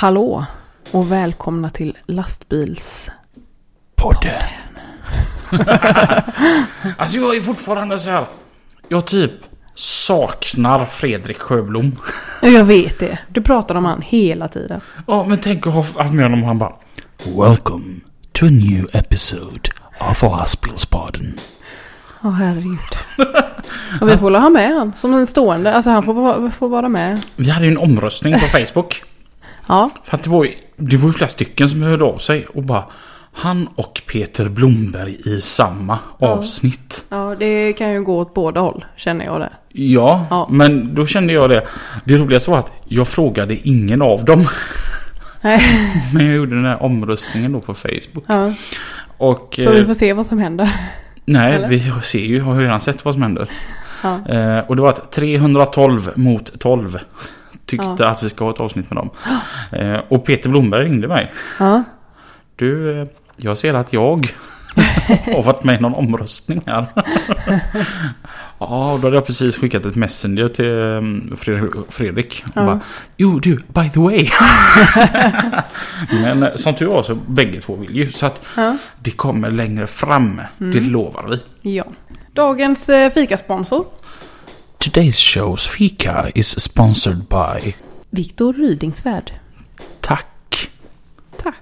Hallå 0.00 0.44
och 0.92 1.12
välkomna 1.12 1.70
till 1.70 1.96
lastbils... 2.06 3.10
Podden. 3.96 4.42
alltså 6.96 7.16
jag 7.18 7.36
är 7.36 7.40
fortfarande 7.40 7.98
så 7.98 8.10
här. 8.10 8.24
Jag 8.88 9.06
typ 9.06 9.32
saknar 9.74 10.86
Fredrik 10.86 11.38
Sjöblom. 11.38 11.96
Jag 12.42 12.64
vet 12.64 12.98
det. 12.98 13.18
Du 13.28 13.42
pratar 13.42 13.74
om 13.74 13.84
han 13.84 14.02
hela 14.02 14.48
tiden. 14.48 14.80
Ja, 15.06 15.24
men 15.26 15.38
tänk 15.38 15.66
att 15.66 15.72
ha 15.72 15.82
haft 15.82 16.12
med 16.12 16.24
honom 16.24 16.42
och 16.42 16.48
han 16.48 16.58
bara. 16.58 16.72
Welcome 17.24 17.84
to 18.32 18.46
a 18.46 18.50
new 18.50 18.86
episode 18.92 19.70
of 20.10 20.22
Lastbilspodden. 20.22 21.34
Åh 22.22 22.32
herregud. 22.32 22.78
Och 24.00 24.08
vi 24.08 24.16
får 24.16 24.30
väl 24.30 24.40
ha 24.42 24.48
med 24.50 24.74
han 24.74 24.92
som 24.96 25.14
en 25.14 25.26
stående. 25.26 25.74
Alltså 25.74 25.90
han 25.90 26.02
får, 26.02 26.14
vara- 26.14 26.50
får 26.50 26.68
vara 26.68 26.88
med. 26.88 27.20
Vi 27.36 27.50
hade 27.50 27.66
ju 27.66 27.72
en 27.72 27.78
omröstning 27.78 28.34
på 28.34 28.46
Facebook. 28.46 29.02
Ja, 29.68 29.90
För 30.04 30.16
att 30.16 30.22
det 30.22 30.30
var 30.30 30.44
ju, 30.44 30.54
det 30.76 30.96
var 30.96 31.08
ju 31.08 31.12
flera 31.12 31.28
stycken 31.28 31.68
som 31.68 31.82
hörde 31.82 32.04
av 32.04 32.18
sig 32.18 32.46
och 32.46 32.62
bara 32.62 32.84
Han 33.32 33.68
och 33.74 34.02
Peter 34.12 34.48
Blomberg 34.48 35.16
i 35.24 35.40
samma 35.40 35.98
avsnitt. 36.18 37.04
ja 37.08 37.34
det 37.38 37.72
kan 37.72 37.92
ju 37.92 38.02
gå 38.02 38.18
åt 38.18 38.34
båda 38.34 38.60
håll 38.60 38.84
känner 38.96 39.24
jag 39.24 39.40
det. 39.40 39.50
Ja, 39.68 40.26
Ja. 40.30 40.46
men 40.50 40.94
då 40.94 41.06
kände 41.06 41.32
jag 41.32 41.50
det. 41.50 41.66
Det 42.04 42.16
roligaste 42.16 42.50
var 42.50 42.58
att 42.58 42.72
jag 42.84 43.08
frågade 43.08 43.68
ingen 43.68 44.02
av 44.02 44.24
dem. 44.24 44.44
Nej. 45.40 45.60
Men 46.14 46.26
jag 46.26 46.36
gjorde 46.36 46.54
den 46.54 46.64
här 46.64 46.82
omröstningen 46.82 47.52
då 47.52 47.60
på 47.60 47.74
Facebook. 47.74 48.24
Ja, 48.26 48.52
Och... 49.18 49.54
så 49.64 49.70
vi 49.70 49.80
eh, 49.80 49.86
får 49.86 49.94
se 49.94 50.12
vad 50.12 50.26
som 50.26 50.38
händer. 50.38 50.70
nej, 51.24 51.54
eller? 51.54 51.68
vi 51.68 51.92
ser 52.02 52.18
ju, 52.18 52.40
har 52.40 52.54
ju 52.54 52.60
redan 52.62 52.80
sett 52.80 53.04
vad 53.04 53.14
som 53.14 53.22
händer. 53.22 53.50
Ja. 54.02 54.28
Eh, 54.28 54.58
och 54.58 54.76
det 54.76 54.82
var 54.82 54.88
att 54.88 55.12
312 55.12 56.10
mot 56.14 56.60
12 56.60 56.98
tyckte 57.68 57.96
Ja. 57.98 58.08
att 58.08 58.22
vi 58.22 58.28
ska 58.28 58.44
ha 58.44 58.50
ett 58.52 58.60
avsnitt 58.60 58.90
med 58.90 58.96
dem. 58.96 59.10
Eh, 59.72 60.00
och 60.08 60.24
Peter 60.24 60.48
Blomberg 60.50 60.84
ringde 60.84 61.08
mig. 61.08 61.32
Ja. 61.58 61.82
Du, 62.56 63.00
eh, 63.00 63.06
jag 63.36 63.58
ser 63.58 63.74
att 63.74 63.92
jag 63.92 64.34
har 65.34 65.42
varit 65.42 65.64
med 65.64 65.78
i 65.78 65.82
någon 65.82 65.94
omröstning 65.94 66.62
här. 66.66 66.86
ja, 68.58 68.98
då 69.00 69.06
hade 69.06 69.16
jag 69.16 69.26
precis 69.26 69.56
skickat 69.58 69.86
ett 69.86 69.96
messenger 69.96 70.48
till 70.48 70.80
eh, 70.92 71.36
Fredrik. 71.88 72.44
Och 72.46 72.50
Ja. 72.54 72.64
bara, 72.66 72.80
jo 73.16 73.38
du, 73.38 73.56
by 73.56 73.90
the 73.90 74.00
way. 74.00 74.28
Men 76.10 76.42
eh, 76.42 76.54
som 76.54 76.74
tur 76.74 76.86
var 76.86 77.02
så 77.02 77.14
bägge 77.14 77.60
två 77.60 77.76
vill 77.76 77.96
ju. 77.96 78.06
Så 78.12 78.26
att 78.26 78.42
Ja. 78.56 78.76
det 79.02 79.10
kommer 79.10 79.50
längre 79.50 79.86
fram. 79.86 80.40
Det 80.58 80.80
lovar 80.80 81.26
vi. 81.62 81.76
ja. 81.76 81.84
Dagens 82.32 82.90
fikasponsor. 83.14 83.84
Today's 84.78 85.16
show's 85.16 85.68
fika 85.68 86.30
is 86.34 86.60
sponsored 86.60 87.28
by... 87.28 87.74
Viktor 88.10 88.52
Rydingsvärd. 88.52 89.32
Tack. 90.00 90.70
Tack. 91.42 91.54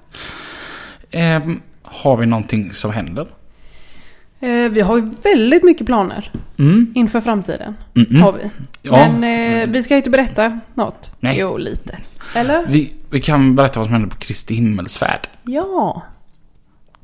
Ehm, 1.11 1.61
har 1.83 2.17
vi 2.17 2.27
någonting 2.27 2.73
som 2.73 2.93
händer? 2.93 3.27
Eh, 4.41 4.71
vi 4.71 4.81
har 4.81 4.97
ju 4.97 5.11
väldigt 5.23 5.63
mycket 5.65 5.87
planer 5.87 6.33
Mm. 6.59 6.93
inför 6.95 7.21
framtiden. 7.21 7.77
Mm-mm. 7.95 8.21
Har 8.23 8.33
vi. 8.33 8.51
Ja. 8.83 8.93
Men 8.93 9.25
eh, 9.63 9.69
vi 9.69 9.83
ska 9.83 9.97
inte 9.97 10.11
berätta 10.11 10.61
något. 10.75 11.13
Nej. 11.21 11.37
Jo, 11.41 11.57
lite. 11.57 11.99
Eller? 12.35 12.67
Vi, 12.67 12.95
vi 13.11 13.21
kan 13.21 13.57
berätta 13.57 13.81
vad 13.81 13.87
som 13.87 13.93
hände 13.93 14.09
på 14.09 14.17
Kristi 14.17 14.55
himmelsfärd. 14.55 15.29
Ja. 15.45 16.03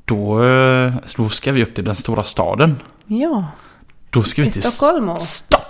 Då, 0.04 0.44
eh, 0.44 0.94
då 1.16 1.28
ska 1.28 1.52
vi 1.52 1.62
upp 1.62 1.74
till 1.74 1.84
den 1.84 1.94
stora 1.94 2.24
staden. 2.24 2.76
Ja. 3.06 3.44
Då 4.10 4.22
ska 4.22 4.42
vi 4.42 4.50
till 4.50 4.62
Stockholm 4.62 5.08
och... 5.08 5.18
Stockholm! 5.18 5.61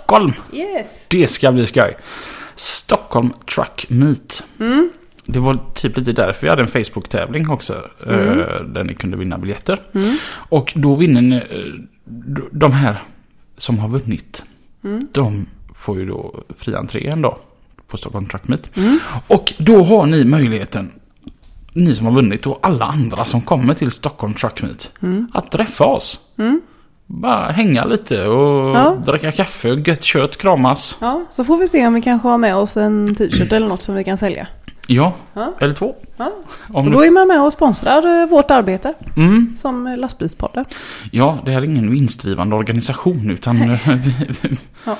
Yes. 0.53 1.05
Det 1.07 1.27
ska 1.27 1.51
bli 1.51 1.65
skoj. 1.65 1.97
Stockholm 2.55 3.33
Truck 3.55 3.85
Meet. 3.89 4.43
Mm. 4.59 4.89
Det 5.25 5.39
var 5.39 5.59
typ 5.75 5.97
lite 5.97 6.11
därför 6.13 6.41
vi 6.41 6.49
hade 6.49 6.61
en 6.61 6.67
Facebook-tävling 6.67 7.49
också. 7.49 7.73
eh, 8.07 8.61
Där 8.65 8.83
ni 8.83 8.93
kunde 8.93 9.17
vinna 9.17 9.37
biljetter. 9.37 9.79
Mm. 9.93 10.17
Och 10.33 10.73
då 10.75 10.95
vinner 10.95 11.21
ni, 11.21 11.35
eh, 11.35 12.43
de 12.51 12.71
här 12.71 12.97
som 13.57 13.79
har 13.79 13.87
vunnit. 13.89 14.43
Mm. 14.83 15.07
De 15.11 15.45
får 15.75 15.97
ju 15.99 16.05
då 16.05 16.43
fri 16.57 16.75
entré 16.75 17.07
en 17.07 17.21
dag 17.21 17.37
på 17.87 17.97
Stockholm 17.97 18.25
Truck 18.27 18.47
Meet. 18.47 18.77
Mm. 18.77 18.99
Och 19.27 19.53
då 19.57 19.83
har 19.83 20.05
ni 20.05 20.25
möjligheten, 20.25 20.91
ni 21.73 21.95
som 21.95 22.05
har 22.05 22.13
vunnit 22.13 22.47
och 22.47 22.59
alla 22.61 22.85
andra 22.85 23.25
som 23.25 23.41
kommer 23.41 23.73
till 23.73 23.91
Stockholm 23.91 24.33
Truck 24.33 24.61
Meet, 24.61 24.91
Mm. 25.01 25.27
att 25.33 25.51
träffa 25.51 25.85
oss. 25.85 26.19
Bara 27.15 27.51
hänga 27.51 27.85
lite 27.85 28.27
och 28.27 28.75
Ja. 28.77 28.97
dricka 29.05 29.31
kaffe, 29.31 29.67
gött 29.69 30.03
kött, 30.03 30.37
kramas. 30.37 30.97
Ja, 31.01 31.21
så 31.29 31.43
får 31.43 31.57
vi 31.57 31.67
se 31.67 31.87
om 31.87 31.93
vi 31.93 32.01
kanske 32.01 32.27
har 32.27 32.37
med 32.37 32.55
oss 32.55 32.77
en 32.77 33.15
t-shirt 33.15 33.51
eller 33.53 33.67
något 33.67 33.81
som 33.81 33.95
vi 33.95 34.03
kan 34.03 34.17
sälja. 34.17 34.47
Ja, 34.87 35.13
Ja. 35.33 35.53
eller 35.59 35.73
två. 35.73 35.95
Ja. 36.17 36.31
Om 36.69 36.75
Och 36.75 36.83
du... 36.83 36.89
då 36.91 37.03
är 37.05 37.11
man 37.11 37.27
med 37.27 37.41
och 37.41 37.53
sponsrar 37.53 38.21
eh, 38.21 38.27
vårt 38.29 38.51
arbete 38.51 38.93
mm. 39.17 39.53
som 39.57 39.87
eh, 39.87 39.97
lastbilspodden. 39.97 40.65
Ja, 41.11 41.37
det 41.45 41.51
här 41.51 41.61
är 41.61 41.65
ingen 41.65 41.91
vinstdrivande 41.91 42.55
organisation 42.55 43.31
utan 43.31 43.59
vi, 43.59 44.57
Ja. 44.85 44.97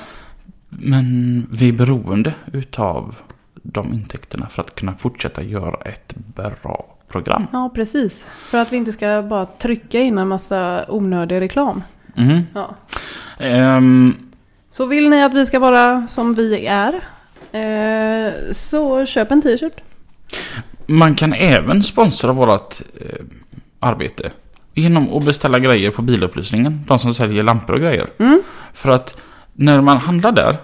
Men 0.68 1.46
vi 1.58 1.68
är 1.68 1.72
beroende 1.72 2.34
utav 2.52 3.14
de 3.62 3.92
intäkterna 3.94 4.46
för 4.48 4.62
att 4.62 4.74
kunna 4.74 4.94
fortsätta 4.94 5.42
göra 5.42 5.76
ett 5.84 6.14
bra 6.34 6.84
program. 7.08 7.46
Ja, 7.52 7.70
precis. 7.74 8.26
För 8.46 8.58
att 8.58 8.72
vi 8.72 8.76
inte 8.76 8.92
ska 8.92 9.22
bara 9.30 9.46
trycka 9.46 10.00
in 10.00 10.18
en 10.18 10.28
massa 10.28 10.84
onödig 10.88 11.40
reklam. 11.40 11.82
Mm. 12.16 12.42
Ja. 12.54 12.74
Ehm, 13.38 14.14
Så 14.70 14.86
vill 14.86 15.08
ni 15.08 15.22
att 15.22 15.34
vi 15.34 15.46
ska 15.46 15.58
vara 15.58 16.06
som 16.06 16.34
vi 16.34 16.66
är 16.66 16.94
eh, 17.52 18.32
så 18.52 19.06
köp 19.06 19.30
en 19.30 19.42
t-shirt. 19.42 19.76
man 20.86 21.14
kan 21.14 21.32
även 21.32 21.82
sponsra 21.82 22.32
vårt 22.32 22.80
eh, 23.00 23.24
arbete 23.80 24.32
genom 24.74 25.16
att 25.16 25.24
beställa 25.24 25.58
grejer 25.58 25.90
på 25.90 26.02
bilupplysningen. 26.02 26.84
De 26.88 26.98
som 26.98 27.14
säljer 27.14 27.42
lampor 27.42 27.74
och 27.74 27.80
grejer. 27.80 28.06
Mm. 28.18 28.42
För 28.72 28.90
att 28.90 29.16
när 29.52 29.80
man 29.80 29.96
handlar 29.96 30.32
där 30.32 30.56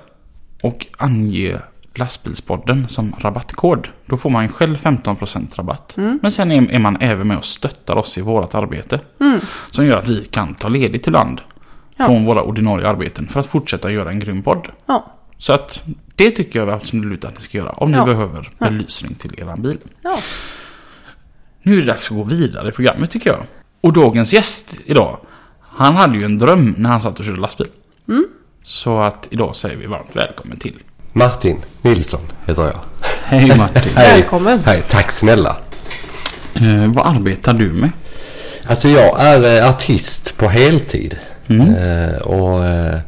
och 0.62 0.86
anger 0.98 1.60
lastbilspodden 1.94 2.88
som 2.88 3.14
rabattkod. 3.18 3.88
Då 4.06 4.16
får 4.16 4.30
man 4.30 4.48
själv 4.48 4.76
15% 4.76 5.56
rabatt. 5.56 5.96
Mm. 5.96 6.18
Men 6.22 6.32
sen 6.32 6.52
är, 6.52 6.72
är 6.72 6.78
man 6.78 6.96
även 7.00 7.28
med 7.28 7.36
och 7.38 7.44
stöttar 7.44 7.96
oss 7.96 8.18
i 8.18 8.20
vårt 8.20 8.54
arbete. 8.54 9.00
Mm. 9.20 9.40
Som 9.70 9.86
gör 9.86 9.98
att 9.98 10.08
vi 10.08 10.24
kan 10.24 10.54
ta 10.54 10.68
ledigt 10.68 11.06
ibland. 11.06 11.40
Ja. 11.96 12.06
Från 12.06 12.24
våra 12.24 12.42
ordinarie 12.42 12.88
arbeten 12.88 13.28
för 13.28 13.40
att 13.40 13.46
fortsätta 13.46 13.90
göra 13.90 14.10
en 14.10 14.20
grym 14.20 14.42
podd. 14.42 14.68
Ja. 14.86 15.12
Så 15.38 15.52
att 15.52 15.82
det 16.16 16.30
tycker 16.30 16.58
jag 16.58 16.70
absolut 16.70 17.24
att 17.24 17.34
ni 17.34 17.40
ska 17.40 17.58
göra. 17.58 17.70
Om 17.70 17.90
ni 17.90 17.96
Ja. 17.96 18.04
behöver 18.04 18.50
belysning 18.58 19.14
till 19.14 19.34
er 19.40 19.56
bil. 19.56 19.78
Nu 21.62 21.72
är 21.76 21.80
det 21.80 21.86
dags 21.86 22.10
att 22.10 22.16
gå 22.16 22.22
vidare 22.22 22.68
i 22.68 22.72
programmet 22.72 23.10
tycker 23.10 23.30
jag. 23.30 23.40
Och 23.80 23.92
dagens 23.92 24.32
gäst 24.32 24.78
idag. 24.84 25.18
Han 25.60 25.96
hade 25.96 26.16
ju 26.18 26.24
en 26.24 26.38
dröm 26.38 26.74
när 26.78 26.90
han 26.90 27.00
satt 27.00 27.18
och 27.18 27.24
körde 27.24 27.40
lastbil. 27.40 27.66
Mm. 28.08 28.26
Så 28.62 29.00
att 29.00 29.26
idag 29.30 29.56
säger 29.56 29.76
vi 29.76 29.86
varmt 29.86 30.16
välkommen 30.16 30.58
till. 30.58 30.78
Martin 31.12 31.56
Nilsson 31.82 32.20
heter 32.46 32.62
jag. 32.62 32.80
Hej 33.24 33.56
Martin. 33.56 33.92
Hej. 33.96 34.20
Välkommen. 34.20 34.60
Hej, 34.66 34.82
tack 34.88 35.12
snälla. 35.12 35.56
eh, 36.54 36.92
vad 36.94 37.06
arbetar 37.16 37.54
du 37.54 37.70
med? 37.70 37.90
Alltså 38.66 38.88
jag 38.88 39.20
är 39.20 39.56
eh, 39.62 39.68
artist 39.70 40.36
på 40.36 40.48
heltid. 40.48 41.16
Mm. 41.48 41.74
Eh, 41.74 42.16
och 42.16 42.64
eh, 42.64 42.98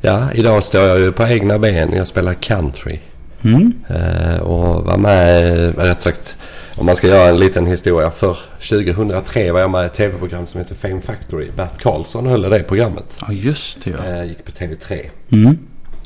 ja, 0.00 0.32
idag 0.34 0.64
står 0.64 0.82
jag 0.82 0.98
ju 1.00 1.12
på 1.12 1.22
egna 1.26 1.58
ben. 1.58 1.92
Jag 1.96 2.06
spelar 2.06 2.34
country. 2.34 2.98
Mm. 3.44 3.72
Eh, 3.88 4.36
och 4.40 4.84
var 4.84 4.96
med, 4.96 5.58
eh, 5.64 5.72
rätt 5.72 6.02
sagt, 6.02 6.36
om 6.74 6.86
man 6.86 6.96
ska 6.96 7.06
göra 7.06 7.28
en 7.28 7.38
liten 7.38 7.66
historia. 7.66 8.10
För 8.10 8.38
2003 8.68 9.52
var 9.52 9.60
jag 9.60 9.70
med 9.70 9.82
i 9.82 9.86
ett 9.86 9.94
tv-program 9.94 10.46
som 10.46 10.60
heter 10.60 10.74
Fame 10.74 11.00
Factory. 11.00 11.50
Bert 11.56 11.82
Karlsson 11.82 12.26
höll 12.26 12.42
det 12.42 12.62
programmet. 12.62 13.18
Ja 13.20 13.32
just 13.32 13.84
det 13.84 13.90
ja. 13.90 14.12
Eh, 14.16 14.24
gick 14.24 14.44
på 14.44 14.50
TV3. 14.50 15.10
Mm. 15.32 15.58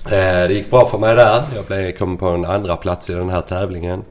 Eh, 0.07 0.49
det 0.49 0.55
gick 0.55 0.71
bra 0.71 0.87
för 0.87 0.99
mig 0.99 1.17
där. 1.17 1.45
Jag 1.69 1.99
kom 1.99 2.17
på 2.17 2.29
en 2.29 2.45
andra 2.45 2.77
plats 2.77 3.11
i 3.11 3.15
den 3.15 3.31
här 3.31 3.41
tävlingen. 3.41 4.05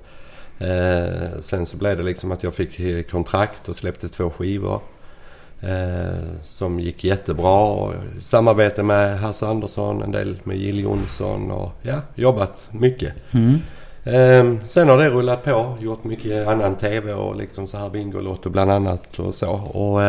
Eh, 0.59 1.39
sen 1.39 1.65
så 1.65 1.77
blev 1.77 1.97
det 1.97 2.03
liksom 2.03 2.31
att 2.31 2.43
jag 2.43 2.53
fick 2.53 2.79
eh, 2.79 3.03
kontrakt 3.03 3.69
och 3.69 3.75
släppte 3.75 4.09
två 4.09 4.29
skivor. 4.29 4.81
Som 6.43 6.79
gick 6.79 7.03
jättebra. 7.03 7.59
Och 7.59 7.93
samarbete 8.19 8.83
med 8.83 9.19
Hasse 9.19 9.47
Andersson, 9.47 10.01
en 10.01 10.11
del 10.11 10.39
med 10.43 10.57
Jill 10.57 10.79
Johnson 10.79 11.51
och 11.51 11.71
ja, 11.81 12.01
jobbat 12.15 12.69
mycket. 12.71 13.13
Mm. 13.31 14.59
Sen 14.67 14.89
har 14.89 14.97
det 14.97 15.09
rullat 15.09 15.43
på. 15.43 15.77
Gjort 15.79 16.03
mycket 16.03 16.47
annan 16.47 16.75
TV 16.75 17.13
och 17.13 17.35
liksom 17.35 17.67
så 17.67 17.77
här 17.77 17.89
Bingolotto 17.89 18.49
bland 18.49 18.71
annat 18.71 19.19
och 19.19 19.33
så. 19.33 19.51
Och, 19.51 20.01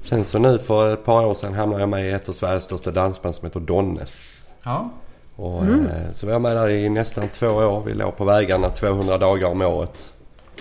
sen 0.00 0.24
så 0.24 0.38
nu 0.38 0.58
för 0.58 0.92
ett 0.92 1.04
par 1.04 1.26
år 1.26 1.34
sedan 1.34 1.54
hamnade 1.54 1.82
jag 1.82 1.88
med 1.88 2.06
i 2.06 2.10
ett 2.10 2.28
av 2.28 2.32
Sveriges 2.32 2.64
största 2.64 2.90
dansband 2.90 3.34
som 3.34 3.46
heter 3.46 3.60
Donnes. 3.60 4.37
Ja. 4.68 4.90
Och, 5.36 5.64
eh, 5.64 6.12
så 6.12 6.26
vi 6.26 6.32
var 6.32 6.38
med 6.38 6.56
där 6.56 6.68
i 6.68 6.88
nästan 6.88 7.28
två 7.28 7.46
år. 7.46 7.82
Vi 7.86 7.94
låg 7.94 8.16
på 8.16 8.24
vägarna 8.24 8.70
200 8.70 9.18
dagar 9.18 9.48
om 9.48 9.62
året. 9.62 10.12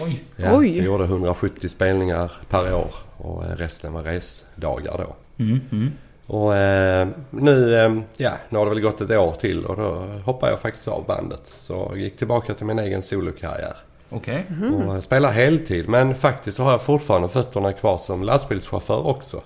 Oj. 0.01 0.23
Ja, 0.35 0.57
Oj. 0.57 0.71
Vi 0.71 0.85
gjorde 0.85 1.03
170 1.03 1.69
spelningar 1.69 2.31
per 2.49 2.73
år 2.73 2.93
och 3.17 3.45
eh, 3.45 3.49
resten 3.49 3.93
var 3.93 4.03
resdagar 4.03 4.97
då. 4.97 5.15
Mm. 5.43 5.59
Mm. 5.71 5.91
Och 6.27 6.55
eh, 6.55 7.07
nu, 7.29 7.75
eh, 7.75 7.95
ja, 8.17 8.31
nu 8.49 8.57
har 8.57 8.65
det 8.65 8.69
väl 8.69 8.81
gått 8.81 9.01
ett 9.01 9.11
år 9.11 9.31
till 9.31 9.65
och 9.65 9.77
då 9.77 10.05
hoppade 10.25 10.51
jag 10.51 10.59
faktiskt 10.59 10.87
av 10.87 11.05
bandet. 11.05 11.41
Så 11.45 11.73
jag 11.73 11.99
gick 11.99 12.17
tillbaka 12.17 12.53
till 12.53 12.65
min 12.65 12.79
egen 12.79 13.01
solokarriär. 13.01 13.75
Okej. 14.09 14.45
Och 14.85 14.95
eh, 14.95 15.01
spelar 15.01 15.31
heltid. 15.31 15.89
Men 15.89 16.15
faktiskt 16.15 16.57
så 16.57 16.63
har 16.63 16.71
jag 16.71 16.81
fortfarande 16.81 17.29
fötterna 17.29 17.73
kvar 17.73 17.97
som 17.97 18.23
lastbilschaufför 18.23 19.07
också. 19.07 19.41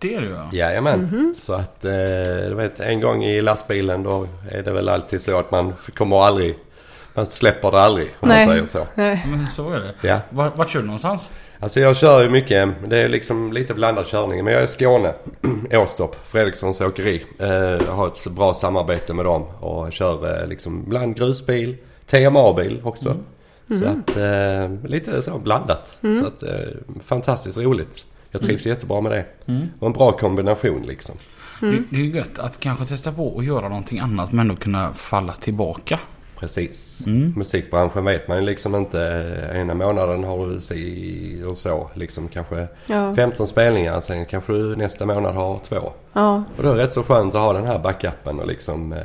Det 0.00 0.14
är 0.14 0.20
du 0.20 0.28
ja. 0.28 0.48
Jajamän. 0.52 1.34
Så 1.38 1.52
att, 1.52 1.84
eh, 1.84 2.54
vet, 2.56 2.80
en 2.80 3.00
gång 3.00 3.24
i 3.24 3.42
lastbilen 3.42 4.02
då 4.02 4.26
är 4.50 4.62
det 4.62 4.72
väl 4.72 4.88
alltid 4.88 5.20
så 5.20 5.38
att 5.38 5.50
man 5.50 5.72
kommer 5.94 6.22
aldrig... 6.24 6.58
Man 7.14 7.26
släpper 7.26 7.70
det 7.70 7.80
aldrig 7.80 8.08
om 8.20 8.28
Nej. 8.28 8.46
man 8.46 8.54
säger 8.54 8.66
så. 8.66 8.86
Nej. 8.94 9.26
Men 9.28 9.46
så 9.46 9.72
är 9.72 9.80
det. 9.80 10.08
Ja. 10.08 10.18
Vart, 10.30 10.58
vart 10.58 10.70
kör 10.70 10.80
du 10.80 10.86
någonstans? 10.86 11.30
Alltså 11.60 11.80
jag 11.80 11.96
kör 11.96 12.22
ju 12.22 12.28
mycket. 12.28 12.68
Det 12.88 13.02
är 13.02 13.08
liksom 13.08 13.52
lite 13.52 13.74
blandad 13.74 14.06
körning. 14.06 14.44
Men 14.44 14.52
jag 14.52 14.62
är 14.62 14.64
i 14.64 14.68
Skåne. 14.68 15.12
Åstorp. 15.72 16.16
Fredrikssons 16.26 16.80
åkeri. 16.80 17.24
Eh, 17.38 17.48
jag 17.48 17.92
har 17.92 18.06
ett 18.06 18.26
bra 18.26 18.54
samarbete 18.54 19.14
med 19.14 19.24
dem. 19.24 19.46
Och 19.60 19.92
kör 19.92 20.40
eh, 20.40 20.48
liksom 20.48 20.82
ibland 20.86 21.16
grusbil. 21.16 21.76
TMA-bil 22.06 22.80
också. 22.84 23.16
Så 23.68 23.84
att 23.86 24.16
eh, 24.16 24.90
lite 24.90 25.22
så 25.22 25.38
blandat. 25.38 25.98
Så 26.00 26.26
att 26.26 26.42
eh, 26.42 26.50
fantastiskt 27.04 27.58
roligt. 27.58 28.04
Jag 28.30 28.42
trivs 28.42 28.66
jättebra 28.66 29.00
med 29.00 29.12
det. 29.12 29.24
Och 29.78 29.86
en 29.86 29.92
bra 29.92 30.12
kombination 30.12 30.82
liksom. 30.82 31.14
Det, 31.60 31.82
det 31.90 31.96
är 31.96 32.00
ju 32.00 32.16
gött 32.16 32.38
att 32.38 32.60
kanske 32.60 32.84
testa 32.86 33.12
på 33.12 33.38
att 33.38 33.44
göra 33.44 33.68
någonting 33.68 33.98
annat 33.98 34.32
men 34.32 34.40
ändå 34.50 34.56
kunna 34.60 34.92
falla 34.92 35.32
tillbaka. 35.32 35.98
Precis. 36.38 37.02
Musikbranschen 37.36 38.04
vet 38.04 38.28
man 38.28 38.36
ju 38.38 38.44
liksom 38.44 38.74
inte. 38.76 39.00
Ena 39.54 39.74
månaden 39.74 40.24
har 40.24 40.46
du 40.46 40.60
si 40.60 41.42
och 41.46 41.58
så. 41.58 41.90
Liksom 41.94 42.28
kanske 42.28 42.66
Ja. 42.86 43.14
15 43.16 43.46
spelningar. 43.46 44.00
Sen 44.00 44.26
kanske 44.26 44.52
du 44.52 44.76
nästa 44.76 45.06
månad 45.06 45.34
har 45.34 45.58
två. 45.58 45.92
Ja. 46.12 46.44
Och 46.56 46.62
då 46.62 46.70
är 46.70 46.76
det 46.76 46.82
rätt 46.82 46.92
så 46.92 47.02
skönt 47.02 47.34
att 47.34 47.40
ha 47.40 47.52
den 47.52 47.66
här 47.66 47.78
backupen 47.78 48.40
och 48.40 48.46
liksom... 48.46 48.92
eh, 48.92 48.98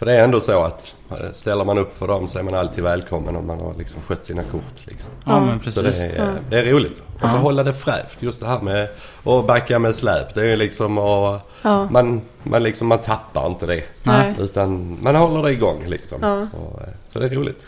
För 0.00 0.06
det 0.06 0.12
är 0.16 0.24
ändå 0.24 0.40
så 0.40 0.64
att 0.64 0.94
eh, 1.10 1.16
ställer 1.32 1.64
man 1.64 1.78
upp 1.78 1.98
för 1.98 2.08
dem 2.08 2.28
så 2.28 2.38
är 2.38 2.42
man 2.42 2.54
alltid 2.54 2.84
välkommen 2.84 3.36
om 3.36 3.46
man 3.46 3.60
har 3.60 3.74
liksom 3.78 4.02
skött 4.02 4.24
sina 4.24 4.42
kort. 4.42 4.74
Liksom. 4.84 5.10
Ja, 5.24 5.40
men 5.40 5.58
Så 5.58 5.64
precis. 5.82 5.98
det 5.98 6.16
är, 6.16 6.34
det 6.50 6.58
är 6.58 6.64
roligt. 6.64 7.02
Och 7.14 7.30
så 7.30 7.36
Ja. 7.36 7.40
hålla 7.40 7.62
det 7.62 7.74
fräscht. 7.74 8.22
Just 8.22 8.40
det 8.40 8.46
här 8.46 8.60
med 8.60 8.88
att 9.24 9.46
backa 9.46 9.78
med 9.78 9.96
släp. 9.96 10.34
Det 10.34 10.52
är 10.52 10.56
liksom 10.56 10.98
och 10.98 11.40
Ja. 11.62 11.88
man, 11.90 12.20
man, 12.42 12.62
liksom, 12.62 12.88
man 12.88 12.98
tappar 12.98 13.46
inte 13.46 13.66
det. 13.66 13.82
Nej. 14.02 14.34
Utan 14.38 14.98
man 15.02 15.14
håller 15.16 15.42
det 15.42 15.52
igång 15.52 15.84
liksom. 15.86 16.18
Ja. 16.22 16.58
Och, 16.58 16.82
eh, 16.82 16.88
så 17.08 17.18
det 17.18 17.26
är 17.26 17.30
roligt. 17.30 17.66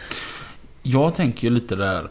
Jag 0.83 1.15
tänker 1.15 1.43
ju 1.43 1.51
lite 1.51 1.77
där 1.77 2.09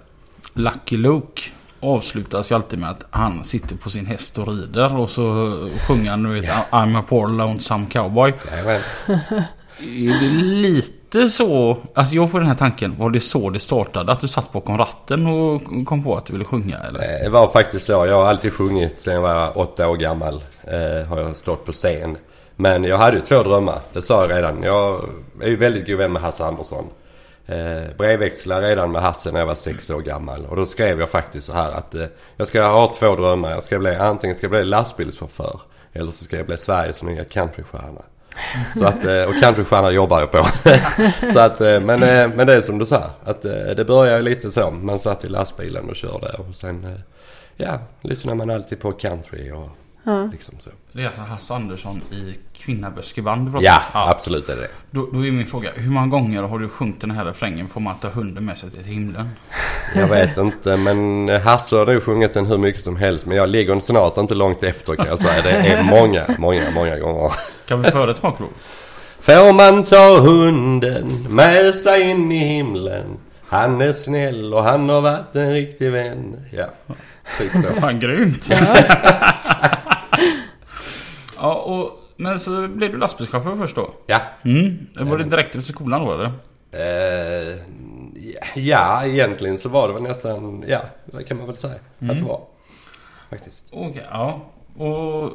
Lucky 0.53 0.97
Luke 0.97 1.41
avslutas 1.79 2.51
ju 2.51 2.55
alltid 2.55 2.79
med 2.79 2.89
att 2.89 3.05
han 3.09 3.43
sitter 3.43 3.75
på 3.75 3.89
sin 3.89 4.05
häst 4.05 4.37
och 4.37 4.47
rider 4.47 4.97
och 4.97 5.09
så 5.09 5.23
sjunger 5.87 6.09
han 6.11 6.23
nu 6.23 6.39
vet, 6.39 6.49
I'm 6.71 6.99
a 6.99 7.03
poor 7.09 7.27
lonesome 7.27 7.85
cowboy. 7.91 8.33
Jajamän. 8.51 8.81
Är 9.83 10.19
det 10.19 10.43
lite 10.43 11.29
så, 11.29 11.77
alltså 11.93 12.15
jag 12.15 12.31
får 12.31 12.39
den 12.39 12.47
här 12.47 12.55
tanken, 12.55 12.95
var 12.97 13.09
det 13.09 13.19
så 13.19 13.49
det 13.49 13.59
startade? 13.59 14.11
Att 14.11 14.21
du 14.21 14.27
satt 14.27 14.51
bakom 14.51 14.77
ratten 14.77 15.27
och 15.27 15.61
kom 15.85 16.03
på 16.03 16.15
att 16.15 16.25
du 16.25 16.33
ville 16.33 16.45
sjunga 16.45 16.77
eller? 16.77 16.99
Eh, 16.99 17.23
det 17.23 17.29
var 17.29 17.49
faktiskt 17.49 17.85
så. 17.85 17.91
Jag 17.91 18.15
har 18.15 18.25
alltid 18.25 18.53
sjungit 18.53 18.99
sen 18.99 19.13
jag 19.13 19.21
var 19.21 19.57
åtta 19.57 19.89
år 19.89 19.97
gammal. 19.97 20.43
Eh, 20.63 21.07
har 21.07 21.19
jag 21.19 21.37
stått 21.37 21.65
på 21.65 21.71
scen. 21.71 22.17
Men 22.55 22.83
jag 22.83 22.97
hade 22.97 23.17
ju 23.17 23.23
två 23.23 23.43
drömmar. 23.43 23.79
Det 23.93 24.01
sa 24.01 24.21
jag 24.21 24.37
redan. 24.37 24.63
Jag 24.63 25.09
är 25.41 25.47
ju 25.47 25.55
väldigt 25.55 25.87
god 25.87 25.97
vän 25.97 26.11
med 26.11 26.21
Hasse 26.21 26.45
Andersson. 26.45 26.85
Eh, 27.45 27.95
brevväxlade 27.97 28.67
redan 28.67 28.91
med 28.91 29.01
Hasse 29.01 29.31
när 29.31 29.39
jag 29.39 29.47
var 29.47 29.55
sex 29.55 29.89
år 29.89 30.01
gammal. 30.01 30.45
Och 30.45 30.55
då 30.55 30.65
skrev 30.65 30.99
jag 30.99 31.09
faktiskt 31.09 31.47
så 31.47 31.53
här 31.53 31.71
att 31.71 31.95
eh, 31.95 32.05
jag 32.37 32.47
ska 32.47 32.63
ha 32.63 32.93
två 32.93 33.15
drömmar. 33.15 33.51
Jag 33.51 33.63
ska 33.63 33.79
bli, 33.79 33.95
antingen 33.95 34.35
ska 34.35 34.43
jag 34.43 34.51
bli 34.51 34.63
lastbilschaufför. 34.63 35.61
Eller 35.93 36.11
så 36.11 36.23
ska 36.23 36.37
jag 36.37 36.45
bli 36.45 36.57
Sveriges 36.57 37.03
nya 37.03 37.23
countrystjärna. 37.23 38.01
Så 38.77 38.85
att, 38.85 39.05
eh, 39.05 39.23
och 39.23 39.39
countrystjärna 39.43 39.91
jobbar 39.91 40.19
jag 40.19 40.31
på. 40.31 40.47
så 41.33 41.39
att, 41.39 41.61
eh, 41.61 41.79
men, 41.79 42.03
eh, 42.03 42.29
men 42.35 42.47
det 42.47 42.53
är 42.53 42.61
som 42.61 42.77
du 42.77 42.85
sa. 42.85 43.03
Att 43.23 43.41
det 43.41 43.87
börjar 43.87 44.21
lite 44.21 44.51
så. 44.51 44.71
Man 44.71 44.99
satt 44.99 45.25
i 45.25 45.29
lastbilen 45.29 45.89
och 45.89 45.95
körde 45.95 46.27
och 46.27 46.55
sen 46.55 47.01
ja, 47.57 47.79
lyssnar 48.01 48.35
man 48.35 48.49
alltid 48.49 48.79
på 48.79 48.91
country 48.91 49.51
och 49.51 49.69
Ja. 50.03 50.29
liksom 50.31 50.55
så. 50.59 50.69
Det 50.91 51.01
är 51.01 51.05
alltså 51.07 51.21
Hasse 51.21 51.53
Andersson 51.53 52.01
i 52.11 52.35
Kvinnaböskeband 52.53 53.55
Ja, 53.61 53.81
om? 53.93 53.99
absolut 54.09 54.49
är 54.49 54.55
det 54.55 54.67
Då, 54.91 55.09
då 55.13 55.25
är 55.25 55.31
min 55.31 55.45
fråga, 55.47 55.69
hur 55.75 55.89
många 55.91 56.07
gånger 56.07 56.43
har 56.43 56.59
du 56.59 56.69
sjungit 56.69 57.01
den 57.01 57.11
här 57.11 57.25
refrängen 57.25 57.67
får 57.67 57.81
man 57.81 57.95
ta 57.95 58.07
hunden 58.09 58.45
med 58.45 58.57
sig 58.57 58.69
till 58.71 58.83
himlen? 58.83 59.29
Jag 59.95 60.07
vet 60.07 60.37
inte 60.37 60.77
men 60.77 61.29
Hasse 61.43 61.75
har 61.75 61.85
nog 61.85 62.03
sjungit 62.03 62.33
den 62.33 62.45
hur 62.45 62.57
mycket 62.57 62.83
som 62.83 62.95
helst. 62.95 63.25
Men 63.25 63.37
jag 63.37 63.49
ligger 63.49 63.79
snart 63.79 64.17
inte 64.17 64.33
långt 64.35 64.63
efter 64.63 64.95
kan 64.95 65.05
jag 65.07 65.19
säga. 65.19 65.41
Det 65.43 65.51
är 65.51 65.83
många, 66.01 66.35
många, 66.39 66.71
många 66.71 66.99
gånger. 66.99 67.31
Kan 67.67 67.81
vi 67.81 67.91
få 67.91 67.97
höra 67.97 68.11
ett 68.11 68.17
smakprov? 68.17 68.49
Får 69.19 69.53
man 69.53 69.83
ta 69.83 70.19
hunden 70.19 71.27
med 71.29 71.75
sig 71.75 72.09
in 72.09 72.31
i 72.31 72.37
himlen. 72.37 73.17
Han 73.47 73.81
är 73.81 73.93
snäll 73.93 74.53
och 74.53 74.63
han 74.63 74.89
har 74.89 75.01
varit 75.01 75.35
en 75.35 75.53
riktig 75.53 75.91
vän. 75.91 76.45
Ja, 76.51 76.65
typ 77.37 77.51
så. 77.51 77.81
Fan 77.81 77.99
grymt! 77.99 78.49
ja, 78.49 78.57
och, 81.49 81.99
men 82.15 82.39
så 82.39 82.67
blev 82.67 82.91
du 82.91 82.97
lastbilschaufför 82.97 83.55
först 83.55 83.75
då? 83.75 83.93
Ja. 84.07 84.21
Mm. 84.43 84.87
Var 84.95 85.17
det 85.17 85.23
direkt 85.23 85.55
efter 85.55 85.73
skolan 85.73 86.05
då 86.05 86.13
eller? 86.13 86.31
Eh, 86.71 87.57
ja, 88.55 89.05
egentligen 89.05 89.57
så 89.57 89.69
var 89.69 89.87
det 89.87 89.93
väl 89.93 90.03
nästan, 90.03 90.63
ja, 90.67 90.81
det 91.05 91.23
kan 91.23 91.37
man 91.37 91.47
väl 91.47 91.55
säga 91.55 91.73
att 91.99 92.17
det 92.17 92.23
var. 92.23 92.41
Faktiskt. 93.29 93.69
Okej, 93.71 94.07
ja. 94.11 94.41
Och 94.77 95.33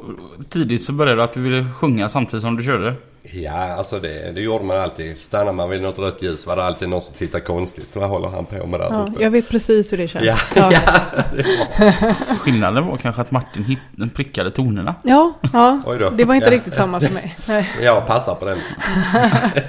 tidigt 0.49 0.83
så 0.83 0.93
började 0.93 1.19
du 1.19 1.23
att 1.23 1.33
du 1.33 1.41
ville 1.41 1.65
sjunga 1.73 2.09
samtidigt 2.09 2.41
som 2.43 2.57
du 2.57 2.63
körde? 2.63 2.93
Ja, 3.33 3.73
alltså 3.77 3.99
det, 3.99 4.31
det 4.31 4.41
gjorde 4.41 4.63
man 4.65 4.77
alltid. 4.77 5.17
Stannar 5.17 5.51
man 5.53 5.69
vid 5.69 5.81
något 5.81 5.99
rött 5.99 6.21
ljus 6.21 6.47
var 6.47 6.55
det 6.55 6.63
alltid 6.63 6.89
någon 6.89 7.01
som 7.01 7.15
tittar 7.15 7.39
konstigt. 7.39 7.95
Vad 7.95 8.09
håller 8.09 8.27
han 8.27 8.45
på 8.45 8.67
med 8.67 8.79
där 8.79 8.87
Ja, 8.91 9.07
uppe? 9.11 9.23
jag 9.23 9.31
vet 9.31 9.49
precis 9.49 9.93
hur 9.93 9.97
det 9.97 10.07
känns. 10.07 10.25
Ja, 10.25 10.35
Ja. 10.55 10.71
ja, 11.17 11.23
det 11.35 11.43
var. 11.43 12.37
Skillnaden 12.37 12.87
var 12.87 12.97
kanske 12.97 13.21
att 13.21 13.31
Martin 13.31 13.63
hit, 13.63 13.79
den 13.91 14.09
prickade 14.09 14.51
tonerna. 14.51 14.95
Ja, 15.03 15.33
ja. 15.53 15.81
Oj 15.85 15.97
då. 15.99 16.09
det 16.09 16.25
var 16.25 16.35
inte 16.35 16.47
Ja. 16.47 16.53
riktigt 16.53 16.75
samma 16.75 16.99
för 16.99 17.13
mig. 17.13 17.35
Nej. 17.47 17.69
Jag 17.81 18.07
passar 18.07 18.35
på 18.35 18.45
den. 18.45 18.57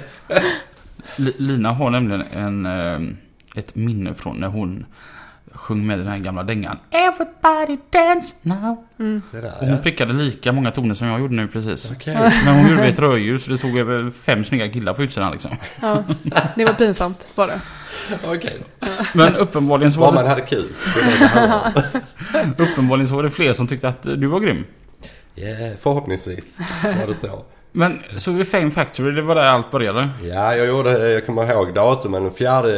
Li- 1.15 1.35
Lina 1.37 1.71
har 1.71 1.89
nämligen 1.89 2.23
en, 2.33 2.65
eh, 2.65 3.59
ett 3.59 3.75
minne 3.75 4.13
från 4.13 4.37
när 4.37 4.47
hon 4.47 4.85
sjöng 5.69 5.87
med 5.87 5.99
den 5.99 6.07
här 6.07 6.17
gamla 6.17 6.43
dängan. 6.43 6.77
Everybody 6.91 7.77
dance 7.89 8.35
now. 8.41 8.77
Se 9.31 9.41
där, 9.41 9.53
ja. 9.61 9.67
hon 9.67 9.81
prickade 9.81 10.13
lika 10.13 10.51
många 10.51 10.71
toner 10.71 10.95
som 10.95 11.07
jag 11.07 11.19
gjorde 11.19 11.35
nu 11.35 11.47
precis. 11.47 11.91
Okej. 11.91 12.13
Men 12.45 12.55
hon 12.55 12.69
gjorde 12.69 12.81
det 12.81 12.87
i 12.87 12.91
ett 12.91 12.99
rödljus 12.99 13.43
så 13.43 13.51
det 13.51 13.57
stod 13.57 13.77
över 13.77 14.11
fem 14.23 14.45
snygga 14.45 14.69
killar 14.69 14.93
på 14.93 15.03
utsidan 15.03 15.31
liksom. 15.31 15.51
Ja, 15.81 16.03
det 16.55 16.65
var 16.65 16.73
pinsamt 16.73 17.27
var 17.35 17.47
det. 17.47 17.59
Okej 18.25 18.61
då. 18.79 18.87
Men 19.13 19.35
uppenbarligen 19.35 19.91
så, 19.91 19.99
Bara 19.99 20.05
var 20.05 20.13
man 20.13 20.23
det, 20.23 20.29
hade 20.29 20.41
kul. 20.41 20.67
Det 20.95 21.19
det 21.19 21.27
handlar 21.27 21.73
om. 22.43 22.53
uppenbarligen 22.57 23.07
så 23.07 23.15
var 23.15 23.23
det 23.23 23.31
fler 23.31 23.53
som 23.53 23.67
tyckte 23.67 23.87
att 23.89 24.03
du 24.03 24.27
var 24.27 24.39
grym. 24.39 24.65
Ja, 25.35 25.45
förhoppningsvis 25.79 26.59
var 26.83 27.07
det 27.07 27.15
så. 27.15 27.45
Men 27.71 27.99
så 28.17 28.31
vid 28.31 28.47
Fame 28.47 28.71
Factory, 28.71 29.11
det 29.11 29.21
var 29.21 29.35
där 29.35 29.41
allt 29.43 29.71
började? 29.71 30.09
Ja, 30.23 30.55
jag 30.55 30.67
gjorde, 30.67 31.09
jag 31.09 31.25
kommer 31.25 31.51
ihåg 31.51 31.73
datumen. 31.73 32.23
Den 32.23 32.31
fjärde, 32.31 32.71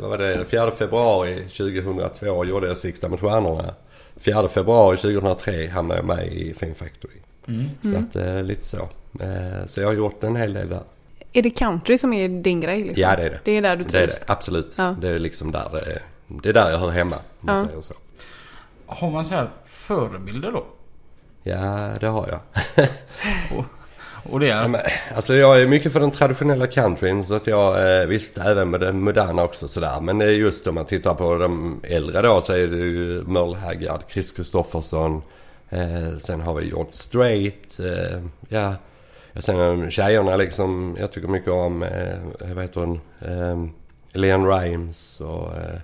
vad 0.00 0.10
var 0.10 0.18
det? 0.18 0.34
Den 0.36 0.46
fjärde 0.46 0.72
februari 0.72 1.48
2002 1.48 2.44
gjorde 2.44 2.66
jag 2.68 2.76
Sista 2.76 3.08
med 3.08 3.20
stjärnorna. 3.20 3.74
4 4.20 4.48
februari 4.48 4.96
2003 4.96 5.68
hamnade 5.68 5.98
jag 6.00 6.06
med 6.06 6.26
i 6.26 6.54
Fame 6.54 6.74
Factory. 6.74 7.14
Mm. 7.48 7.64
Så 7.82 7.96
att, 7.98 8.16
eh, 8.26 8.42
lite 8.42 8.64
så. 8.66 8.76
Eh, 9.20 9.66
så 9.66 9.80
jag 9.80 9.86
har 9.88 9.94
gjort 9.94 10.24
en 10.24 10.36
hel 10.36 10.52
del 10.54 10.68
där. 10.68 10.80
Är 11.32 11.42
det 11.42 11.50
country 11.50 11.98
som 11.98 12.12
är 12.12 12.28
din 12.28 12.60
grej? 12.60 12.80
Liksom? 12.80 13.02
Ja, 13.02 13.16
det 13.16 13.22
är 13.22 13.30
det. 13.30 13.38
Det 13.44 13.52
är 13.56 13.62
där 13.62 13.76
du 13.76 13.84
Det 13.84 13.98
är 13.98 14.06
trivs? 14.06 14.18
det, 14.20 14.32
absolut. 14.32 14.74
Ja. 14.78 14.96
Det 15.00 15.08
är 15.08 15.18
liksom 15.18 15.52
där 15.52 15.68
det 15.72 15.80
är. 15.92 16.02
Det 16.42 16.48
är 16.48 16.52
där 16.52 16.70
jag 16.70 16.78
hör 16.78 16.90
hemma, 16.90 17.16
om 17.16 17.22
man 17.46 17.58
Ja. 17.58 17.66
säger 17.66 17.80
så. 17.80 17.94
Har 18.86 19.10
man 19.10 19.24
så 19.24 19.34
här 19.34 19.50
förebilder 19.64 20.52
då? 20.52 20.64
Ja, 21.42 21.90
det 22.00 22.06
har 22.06 22.28
jag. 22.28 22.40
Och 24.30 24.40
det 24.40 24.46
Ja, 24.46 24.56
är... 24.56 24.68
men, 24.68 24.80
alltså 25.14 25.34
jag 25.34 25.62
är 25.62 25.66
mycket 25.66 25.92
för 25.92 26.00
den 26.00 26.10
traditionella 26.10 26.66
countryn 26.66 27.24
så 27.24 27.34
att 27.34 27.46
jag 27.46 28.00
eh, 28.00 28.06
visst 28.06 28.38
även 28.38 28.70
med 28.70 28.80
det 28.80 28.92
moderna 28.92 29.44
också 29.44 29.68
sådär. 29.68 30.00
Men 30.00 30.18
det 30.18 30.24
är 30.24 30.30
just 30.30 30.66
om 30.66 30.74
man 30.74 30.84
tittar 30.84 31.14
på 31.14 31.34
de 31.36 31.80
äldre 31.84 32.22
då 32.22 32.40
så 32.40 32.52
är 32.52 32.66
det 32.66 32.76
ju 32.76 33.24
Merle 33.26 33.56
Haggard, 33.56 34.00
Chris 34.08 34.32
Kristoffersson, 34.32 35.22
Eh, 35.72 36.18
sen 36.18 36.40
har 36.40 36.54
vi 36.54 36.66
George 36.66 36.92
Strait. 36.92 37.80
Eh, 37.80 38.20
ja. 38.48 38.74
sen 39.34 39.90
tjejerna 39.90 40.36
liksom. 40.36 40.96
Jag 41.00 41.12
tycker 41.12 41.28
mycket 41.28 41.50
om, 41.50 41.82
eh, 41.82 42.18
vad 42.54 42.62
heter 42.64 42.80
hon? 42.80 43.00
Eh, 43.20 43.64
Leon 44.12 44.48
Rimes 44.48 45.20
och 45.20 45.56
eh, 45.56 45.78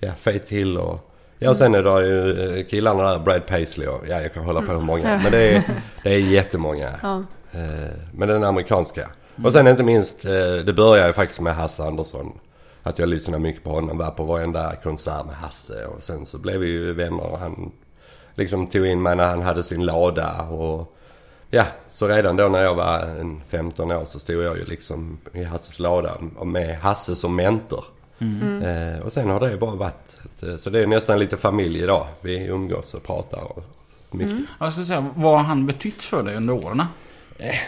ja, 0.00 0.10
Faith 0.18 0.52
Hill 0.52 0.78
och 0.78 1.06
Ja, 1.42 1.54
sen 1.54 1.74
är 1.74 1.82
det 1.82 2.06
ju 2.06 2.64
killarna 2.64 3.02
där, 3.02 3.18
Brad 3.18 3.46
Paisley 3.46 3.88
och 3.88 4.04
ja, 4.08 4.20
jag 4.22 4.34
kan 4.34 4.44
hålla 4.44 4.62
på 4.62 4.72
hur 4.72 4.80
många. 4.80 5.08
Mm. 5.08 5.22
Men 5.22 5.32
det 5.32 5.38
är, 5.56 5.62
det 6.02 6.14
är 6.14 6.18
jättemånga. 6.18 6.88
Ja. 7.02 7.24
Eh, 7.52 7.90
Men 8.12 8.28
den 8.28 8.44
amerikanska. 8.44 9.08
Och 9.44 9.52
sen 9.52 9.66
inte 9.66 9.82
minst, 9.82 10.24
eh, 10.24 10.30
det 10.66 10.72
började 10.72 11.06
ju 11.08 11.12
faktiskt 11.12 11.40
med 11.40 11.54
Hasse 11.56 11.82
Andersson. 11.84 12.32
Att 12.82 12.98
jag 12.98 13.08
lyssnade 13.08 13.38
mycket 13.42 13.64
på 13.64 13.70
honom, 13.70 13.98
var 13.98 14.10
på 14.10 14.24
varenda 14.24 14.76
konsert 14.82 15.26
med 15.26 15.34
Hasse. 15.34 15.86
Och 15.86 16.02
sen 16.02 16.26
så 16.26 16.38
blev 16.38 16.60
vi 16.60 16.66
ju 16.66 16.92
vänner 16.92 17.32
och 17.32 17.38
han 17.38 17.72
liksom 18.34 18.66
tog 18.66 18.86
in 18.86 19.02
mig 19.02 19.16
när 19.16 19.28
han 19.28 19.42
hade 19.42 19.62
sin 19.62 19.84
lada. 19.84 20.42
Och 20.42 20.96
ja, 21.50 21.64
så 21.90 22.08
redan 22.08 22.36
då 22.36 22.48
när 22.48 22.60
jag 22.62 22.74
var 22.74 22.98
en 23.00 23.42
15 23.48 23.90
år 23.92 24.04
så 24.04 24.18
stod 24.18 24.42
jag 24.44 24.56
ju 24.58 24.64
liksom 24.64 25.18
i 25.32 25.44
Hasses 25.44 25.78
lada 25.78 26.14
med 26.44 26.78
Hasse 26.78 27.14
som 27.16 27.36
mentor. 27.36 27.84
Eh, 28.62 29.00
och 29.06 29.12
sen 29.12 29.30
har 29.30 29.40
det 29.40 29.56
bara 29.56 29.74
varit, 29.74 30.16
så 30.58 30.70
det 30.70 30.80
är 30.80 30.86
nästan 30.86 31.18
lite 31.18 31.36
familj 31.36 31.82
idag. 31.82 32.06
Vi 32.20 32.46
umgås 32.46 32.94
och 32.94 33.02
pratar 33.02 33.42
och 33.42 33.64
mycket. 34.10 34.36
Jag 34.60 34.72
ska 34.72 34.84
säga, 34.84 35.10
vad 35.16 35.36
har 35.36 35.44
han 35.44 35.66
betytt 35.66 36.02
för 36.02 36.22
dig 36.22 36.36
under 36.36 36.54
åren? 36.54 36.82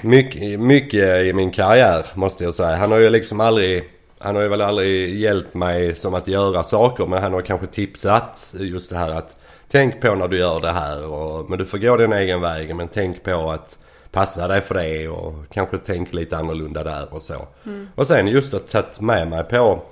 Mycket, 0.03 0.61
mycket 0.61 1.25
i 1.25 1.33
min 1.33 1.51
karriär 1.51 2.07
måste 2.15 2.45
jag 2.45 2.55
säga. 2.55 2.77
Han 2.77 2.91
har 2.91 2.99
ju 2.99 3.11
liksom 3.11 3.41
aldrig... 3.41 3.85
Han 4.19 4.37
har 4.37 4.43
ju 4.43 4.49
väl 4.49 4.61
aldrig 4.61 5.21
hjälpt 5.21 5.55
mig 5.55 5.95
som 5.95 6.15
att 6.15 6.29
göra 6.29 6.65
saker 6.65 7.07
men 7.07 7.23
han 7.23 7.33
har 7.33 7.43
kanske 7.43 7.67
tipsat 7.67 8.55
just 8.59 8.91
det 8.91 8.97
här 8.97 9.11
att 9.11 9.37
Tänk 9.73 10.01
på 10.01 10.15
när 10.15 10.29
du 10.29 10.39
gör 10.39 10.61
det 10.61 10.73
här 10.73 11.07
och, 11.07 11.51
men 11.51 11.59
du 11.59 11.67
får 11.67 11.79
gå 11.79 11.97
din 11.97 12.13
egen 12.13 12.41
väg 12.41 12.77
men 12.77 12.89
tänk 12.89 13.23
på 13.23 13.51
att 13.51 13.79
passa 14.11 14.49
dig 14.49 14.61
för 14.61 14.75
det 14.75 15.09
och 15.09 15.35
kanske 15.51 15.79
tänk 15.79 16.13
lite 16.13 16.37
annorlunda 16.37 16.85
där 16.85 17.15
och 17.15 17.23
så. 17.23 17.47
Och 17.95 18.07
sen 18.07 18.27
just 18.27 18.55
att 18.55 18.71
tagit 18.71 19.01
med 19.01 19.29
mig 19.29 19.45
på 19.45 19.83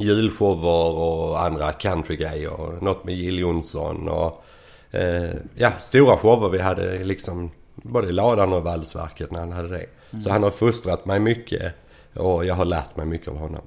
julshower 0.00 0.94
och 0.94 1.42
andra 1.42 1.72
countrygrejer. 1.72 2.82
Något 2.84 3.04
med 3.04 3.14
Jill 3.14 3.38
Johnson 3.38 4.08
och 4.08 4.44
eh, 4.90 5.30
ja, 5.54 5.72
stora 5.78 6.16
shower 6.16 6.48
vi 6.48 6.58
hade 6.58 7.04
liksom 7.04 7.50
både 7.74 8.08
i 8.08 8.12
Ladan 8.12 8.52
och 8.52 8.62
Valsverket 8.62 9.30
när 9.30 9.40
han 9.40 9.52
hade 9.52 9.68
det. 9.68 9.86
Så 10.22 10.30
han 10.30 10.42
har 10.42 10.50
fostrat 10.50 11.06
mig 11.06 11.20
mycket 11.20 11.74
och 12.14 12.44
jag 12.44 12.54
har 12.54 12.64
lärt 12.64 12.96
mig 12.96 13.06
mycket 13.06 13.28
av 13.28 13.38
honom. 13.38 13.62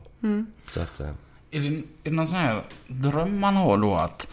Så 0.67 0.79
att, 0.79 1.00
eh, 1.00 1.07
Är 1.51 1.60
det, 1.60 1.67
är 1.67 1.83
det 2.03 2.12
någon 2.12 2.27
sån 2.27 2.38
här 2.38 2.63
dröm 2.88 3.39
man 3.39 3.55
har 3.55 3.77
då 3.77 3.95
att 3.95 4.27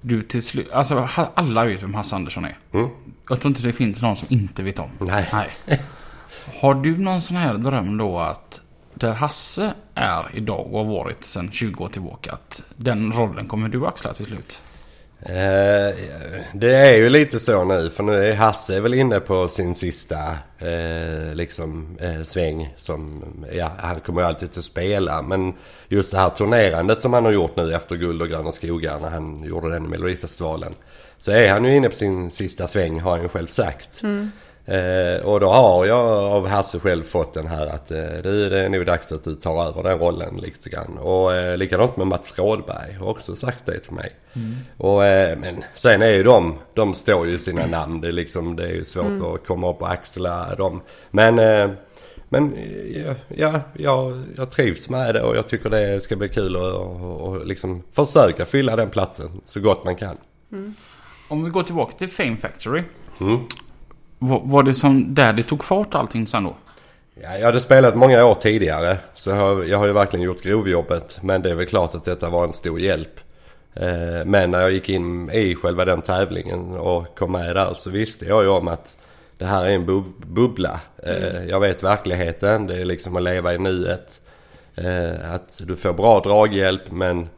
du 0.00 0.22
till 0.22 0.42
slut... 0.42 0.70
Alltså 0.72 1.08
alla 1.34 1.64
vet 1.64 1.82
vem 1.82 1.94
Hasse 1.94 2.16
Andersson 2.16 2.44
är. 2.44 2.58
Mm. 2.72 2.88
Jag 3.28 3.40
tror 3.40 3.50
inte 3.50 3.62
det 3.62 3.72
finns 3.72 4.02
någon 4.02 4.16
som 4.16 4.28
inte 4.30 4.62
vet 4.62 4.78
om. 4.78 4.90
Nej. 4.98 5.28
Nej. 5.32 5.80
Har 6.60 6.74
du 6.74 6.96
någon 6.96 7.22
sån 7.22 7.36
här 7.36 7.54
dröm 7.54 7.96
då 7.96 8.18
att 8.18 8.60
där 8.94 9.14
Hasse 9.14 9.74
är 9.94 10.30
idag 10.34 10.66
och 10.66 10.78
har 10.78 10.92
varit 10.92 11.24
sedan 11.24 11.50
20 11.52 11.84
år 11.84 11.88
tillbaka. 11.88 12.32
Att 12.32 12.62
den 12.76 13.12
rollen 13.12 13.48
kommer 13.48 13.68
du 13.68 13.86
axla 13.86 14.14
till 14.14 14.26
slut? 14.26 14.62
Eh, 15.22 15.96
det 16.52 16.74
är 16.74 16.96
ju 16.96 17.08
lite 17.08 17.38
så 17.38 17.64
nu 17.64 17.90
för 17.90 18.02
nu 18.02 18.24
är 18.24 18.34
Hasse 18.34 18.80
väl 18.80 18.94
inne 18.94 19.20
på 19.20 19.48
sin 19.48 19.74
sista 19.74 20.16
eh, 20.58 21.34
liksom 21.34 21.96
eh, 22.00 22.22
sväng 22.22 22.74
som, 22.76 23.24
ja 23.52 23.70
han 23.78 24.00
kommer 24.00 24.20
ju 24.20 24.26
alltid 24.26 24.48
att 24.58 24.64
spela 24.64 25.22
men 25.22 25.54
just 25.88 26.12
det 26.12 26.18
här 26.18 26.30
turnerandet 26.30 27.02
som 27.02 27.12
han 27.12 27.24
har 27.24 27.32
gjort 27.32 27.56
nu 27.56 27.74
efter 27.74 27.96
Guld 27.96 28.22
och 28.22 28.28
gröna 28.28 28.52
skogar 28.52 29.00
när 29.00 29.10
han 29.10 29.44
gjorde 29.44 29.70
den 29.70 29.84
i 29.84 29.88
Melodifestivalen. 29.88 30.74
Så 31.18 31.30
är 31.30 31.52
han 31.52 31.64
ju 31.64 31.76
inne 31.76 31.88
på 31.88 31.94
sin 31.94 32.30
sista 32.30 32.68
sväng 32.68 33.00
har 33.00 33.10
han 33.10 33.22
ju 33.22 33.28
själv 33.28 33.46
sagt. 33.46 34.02
Mm. 34.02 34.30
Eh, 34.68 35.26
och 35.26 35.40
då 35.40 35.48
har 35.48 35.86
jag 35.86 36.06
av 36.06 36.48
Hasse 36.48 36.78
själv 36.78 37.02
fått 37.02 37.34
den 37.34 37.46
här 37.46 37.66
att 37.66 37.90
eh, 37.90 38.22
du, 38.22 38.48
det 38.48 38.64
är 38.64 38.68
nog 38.68 38.86
dags 38.86 39.12
att 39.12 39.24
du 39.24 39.34
tar 39.34 39.66
över 39.68 39.82
den 39.82 39.98
rollen 39.98 40.36
lite 40.36 40.70
grann. 40.70 40.98
Och 40.98 41.34
eh, 41.34 41.56
likadant 41.56 41.96
med 41.96 42.06
Mats 42.06 42.38
Rådberg 42.38 42.92
har 42.92 43.06
också 43.06 43.36
sagt 43.36 43.66
det 43.66 43.78
till 43.78 43.92
mig. 43.92 44.12
Och, 44.76 45.04
eh, 45.04 45.38
men 45.38 45.64
sen 45.74 46.02
är 46.02 46.10
ju 46.10 46.22
de, 46.22 46.58
de 46.74 46.94
står 46.94 47.28
ju 47.28 47.38
sina 47.38 47.66
namn. 47.66 48.00
Det 48.00 48.08
är 48.08 48.12
liksom, 48.12 48.56
det 48.56 48.64
är 48.64 48.72
ju 48.72 48.84
svårt 48.84 49.34
att 49.34 49.46
komma 49.46 49.70
upp 49.70 49.82
och 49.82 49.90
axla 49.90 50.54
dem. 50.54 50.80
Men, 51.10 51.38
eh, 51.38 51.70
men 52.28 52.54
eh, 52.54 53.16
ja, 53.28 53.60
ja, 53.72 54.12
jag 54.36 54.50
trivs 54.50 54.88
med 54.88 55.14
det 55.14 55.22
och 55.22 55.36
jag 55.36 55.48
tycker 55.48 55.70
det 55.70 56.00
ska 56.00 56.16
bli 56.16 56.28
kul 56.28 56.56
att 56.56 56.62
och, 56.62 57.20
och 57.20 57.46
liksom 57.46 57.82
försöka 57.92 58.46
fylla 58.46 58.76
den 58.76 58.90
platsen 58.90 59.40
så 59.46 59.60
gott 59.60 59.84
man 59.84 59.96
kan. 59.96 60.16
Om 61.28 61.44
vi 61.44 61.50
går 61.50 61.62
tillbaka 61.62 61.92
till 61.98 62.08
Fame 62.08 62.36
Factory. 62.36 62.82
Mm. 63.20 63.38
Var, 64.18 64.62
det 64.62 64.74
som 64.74 65.14
där 65.14 65.32
det 65.32 65.42
tog 65.42 65.64
fart 65.64 65.94
allting 65.94 66.26
sen 66.26 66.44
då? 66.44 66.54
Ja, 67.22 67.36
jag 67.38 67.46
hade 67.46 67.60
spelat 67.60 67.96
många 67.96 68.24
år 68.24 68.34
tidigare 68.34 68.98
så 69.14 69.30
jag 69.30 69.36
har, 69.36 69.64
jag 69.64 69.78
har 69.78 69.86
ju 69.86 69.92
verkligen 69.92 70.24
gjort 70.24 70.42
grovjobbet. 70.42 71.18
Men 71.22 71.42
det 71.42 71.50
är 71.50 71.54
väl 71.54 71.66
klart 71.66 71.94
att 71.94 72.04
detta 72.04 72.30
var 72.30 72.44
en 72.44 72.52
stor 72.52 72.80
hjälp. 72.80 73.20
Eh, 73.74 74.24
men 74.26 74.50
när 74.50 74.60
jag 74.60 74.70
gick 74.70 74.88
in 74.88 75.30
i 75.30 75.54
själva 75.54 75.84
den 75.84 76.02
tävlingen 76.02 76.76
och 76.76 77.18
kom 77.18 77.32
med 77.32 77.56
där 77.56 77.74
så 77.74 77.90
visste 77.90 78.24
jag 78.24 78.42
ju 78.42 78.48
om 78.48 78.68
att 78.68 78.96
det 79.38 79.44
här 79.44 79.64
är 79.64 79.70
en 79.70 79.86
bub- 79.86 80.26
bubbla. 80.26 80.80
Eh, 81.02 81.44
jag 81.48 81.60
vet 81.60 81.82
verkligheten. 81.82 82.66
Det 82.66 82.80
är 82.80 82.84
liksom 82.84 83.16
att 83.16 83.22
leva 83.22 83.54
i 83.54 83.58
nuet. 83.58 84.20
Eh, 84.74 85.34
att 85.34 85.60
du 85.66 85.76
får 85.76 85.92
bra 85.92 86.20
draghjälp 86.20 86.90
men 86.90 87.28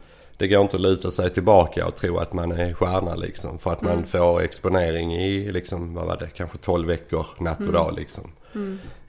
det 0.40 0.48
går 0.48 0.62
inte 0.62 0.76
att 0.76 0.82
luta 0.82 1.10
sig 1.10 1.30
tillbaka 1.30 1.86
och 1.86 1.96
tro 1.96 2.18
att 2.18 2.32
man 2.32 2.52
är 2.52 2.72
stjärna 2.72 3.14
liksom. 3.14 3.58
För 3.58 3.72
att 3.72 3.82
man 3.82 4.06
får 4.06 4.42
exponering 4.42 5.14
i 5.14 5.52
liksom, 5.52 5.94
vad 5.94 6.06
var 6.06 6.16
det, 6.16 6.26
kanske 6.34 6.58
12 6.58 6.88
veckor 6.88 7.26
natt 7.38 7.60
och 7.60 7.72
dag 7.72 7.94
liksom. 7.96 8.32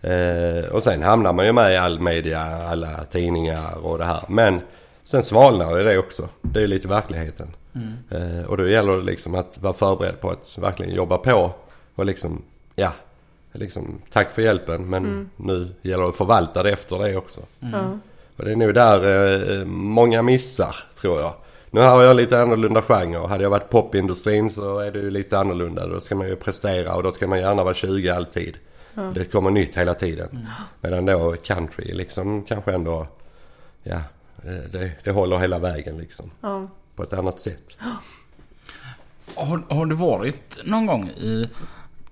Eh, 0.02 0.72
och 0.72 0.84
sen 0.84 1.04
hamnar 1.04 1.34
man 1.34 1.46
ju 1.46 1.52
med 1.52 1.74
i 1.74 1.78
all 1.78 2.00
media, 2.00 2.42
alla 2.42 3.06
tidningar 3.06 3.86
och 3.86 3.98
det 3.98 4.06
här. 4.06 4.24
Men 4.28 4.62
sen 5.04 5.24
svalnar 5.24 5.84
det 5.84 5.98
också. 5.98 6.30
Det 6.42 6.64
är 6.64 6.68
lite 6.68 6.88
verkligheten. 6.88 7.48
Eh, 8.10 8.46
och 8.50 8.58
då 8.58 8.68
gäller 8.68 8.92
det 8.98 9.04
liksom 9.04 9.36
att 9.36 9.58
vara 9.62 9.74
förberedd 9.74 10.22
på 10.22 10.30
att 10.30 10.58
verkligen 10.58 10.96
jobba 10.96 11.18
på. 11.18 11.52
Och 11.96 12.06
liksom, 12.06 12.42
ja, 12.76 12.94
liksom 13.52 14.02
tack 14.10 14.32
för 14.32 14.42
hjälpen 14.42 14.90
men 14.90 15.30
nu 15.36 15.70
gäller 15.82 16.04
det 16.04 16.10
att 16.10 16.18
förvalta 16.18 16.64
det 16.64 16.72
efter 16.72 17.00
det 17.00 17.18
också. 17.18 17.42
Ja. 17.60 17.98
Och 18.42 18.48
det 18.48 18.52
är 18.52 18.56
nog 18.56 18.74
där 18.74 19.60
eh, 19.60 19.66
många 19.66 20.22
missar 20.22 20.76
tror 21.02 21.22
jag. 21.22 21.34
Nu 21.72 21.82
har 21.82 22.04
jag 22.04 22.16
lite 22.16 22.42
annorlunda 22.42 22.82
genre. 22.82 23.28
Hade 23.28 23.44
jag 23.44 23.50
varit 23.50 23.70
popindustrin 23.70 24.52
så 24.52 24.80
är 24.80 24.92
det 24.92 25.00
ju 25.00 25.12
lite 25.12 25.40
annorlunda. 25.40 25.88
Då 25.88 26.00
ska 26.00 26.16
man 26.16 26.28
ju 26.28 26.36
prestera 26.36 26.96
och 26.96 27.04
då 27.04 27.12
ska 27.12 27.28
man 27.28 27.40
gärna 27.40 27.64
vara 27.64 27.74
20 27.74 28.10
alltid. 28.10 28.58
Det 29.14 29.32
kommer 29.32 29.52
nytt 29.52 29.78
hela 29.78 29.94
tiden. 29.94 30.48
Medan 30.82 31.06
då 31.06 31.36
country 31.44 31.94
liksom 31.94 32.44
kanske 32.44 32.74
ändå, 32.74 33.08
ja, 33.84 34.02
eh, 34.46 34.72
det, 34.72 34.92
det 35.04 35.12
håller 35.12 35.38
hela 35.38 35.60
vägen 35.60 35.98
liksom. 35.98 36.32
Ja. 36.42 36.68
På 36.96 37.04
ett 37.04 37.14
annat 37.14 37.40
sätt. 37.40 37.78
Har, 39.36 39.64
har 39.70 39.86
du 39.86 39.96
varit 39.96 40.58
någon 40.64 40.86
gång 40.86 41.08
i 41.08 41.50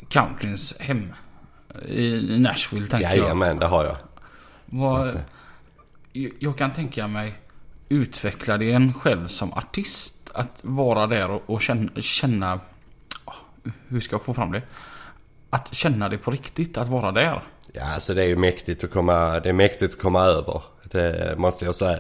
countryns 0.08 0.80
hem? 0.80 1.14
I, 1.88 2.40
Nashville 2.40 2.88
tänker 2.88 3.08
jag. 3.08 3.18
Jajamän, 3.18 3.60
det 3.60 3.66
har 3.66 3.86
jag. 3.86 3.98
Så 4.72 4.96
att, 4.96 5.16
jag- 6.14 6.58
kan 6.58 6.74
tänka 6.74 7.08
mig 7.08 7.34
utveckla 7.90 8.58
det 8.58 8.72
en 8.72 8.94
själv 8.94 9.28
som 9.28 9.54
artist. 9.54 10.16
Att 10.34 10.60
vara 10.62 11.08
där 11.08 11.32
och, 11.32 11.42
och 11.46 11.62
känna, 11.62 12.02
känna... 12.02 12.60
Ah, 13.26 13.34
hur 13.88 14.00
ska 14.02 14.14
jag 14.14 14.24
få 14.24 14.34
fram 14.34 14.52
det? 14.52 14.62
Att 15.50 15.74
känna 15.74 16.10
det 16.10 16.18
på 16.18 16.32
riktigt, 16.32 16.78
att 16.78 16.88
vara 16.88 17.12
där. 17.12 17.44
Ja, 17.74 17.94
alltså 17.94 18.14
det 18.14 18.24
är 18.24 18.28
ju 18.28 18.36
mäktigt 18.36 18.84
att 18.84 18.92
komma, 18.92 19.40
det 19.40 19.50
är 19.50 19.54
mäktigt 19.54 19.94
att 19.94 20.02
komma 20.02 20.24
över. 20.24 20.62
Det 20.92 21.36
måste 21.38 21.66
jag 21.66 21.76
säga. 21.76 22.00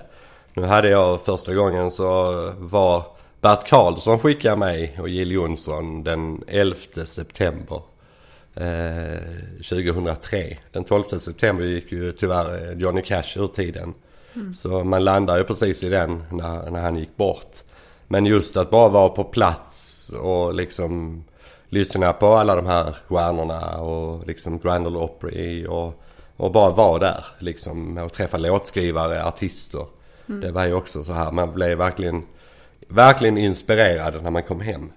Nu 0.54 0.66
hade 0.66 0.90
jag 0.90 1.22
första 1.22 1.54
gången 1.54 1.92
så 1.92 2.32
var 2.58 3.06
Bert 3.42 3.68
Karlsson 3.68 4.20
skickade 4.20 4.56
mig 4.56 4.98
och 5.00 5.10
Jill 5.10 5.32
Johnson 5.32 6.04
den 6.04 6.44
11 6.48 6.76
september. 7.06 7.82
Eh, 8.60 9.20
2003. 9.70 10.58
Den 10.72 10.84
12 10.84 11.04
september 11.04 11.66
gick 11.66 11.92
ju 11.92 12.12
tyvärr 12.12 12.76
Johnny 12.76 13.02
Cash 13.02 13.38
ur 13.38 13.48
tiden. 13.48 13.94
Så 14.56 14.84
man 14.84 15.04
landar 15.04 15.38
ju 15.38 15.44
precis 15.44 15.84
i 15.84 15.90
den 15.90 16.24
när, 16.32 16.72
när 16.72 16.82
han 16.82 16.96
gick 16.96 17.18
bort. 17.18 17.58
Men 18.08 18.26
just 18.26 18.58
att 18.58 18.70
bara 18.70 18.90
vara 18.90 19.10
på 19.10 19.24
plats 19.24 20.10
och 20.22 20.54
liksom 20.54 21.24
lyssna 21.70 22.14
på 22.14 22.28
alla 22.28 22.56
de 22.56 22.66
här 22.66 22.96
stjärnorna 23.08 23.78
och 23.78 24.28
liksom 24.28 24.60
Grand 24.60 24.88
Ole 24.88 24.98
Opry 24.98 25.66
och, 25.68 26.04
och 26.36 26.52
bara 26.52 26.70
vara 26.70 27.00
där 27.00 27.26
liksom 27.40 27.98
och 27.98 28.14
träffa 28.14 28.38
låtskrivare, 28.38 29.26
artister. 29.26 29.86
Det 30.26 30.52
var 30.52 30.66
ju 30.66 30.74
också 30.74 31.04
så 31.04 31.14
här, 31.14 31.32
man 31.32 31.54
blev 31.54 31.78
verkligen, 31.78 32.26
verkligen 32.88 33.38
inspirerad 33.38 34.24
när 34.24 34.32
man 34.32 34.44
kom 34.44 34.62
hem. 34.62 34.92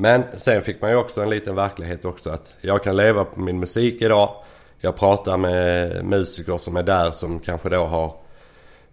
Men 0.00 0.22
sen 0.36 0.62
fick 0.62 0.82
man 0.82 0.90
ju 0.90 0.96
också 0.96 1.22
en 1.22 1.30
liten 1.30 1.54
verklighet 1.54 2.04
också 2.04 2.30
att 2.30 2.54
jag 2.60 2.82
kan 2.84 2.96
leva 2.96 3.24
på 3.24 3.40
min 3.40 3.60
musik 3.60 4.02
idag. 4.02 4.34
Jag 4.78 4.96
pratar 4.96 5.36
med 5.36 6.04
musiker 6.04 6.58
som 6.58 6.76
är 6.76 6.82
där 6.82 7.10
som 7.10 7.38
kanske 7.40 7.68
då 7.68 7.84
har 7.84 8.14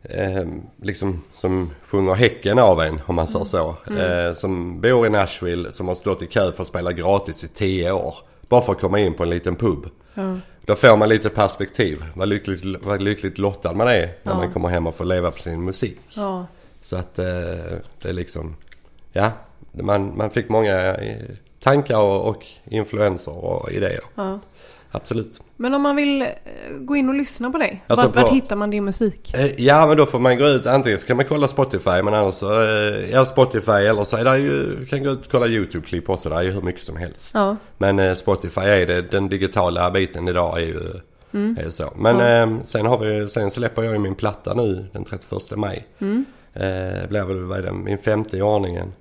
eh, 0.03 0.45
liksom 0.81 1.23
som 1.35 1.71
sjunger 1.83 2.13
häcken 2.13 2.59
av 2.59 2.81
en 2.81 3.01
om 3.05 3.15
man 3.15 3.27
säger 3.27 3.45
så. 3.45 3.75
Eh, 3.99 4.33
som 4.33 4.81
bor 4.81 5.05
i 5.07 5.09
Nashville 5.09 5.71
som 5.71 5.87
har 5.87 5.95
stått 5.95 6.21
i 6.21 6.27
kö 6.27 6.51
för 6.51 6.61
att 6.61 6.67
spela 6.67 6.91
gratis 6.91 7.43
i 7.43 7.47
10 7.47 7.91
år. 7.91 8.15
Bara 8.49 8.61
för 8.61 8.71
att 8.71 8.81
komma 8.81 8.99
in 8.99 9.13
på 9.13 9.23
en 9.23 9.29
liten 9.29 9.55
pub. 9.55 9.89
Ja. 10.13 10.35
Då 10.65 10.75
får 10.75 10.97
man 10.97 11.09
lite 11.09 11.29
perspektiv. 11.29 12.03
Vad 12.15 12.27
lyckligt, 12.27 12.85
vad 12.85 13.01
lyckligt 13.01 13.37
lottad 13.37 13.73
man 13.73 13.87
är 13.87 14.01
när 14.23 14.31
Ja. 14.31 14.35
man 14.37 14.53
kommer 14.53 14.69
hem 14.69 14.87
och 14.87 14.95
får 14.95 15.05
leva 15.05 15.31
på 15.31 15.39
sin 15.39 15.63
musik. 15.63 15.99
Ja. 16.15 16.45
Så 16.81 16.95
att 16.95 17.19
eh, 17.19 17.25
det 18.01 18.09
är 18.09 18.13
liksom, 18.13 18.55
ja, 19.13 19.31
man, 19.83 20.17
man 20.17 20.29
fick 20.29 20.49
många 20.49 20.95
eh, 20.95 21.15
tankar 21.63 21.97
och, 21.97 22.29
och 22.29 22.45
influenser 22.65 23.45
och 23.45 23.71
idéer. 23.71 24.01
ja. 24.15 24.39
Absolut. 24.91 25.41
Men 25.57 25.73
om 25.73 25.81
man 25.81 25.95
vill 25.95 26.21
eh, 26.21 26.27
gå 26.79 26.95
in 26.95 27.09
och 27.09 27.15
lyssna 27.15 27.49
på 27.51 27.57
dig, 27.57 27.83
Alltså 27.87 28.05
vart, 28.05 28.15
vart 28.15 28.27
på- 28.27 28.33
hittar 28.35 28.55
man 28.55 28.69
din 28.69 28.85
musik? 28.85 29.33
Eh, 29.35 29.61
Ja 29.61 29.85
men 29.87 29.97
då 29.97 30.05
får 30.05 30.19
man 30.19 30.37
gå 30.37 30.45
ut 30.47 30.65
antingen 30.65 30.99
så 30.99 31.07
kan 31.07 31.17
man 31.17 31.25
kolla 31.25 31.47
Spotify 31.47 32.01
men 32.03 32.13
annars 32.13 32.33
så, 32.33 32.45
ja 33.11 33.25
Spotify 33.25 33.71
eller 33.71 34.03
så 34.03 34.17
är 34.17 34.23
det 34.23 34.37
ju, 34.37 34.85
kan 34.85 35.03
gå 35.03 35.09
ut 35.09 35.25
och 35.25 35.31
kolla 35.31 35.47
YouTube-klipp 35.47 36.09
också. 36.09 36.29
Det 36.29 36.35
är 36.35 36.41
ju 36.41 36.51
hur 36.51 36.61
mycket 36.61 36.83
som 36.83 36.97
helst. 36.97 37.31
Ja. 37.33 37.55
Men 37.77 38.15
Spotify 38.15 38.61
är 38.61 38.87
det, 38.87 39.01
den 39.01 39.29
digitala 39.29 39.91
biten 39.91 40.27
idag 40.27 40.57
är 40.61 40.65
ju, 40.65 40.79
är 41.59 41.63
ju 41.65 41.71
så. 41.71 41.93
Men 41.95 42.19
eh, 42.59 42.63
sen 42.63 42.85
har 42.85 42.97
vi, 42.97 43.29
sen 43.29 43.51
släpper 43.51 43.83
jag 43.83 43.93
ju 43.93 43.99
min 43.99 44.15
platta 44.15 44.53
nu 44.53 44.85
den 44.93 45.03
31 45.03 45.31
maj. 45.55 45.87
Eh, 46.53 47.07
blir 47.09 47.23
väl, 47.25 47.39
vad 47.45 47.57
är 47.57 47.61
det, 47.63 47.71
min 47.73 47.97
femte 47.97 48.37
i 48.37 48.41
ordningen. 48.41 48.93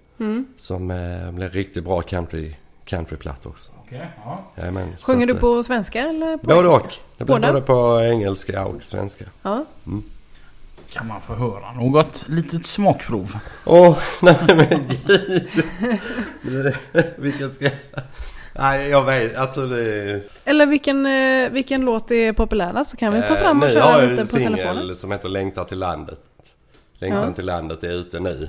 Som 0.59 0.91
eh, 0.91 1.31
blir 1.31 1.49
riktigt 1.49 1.85
bra 1.85 2.03
country, 2.03 2.55
countryplatta 2.85 3.49
också. 3.49 3.73
Okej, 3.87 4.11
ja. 4.25 4.45
Jajamän, 4.57 4.97
Sjunger 5.01 5.23
att, 5.23 5.29
du 5.29 5.35
eh, 5.35 5.41
på 5.41 5.63
svenska 5.63 6.01
eller 6.01 6.37
på 6.37 6.47
Både 6.47 6.59
engelska? 6.69 6.77
och. 6.87 6.93
Det 7.19 7.25
blir 7.25 7.35
Båda? 7.35 7.53
både 7.53 7.61
på 7.67 8.01
engelska 8.03 8.65
och 8.65 8.83
svenska. 8.83 9.25
Ja. 9.43 9.65
Kan 10.93 11.07
man 11.07 11.21
få 11.21 11.35
höra 11.35 11.73
något 11.73 12.25
litet 12.29 12.67
smakprov? 12.67 13.37
Åh, 13.65 13.99
nej 14.23 14.37
men 14.47 14.89
gud. 15.07 16.75
Vilken 17.17 17.53
ska... 17.53 17.71
Nej, 18.59 18.89
jag 18.91 19.05
vet. 19.05 19.37
Alltså 19.37 19.67
det... 19.67 20.21
Eller 20.45 20.67
vilken, 20.67 21.07
eh, 21.07 21.51
vilken 21.51 21.81
låt 21.81 22.11
är 22.11 22.33
populärast 22.33 22.91
så 22.91 22.97
kan 22.97 23.13
vi 23.13 23.23
ta 23.23 23.35
Eh, 23.35 23.41
fram 23.41 23.63
och 23.63 23.69
har 23.69 23.75
köra 23.75 24.01
jag 24.01 24.09
lite 24.11 24.21
en 24.23 24.27
på 24.29 24.33
telefonen. 24.37 24.77
singel 24.77 24.97
som 24.97 25.13
heter 25.13 25.29
Längtar 25.29 25.65
till 25.65 25.79
landet. 25.79 26.21
Längtan 26.99 27.29
Ja. 27.29 27.33
till 27.35 27.45
landet 27.47 27.85
är 27.85 27.93
ute 27.93 28.21
nu. 28.21 28.49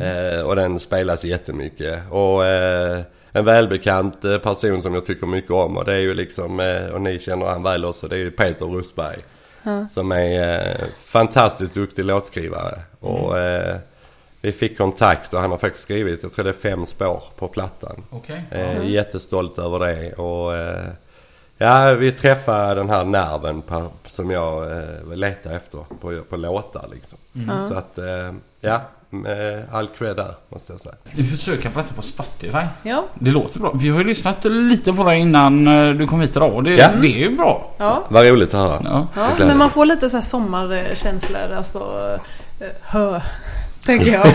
Eh, 0.00 0.40
och 0.42 0.56
den 0.56 0.80
spelas 0.80 1.24
jättemycket. 1.24 2.02
Och 2.10 2.46
eh, 2.46 3.00
en 3.32 3.44
välbekant 3.44 4.24
eh, 4.24 4.38
person 4.38 4.82
som 4.82 4.94
jag 4.94 5.06
tycker 5.06 5.26
mycket 5.26 5.50
om 5.50 5.76
och 5.76 5.84
det 5.84 5.92
är 5.92 5.98
ju 5.98 6.14
liksom, 6.14 6.60
eh, 6.60 6.86
och 6.86 7.00
ni 7.00 7.18
känner 7.18 7.46
han 7.46 7.62
väl 7.62 7.84
också, 7.84 8.08
det 8.08 8.16
är 8.16 8.18
ju 8.20 8.30
Peter 8.30 8.66
Rustberg. 8.66 9.18
Som 9.90 10.12
är 10.12 10.58
eh, 10.70 10.86
fantastiskt 10.98 11.74
duktig 11.74 12.04
låtskrivare. 12.04 12.80
Och 13.00 13.38
eh, 13.38 13.76
vi 14.40 14.52
fick 14.52 14.78
kontakt 14.78 15.34
och 15.34 15.40
han 15.40 15.50
har 15.50 15.58
faktiskt 15.58 15.84
skrivit, 15.84 16.22
jag 16.22 16.32
tror 16.32 16.44
det 16.44 16.50
är 16.50 16.54
fem 16.54 16.86
spår 16.86 17.22
på 17.36 17.48
plattan. 17.48 18.04
Okej. 18.10 18.44
Eh, 18.50 18.90
Jättestolt 18.90 19.58
över 19.58 19.78
det 19.78 20.12
och 20.12 20.52
ja, 21.58 21.94
vi 21.94 22.12
träffade 22.12 22.74
den 22.74 22.90
här 22.90 23.04
nerven 23.04 23.62
på, 23.62 23.86
som 24.04 24.30
jag 24.30 24.72
eh, 24.72 25.14
letar 25.16 25.52
efter 25.56 25.84
på, 26.00 26.20
på 26.28 26.36
låtar 26.36 26.88
liksom. 26.92 27.18
Så 27.68 27.74
att 27.74 27.98
eh, 27.98 28.32
ja, 28.60 28.80
eh, 29.12 29.74
all 29.76 29.86
cred 29.98 30.16
där 30.16 30.34
måste 30.48 30.72
jag 30.72 30.80
säga. 30.80 30.94
Vi 31.16 31.24
försöker 31.24 31.70
på 31.70 31.80
detta 31.80 31.94
på 31.94 32.02
Spotify. 32.02 32.66
Ja. 32.82 33.04
Det 33.14 33.30
låter 33.30 33.60
bra. 33.60 33.72
Vi 33.74 33.88
har 33.88 33.98
ju 33.98 34.04
lyssnat 34.04 34.44
lite 34.44 34.92
på 34.92 35.04
det 35.04 35.16
innan 35.16 35.68
eh, 35.68 35.90
du 35.94 36.06
kom 36.06 36.20
hit 36.20 36.36
idag 36.36 36.54
och 36.54 36.62
det, 36.62 36.74
Ja. 36.74 36.88
det 37.00 37.06
är 37.06 37.18
ju 37.18 37.36
bra. 37.36 37.70
Ja. 37.78 38.04
Vad 38.08 38.26
roligt 38.26 38.54
att 38.54 38.60
höra. 38.60 38.80
Ja. 38.84 39.06
Ja, 39.16 39.28
men 39.46 39.58
man 39.58 39.70
får 39.70 39.86
lite 39.86 40.10
så 40.10 40.16
här 40.16 40.24
sommarkänslor, 40.24 41.52
alltså 41.56 41.78
eh, 42.60 42.66
hö, 42.82 43.20
tänker 43.84 44.12
jag. 44.12 44.26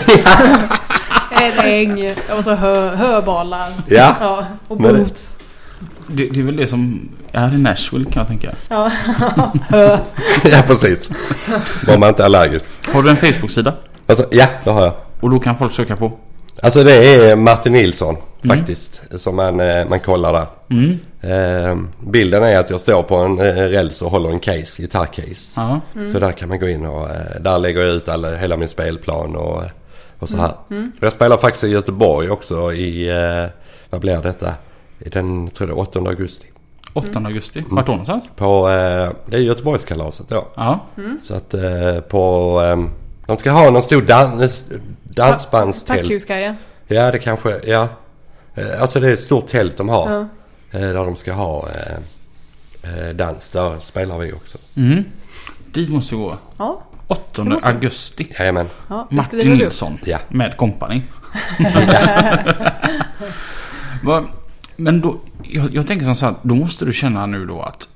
en 1.30 1.58
äng 1.64 2.14
och 2.38 2.44
så 2.44 2.54
hö, 2.54 2.96
höbalar. 2.96 3.68
Ja. 3.86 4.16
ja 4.20 4.46
och 4.68 4.76
boots. 4.76 5.36
Det, 6.06 6.28
det 6.28 6.40
är 6.40 6.44
väl 6.44 6.56
det 6.56 6.66
som 6.66 7.08
är 7.32 7.54
i 7.54 7.58
Nashville 7.58 8.04
kan 8.04 8.20
jag 8.20 8.26
tänka. 8.26 8.54
Ja, 8.68 8.90
ja, 10.44 10.62
precis. 10.66 11.10
Var 11.86 11.98
man 11.98 12.08
inte 12.08 12.24
allergisk. 12.24 12.66
Har 12.92 13.02
du 13.02 13.10
en 13.10 13.16
Facebook-sida? 13.16 13.72
Alltså, 14.08 14.24
ja, 14.30 14.46
det 14.64 14.70
har 14.70 14.82
jag. 14.82 14.92
Och 15.20 15.30
då 15.30 15.38
kan 15.38 15.58
folk 15.58 15.72
söka 15.72 15.96
på? 15.96 16.12
Alltså 16.62 16.84
det 16.84 16.92
är 16.92 17.36
Martin 17.36 17.72
Nilsson 17.72 18.16
faktiskt. 18.46 19.02
Som 19.16 19.36
man, 19.36 19.60
eh, 19.60 19.88
man 19.88 20.00
kollar 20.00 20.32
där. 20.32 20.46
Mm. 20.70 20.98
Eh, 21.20 21.76
bilden 22.06 22.42
är 22.42 22.58
att 22.58 22.70
jag 22.70 22.80
står 22.80 23.02
på 23.02 23.16
en 23.16 23.38
eh, 23.38 23.44
räls 23.54 24.02
och 24.02 24.10
håller 24.10 24.30
en 24.30 24.40
case, 24.40 24.82
gitarrcase. 24.82 25.60
Ja. 25.60 25.80
Så 26.12 26.18
där 26.18 26.32
kan 26.32 26.48
man 26.48 26.58
gå 26.58 26.68
in 26.68 26.86
och 26.86 27.10
eh, 27.10 27.40
där 27.40 27.58
lägger 27.58 27.80
jag 27.80 27.94
ut 27.94 28.08
alla, 28.08 28.36
hela 28.36 28.56
min 28.56 28.68
spelplan 28.68 29.36
och, 29.36 29.62
och 30.18 30.28
så 30.28 30.36
här. 30.36 30.52
Och 30.68 31.02
jag 31.02 31.12
spelar 31.12 31.36
faktiskt 31.36 31.64
i 31.64 31.68
Göteborg 31.68 32.30
också 32.30 32.72
i, 32.72 33.08
eh, 33.08 33.46
vad 33.90 34.00
blir 34.00 34.22
detta? 34.22 34.54
I 34.98 35.08
den, 35.08 35.50
tror 35.50 35.68
jag, 35.68 35.78
8 35.78 35.98
augusti. 35.98 36.46
8 36.92 37.18
augusti. 37.24 37.64
Vart 37.68 37.86
då 37.86 37.92
någonstans? 37.92 38.30
På, 38.36 38.68
eh, 38.68 39.10
det 39.26 39.36
är 39.36 39.40
Göteborgskalaset 39.40 40.28
då. 40.28 40.46
Ja. 40.54 40.80
Så 41.22 41.34
att 41.34 41.54
eh, 41.54 42.00
på, 42.00 42.62
eh, 42.62 42.76
de 43.28 43.38
ska 43.38 43.50
ha 43.50 43.70
någon 43.70 43.82
stor 43.82 44.02
dan, 44.02 44.48
dansbandstält. 45.04 46.00
Packhuskajen. 46.00 46.56
Ja 46.86 47.10
det 47.10 47.18
kanske, 47.18 47.60
ja. 47.66 47.88
Eh, 48.54 48.82
Alltså 48.82 49.00
det 49.00 49.08
är 49.08 49.12
ett 49.12 49.20
stort 49.20 49.46
tält 49.46 49.76
de 49.76 49.88
har. 49.88 50.10
Ja. 50.12 50.20
eh, 50.78 50.86
Där 50.86 50.94
de 50.94 51.16
ska 51.16 51.32
ha 51.32 51.68
eh, 51.68 51.96
eh, 52.82 53.08
dans. 53.14 53.50
Där 53.50 53.76
spelar 53.80 54.18
vi 54.18 54.32
också. 54.32 54.58
Mm. 54.76 55.04
Dit 55.72 55.88
måste 55.90 56.14
vi 56.14 56.20
gå. 56.20 56.36
Ja, 56.58 56.82
8 57.06 57.22
Det 57.42 57.44
måste 57.44 57.68
augusti. 57.68 58.32
Jajamän. 58.38 58.66
ja 58.88 59.06
det 59.10 59.16
Martin. 59.16 59.38
Nilsson. 59.50 59.98
Ja. 60.04 60.18
Med 60.28 60.56
kompani. 60.56 61.02
Men 64.76 65.00
då, 65.00 65.16
jag, 65.42 65.74
jag 65.74 65.86
tänker 65.86 66.04
som 66.04 66.14
så 66.14 66.26
här, 66.26 66.34
då 66.42 66.54
måste 66.54 66.84
du 66.84 66.92
känna 66.92 67.26
nu 67.26 67.46
då 67.46 67.62
att 67.62 67.88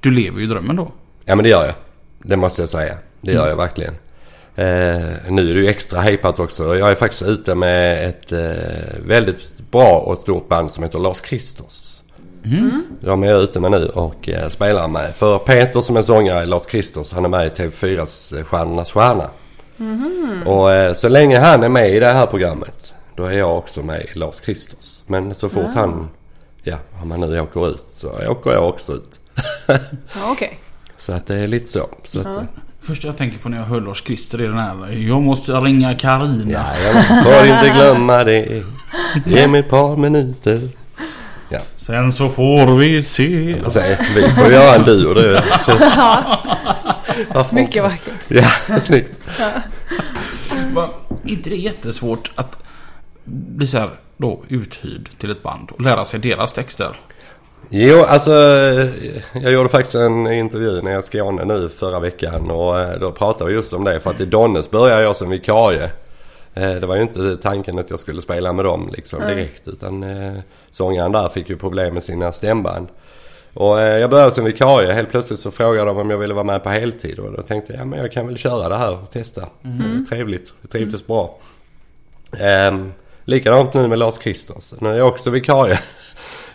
du 0.00 0.10
lever 0.10 0.40
ju 0.40 0.46
drömmen 0.46 0.76
då. 0.76 0.92
Ja 1.24 1.34
men 1.36 1.42
det 1.42 1.48
gör 1.48 1.64
jag. 1.66 1.74
Det 2.22 2.36
måste 2.36 2.62
jag 2.62 2.68
säga. 2.68 2.94
Det 3.20 3.32
gör 3.32 3.48
jag 3.48 3.56
verkligen. 3.56 3.94
Eh, 4.58 5.04
nu 5.28 5.50
är 5.50 5.54
det 5.54 5.60
ju 5.60 5.68
extra 5.68 6.00
hypat 6.00 6.38
också. 6.38 6.76
Jag 6.76 6.90
är 6.90 6.94
faktiskt 6.94 7.22
ute 7.22 7.54
med 7.54 8.08
ett 8.08 8.32
eh, 8.32 9.00
väldigt 9.06 9.70
bra 9.70 9.98
och 9.98 10.18
stort 10.18 10.48
band 10.48 10.70
som 10.70 10.84
heter 10.84 10.98
Lars 10.98 11.20
Kristers. 11.20 12.00
De 13.00 13.22
är 13.22 13.26
jag 13.26 13.42
ute 13.42 13.60
med 13.60 13.70
nu 13.70 13.86
och 13.88 14.28
eh, 14.28 14.48
spelar 14.48 14.88
med. 14.88 15.14
För 15.14 15.38
Peter 15.38 15.80
som 15.80 15.96
är 15.96 16.02
sångare, 16.02 16.46
Lars 16.46 16.66
Kristers, 16.66 17.12
han 17.12 17.24
är 17.24 17.28
med 17.28 17.46
i 17.46 17.50
TV4s 17.50 18.42
Stjärnornas 18.44 18.90
Stjärna. 18.92 19.30
Och 20.46 20.72
eh, 20.72 20.94
så 20.94 21.08
länge 21.08 21.38
han 21.38 21.62
är 21.62 21.68
med 21.68 21.90
i 21.90 22.00
det 22.00 22.06
här 22.12 22.26
programmet, 22.26 22.94
då 23.16 23.24
är 23.24 23.38
jag 23.38 23.58
också 23.58 23.82
med 23.82 24.00
i 24.14 24.18
Lars 24.18 24.40
Kristers. 24.40 25.02
Men 25.06 25.34
så 25.34 25.48
fort 25.48 25.74
han, 25.74 26.08
ja, 26.62 26.76
om 27.02 27.10
han 27.10 27.20
nu 27.20 27.40
åker 27.40 27.68
ut 27.68 27.84
så 27.90 28.10
åker 28.28 28.50
jag 28.50 28.68
också 28.68 28.92
ut. 28.92 29.20
Ja, 29.66 30.32
okej. 30.32 30.58
Så 30.98 31.12
att 31.12 31.26
det 31.26 31.38
är 31.38 31.46
lite 31.46 31.66
så. 31.66 31.88
så 32.04 32.20
att, 32.20 32.26
eh, 32.26 32.42
Första 32.88 33.06
jag 33.06 33.16
tänker 33.16 33.38
på 33.38 33.48
när 33.48 33.58
jag 33.58 33.64
hör 33.64 33.80
Lars 33.80 34.02
Christer 34.04 34.38
är 34.40 34.48
den 34.48 34.58
här 34.58 34.92
Jag 34.92 35.22
måste 35.22 35.52
ringa 35.52 35.94
Karina. 35.94 36.50
Jajamän, 36.50 37.24
får 37.24 37.46
inte 37.46 37.68
glömma 37.74 38.24
det. 38.24 38.62
Ge 39.26 39.46
mig 39.46 39.60
ett 39.60 39.68
par 39.68 39.96
minuter. 39.96 40.68
Sen 41.76 42.12
så 42.12 42.28
får 42.28 42.76
vi 42.76 43.02
se. 43.02 43.56
Alltså, 43.64 43.82
vi 44.14 44.28
får 44.28 44.52
göra 44.52 44.74
en 44.76 44.84
duo 44.84 45.14
känns... 45.66 45.96
Varför 47.34 47.54
Mycket 47.54 47.76
inte? 47.76 47.82
vackert. 47.88 48.14
Ja, 48.68 48.80
snyggt. 48.80 49.12
Va, 50.72 50.88
är 51.24 51.30
inte 51.30 51.50
det 51.50 51.56
jättesvårt 51.56 52.30
att 52.34 52.56
bli 53.24 53.66
så 53.66 53.78
här 53.78 53.90
då 54.16 54.42
uthyrd 54.48 55.10
till 55.18 55.30
ett 55.30 55.42
band 55.42 55.70
och 55.70 55.80
lära 55.80 56.04
sig 56.04 56.20
deras 56.20 56.52
texter? 56.52 56.96
Jo, 57.70 58.02
alltså 58.08 58.30
jag 59.32 59.52
gjorde 59.52 59.68
faktiskt 59.68 59.94
en 59.94 60.32
intervju 60.32 60.82
när 60.82 60.92
jag 60.92 61.04
Skåne 61.04 61.44
nu 61.44 61.68
förra 61.68 62.00
veckan 62.00 62.50
och 62.50 62.80
eh, 62.80 62.98
då 63.00 63.12
pratade 63.12 63.50
vi 63.50 63.56
just 63.56 63.72
om 63.72 63.84
det. 63.84 64.00
För 64.00 64.10
att 64.10 64.20
i 64.20 64.24
Donnes 64.24 64.70
började 64.70 65.02
jag 65.02 65.16
som 65.16 65.30
vikarie. 65.30 65.90
Eh, 66.54 66.70
Det 66.74 66.86
var 66.86 66.96
ju 66.96 67.02
inte 67.02 67.36
tanken 67.36 67.78
att 67.78 67.90
jag 67.90 67.98
skulle 67.98 68.22
spela 68.22 68.52
med 68.52 68.64
dem 68.64 68.90
liksom 68.96 69.20
direkt 69.20 69.68
utan 69.68 70.02
eh, 70.02 70.32
sångaren 70.70 71.12
där 71.12 71.28
fick 71.28 71.48
ju 71.48 71.56
problem 71.56 71.94
med 71.94 72.02
sina 72.02 72.32
stämband. 72.32 72.88
Och 73.54 73.80
jag 73.80 74.10
började 74.10 74.30
som 74.30 74.44
vikarie. 74.44 74.92
Helt 74.92 75.10
plötsligt 75.10 75.40
så 75.40 75.50
frågade 75.50 75.86
de 75.86 75.98
om 75.98 76.10
jag 76.10 76.18
ville 76.18 76.34
vara 76.34 76.44
med 76.44 76.62
på 76.62 76.68
heltid 76.68 77.18
och 77.18 77.32
då 77.32 77.42
tänkte 77.42 77.72
jag 77.72 77.80
ja 77.80 77.84
men 77.84 77.98
jag 77.98 78.12
kan 78.12 78.26
väl 78.26 78.36
köra 78.36 78.68
det 78.68 78.76
här 78.76 78.92
och 79.02 79.10
testa. 79.10 79.40
Är 79.40 80.04
trevligt. 80.08 80.52
Det 80.62 80.68
trivdes 80.68 81.06
bra. 81.06 81.38
Um, 82.70 82.92
likadant 83.24 83.74
nu 83.74 83.88
med 83.88 83.98
Lars 83.98 84.18
Kristers. 84.18 84.72
Nu 84.80 84.88
är 84.88 84.94
jag 84.94 85.08
också 85.08 85.30
vikarie. 85.30 85.78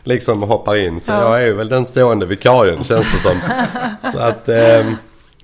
Liksom 0.03 0.43
hoppar 0.43 0.75
in. 0.75 1.01
Så 1.01 1.11
Ja. 1.11 1.21
jag 1.39 1.47
är 1.49 1.53
väl 1.53 1.69
den 1.69 1.85
stående 1.85 2.25
vikarien 2.25 2.83
känns 2.83 3.11
det 3.11 3.19
som. 3.19 3.37
så 4.11 4.19
att, 4.19 4.49
ehm, 4.49 4.95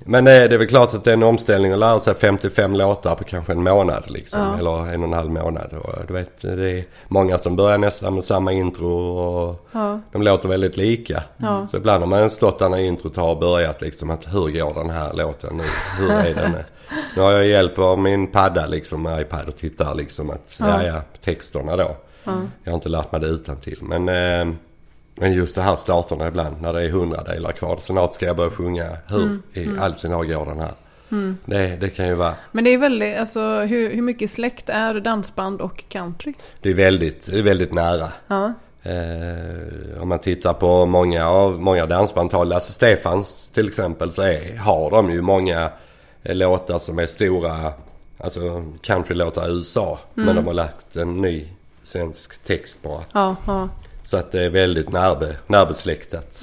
men 0.06 0.26
det 0.26 0.32
är, 0.32 0.58
väl 0.58 0.68
klart 0.68 0.94
att 0.94 1.04
det 1.04 1.10
är 1.10 1.14
en 1.14 1.24
omställning 1.24 1.72
att 1.72 1.80
lära 1.80 2.00
sig 2.00 2.14
55 2.14 2.76
låtar 2.76 3.16
på 3.16 3.24
kanske 3.24 3.52
en 3.52 3.64
månad 3.64 4.04
liksom. 4.08 4.40
Ja. 4.42 4.58
Eller 4.60 4.94
en 4.94 5.02
och 5.02 5.08
en 5.08 5.14
halv 5.14 5.32
månad. 5.32 5.74
Och 5.74 5.94
du 6.08 6.14
vet, 6.14 6.42
det 6.42 6.72
är 6.72 6.84
många 7.08 7.38
som 7.38 7.56
börjar 7.56 7.78
nästan 7.78 8.14
med 8.14 8.24
samma 8.24 8.52
intro 8.54 9.18
och 9.18 9.66
Ja. 9.72 10.00
de 10.12 10.22
låter 10.22 10.50
väldigt 10.50 10.78
lika. 10.78 11.24
Ja. 11.38 11.68
Så 11.68 11.78
ibland 11.78 12.04
har 12.04 12.08
man 12.08 12.30
stått 12.30 12.60
där 12.60 12.70
när 12.70 12.78
introt 12.78 13.16
har 13.16 13.36
börjat 13.36 13.82
liksom 13.82 14.10
att 14.10 14.26
hur 14.34 14.42
går 14.60 14.74
den 14.74 14.90
här 14.90 15.14
låten 15.14 15.58
nu? 15.58 15.64
Hur 16.00 16.12
är 16.12 16.36
den? 16.36 16.54
Nu 17.16 17.22
har 17.22 17.32
jag 17.32 17.46
hjälp 17.48 17.80
av 17.80 18.00
min 18.00 18.28
padda 18.28 18.66
liksom 18.66 19.02
med 19.04 19.22
iPad 19.22 19.48
och 19.48 19.56
tittar 19.56 19.96
liksom 19.96 20.30
att, 20.30 20.56
Ja. 20.60 20.84
ja, 20.86 21.02
texterna 21.24 21.76
då. 21.78 21.96
Ja. 22.24 22.42
Jag 22.64 22.72
har 22.72 22.76
inte 22.76 22.90
lärt 22.90 23.12
mig 23.12 23.22
det 23.22 23.28
utan 23.28 23.58
till. 23.58 23.80
Men, 23.82 24.10
eh, 24.10 24.56
men 25.16 25.34
just 25.34 25.56
det 25.56 25.62
här 25.62 25.76
starterna 25.76 26.28
ibland 26.28 26.62
när 26.62 26.74
det 26.74 26.82
är 26.82 26.90
hundradelar 26.90 27.52
kvar. 27.52 27.78
Snart 27.82 28.14
ska 28.14 28.26
jag 28.26 28.36
börja 28.36 28.52
sjunga 28.52 28.98
hur 29.08 29.22
Mm, 29.22 29.42
i 29.54 29.70
all 29.80 29.96
sin 29.96 30.12
går 30.12 30.46
den 30.46 30.60
här. 30.60 30.74
Det, 31.46 31.78
det 31.82 31.90
kan 31.90 32.08
ju 32.08 32.14
vara, 32.16 32.34
Men 32.52 32.64
det 32.64 32.74
är 32.74 32.78
väldigt, 32.78 33.18
alltså 33.18 33.60
hur, 33.60 33.94
hur 33.96 34.02
mycket 34.02 34.32
släkt 34.32 34.70
är 34.70 35.00
dansband 35.00 35.62
och 35.62 35.84
country? 35.90 36.34
det 36.62 36.70
är 36.70 36.74
väldigt, 36.74 37.30
väldigt 37.30 37.74
nära. 37.74 38.12
Ja. 38.28 38.54
Eh, 38.84 40.02
om 40.02 40.10
man 40.10 40.20
tittar 40.20 40.54
på 40.54 40.86
många 40.86 41.30
av 41.30 41.62
många 41.62 41.86
dansband, 41.86 42.32
Lasse 42.48 42.74
Stefans 42.74 43.52
till 43.52 43.68
exempel, 43.68 44.12
så 44.12 44.22
är, 44.22 44.58
har 44.58 44.92
de 44.92 45.12
ju 45.12 45.22
många 45.22 45.72
eh, 46.24 46.36
låtar 46.36 46.80
som 46.80 47.00
är 47.00 47.08
stora, 47.08 47.74
alltså 48.18 48.64
countrylåtar 48.82 49.50
i 49.50 49.52
USA. 49.52 50.00
Men 50.14 50.36
de 50.36 50.48
har 50.48 50.54
lagt 50.54 50.96
en 50.96 51.22
ny 51.22 51.48
svensk 51.90 52.44
text 52.44 52.84
på. 52.84 53.04
Ja, 53.12 53.36
ja. 53.46 53.70
Så 54.04 54.18
att 54.18 54.32
det 54.32 54.46
är 54.46 54.50
väldigt 54.50 54.92
närbe, 54.92 55.36
närbesläktat. 55.48 56.42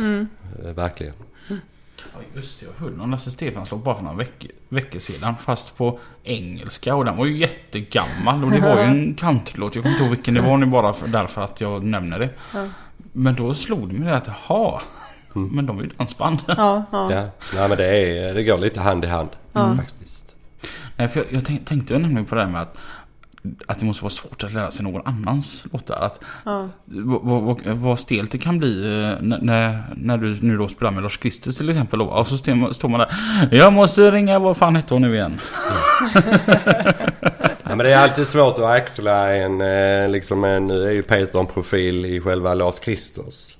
Eh, 0.64 0.72
verkligen. 0.72 1.12
Ja 1.48 2.20
just 2.34 2.60
det, 2.60 2.66
jag 2.66 2.84
hörde 2.84 2.96
någon 2.96 3.10
Lasse 3.10 3.30
Stefans 3.30 3.70
låt 3.70 3.84
bara 3.84 3.96
för 3.96 4.02
några 4.02 4.16
veck, 4.16 4.46
veckor 4.68 5.00
sedan. 5.00 5.34
Fast 5.36 5.76
på 5.76 5.98
engelska 6.22 6.94
och 6.94 7.04
den 7.04 7.16
var 7.16 7.26
ju 7.26 7.38
jättegammal. 7.38 8.44
Och 8.44 8.50
det 8.50 8.60
var 8.60 8.76
ju 8.76 8.82
en 8.82 9.14
countrylåt. 9.14 9.74
Jag 9.74 9.84
kommer 9.84 9.94
inte 9.94 10.04
ihåg 10.04 10.14
vilken 10.14 10.34
det 10.34 10.40
var 10.40 10.56
nu 10.56 10.66
bara 10.66 10.92
för, 10.92 11.08
därför 11.08 11.42
att 11.42 11.60
jag 11.60 11.84
nämner 11.84 12.18
det. 12.18 12.30
Ja. 12.54 12.66
Men 13.12 13.34
då 13.34 13.54
slog 13.54 13.88
det 13.88 13.94
mig 13.94 14.08
det 14.08 14.16
att 14.16 14.28
jaha. 14.48 14.80
Men 15.32 15.66
de 15.66 15.78
är 15.78 15.82
ju 15.82 15.88
dansband. 15.88 16.38
Ja, 16.46 16.84
ja. 16.92 17.12
Ja, 17.12 17.30
nej 17.54 17.68
men 17.68 17.78
det, 17.78 17.86
är, 17.86 18.34
det 18.34 18.42
går 18.44 18.58
lite 18.58 18.80
hand 18.80 19.04
i 19.04 19.08
hand 19.08 19.28
faktiskt. 19.76 20.36
Nej, 20.96 21.08
för 21.08 21.20
jag, 21.20 21.32
jag 21.32 21.44
tänk, 21.44 21.68
tänkte 21.68 21.98
nämligen 21.98 22.26
på 22.26 22.34
det 22.34 22.44
här 22.44 22.50
med 22.50 22.62
att, 22.62 22.78
att 23.66 23.80
det 23.80 23.86
måste 23.86 24.04
vara 24.04 24.10
svårt 24.10 24.44
att 24.44 24.52
lära 24.52 24.70
sig 24.70 24.84
någon 24.84 25.02
annans 25.04 25.64
låtar. 25.72 26.02
Att, 26.02 26.24
ja. 26.44 26.68
vad, 27.74 27.98
stelt 27.98 28.30
det 28.30 28.38
kan 28.38 28.58
bli 28.58 28.84
eh, 28.84 29.22
när- 29.26 29.82
när, 29.96 30.18
du 30.18 30.38
nu 30.40 30.56
då 30.56 30.68
spelar 30.68 30.90
med 30.90 31.02
Lars 31.02 31.18
Christer 31.20 31.52
till 31.52 31.68
exempel. 31.68 31.98
Då, 31.98 32.04
och 32.04 32.26
så 32.26 32.36
står, 32.36 32.88
man 32.88 33.00
där. 33.00 33.08
Jag 33.50 33.72
måste 33.72 34.10
ringa, 34.10 34.38
vad 34.38 34.56
fan 34.56 34.76
hette 34.76 34.94
hon 34.94 35.02
nu 35.02 35.14
igen? 35.14 35.38
Ja, 37.68 37.76
men 37.76 37.78
det 37.86 37.92
är 37.92 37.96
alltid 37.96 38.26
svårt 38.26 38.58
att 38.58 38.64
axla 38.64 39.34
en, 39.36 39.60
eh, 39.60 40.08
liksom 40.08 40.44
en, 40.44 40.66
nu 40.66 40.86
är 40.86 40.90
ju 40.90 41.02
Peter 41.02 41.38
en 41.38 41.46
profil 41.46 42.04
i 42.04 42.20
själva 42.20 42.54
Lars 42.54 42.78
Kristers. 42.78 43.55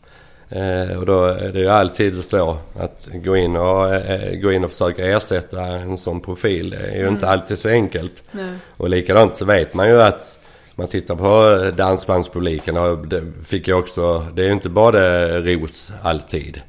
Eh, 0.49 0.99
och 0.99 1.07
då 1.07 1.25
är 1.25 1.53
det 1.53 1.59
ju 1.61 1.69
alltid 1.69 2.25
så 2.25 2.57
att 2.81 3.09
gå 3.13 3.37
in 3.37 3.57
och, 3.57 3.95
eh, 3.95 4.35
gå 4.41 4.53
in 4.53 4.65
och 4.65 4.71
försöka 4.71 5.07
ersätta 5.07 5.61
en 5.63 5.99
sån 5.99 6.21
profil. 6.21 6.71
Det 6.71 6.77
är 6.77 7.03
ju 7.03 7.09
inte 7.09 7.29
alltid 7.29 7.59
så 7.59 7.69
enkelt. 7.69 8.23
Nej. 8.31 8.55
Och 8.77 8.89
likadant 8.91 9.37
så 9.37 9.45
vet 9.45 9.75
man 9.75 9.89
ju 9.89 10.03
att 10.03 10.39
man 10.75 10.87
tittar 10.89 11.15
på 11.15 11.71
dansbandspubliken 11.77 12.77
och 12.77 13.07
det 13.09 13.23
fick 13.45 13.69
jag 13.69 13.79
också, 13.79 14.27
det 14.35 14.43
är 14.43 14.47
ju 14.47 14.53
inte 14.53 14.69
bara 14.69 15.29
ros 15.41 15.93
alltid. 16.03 16.61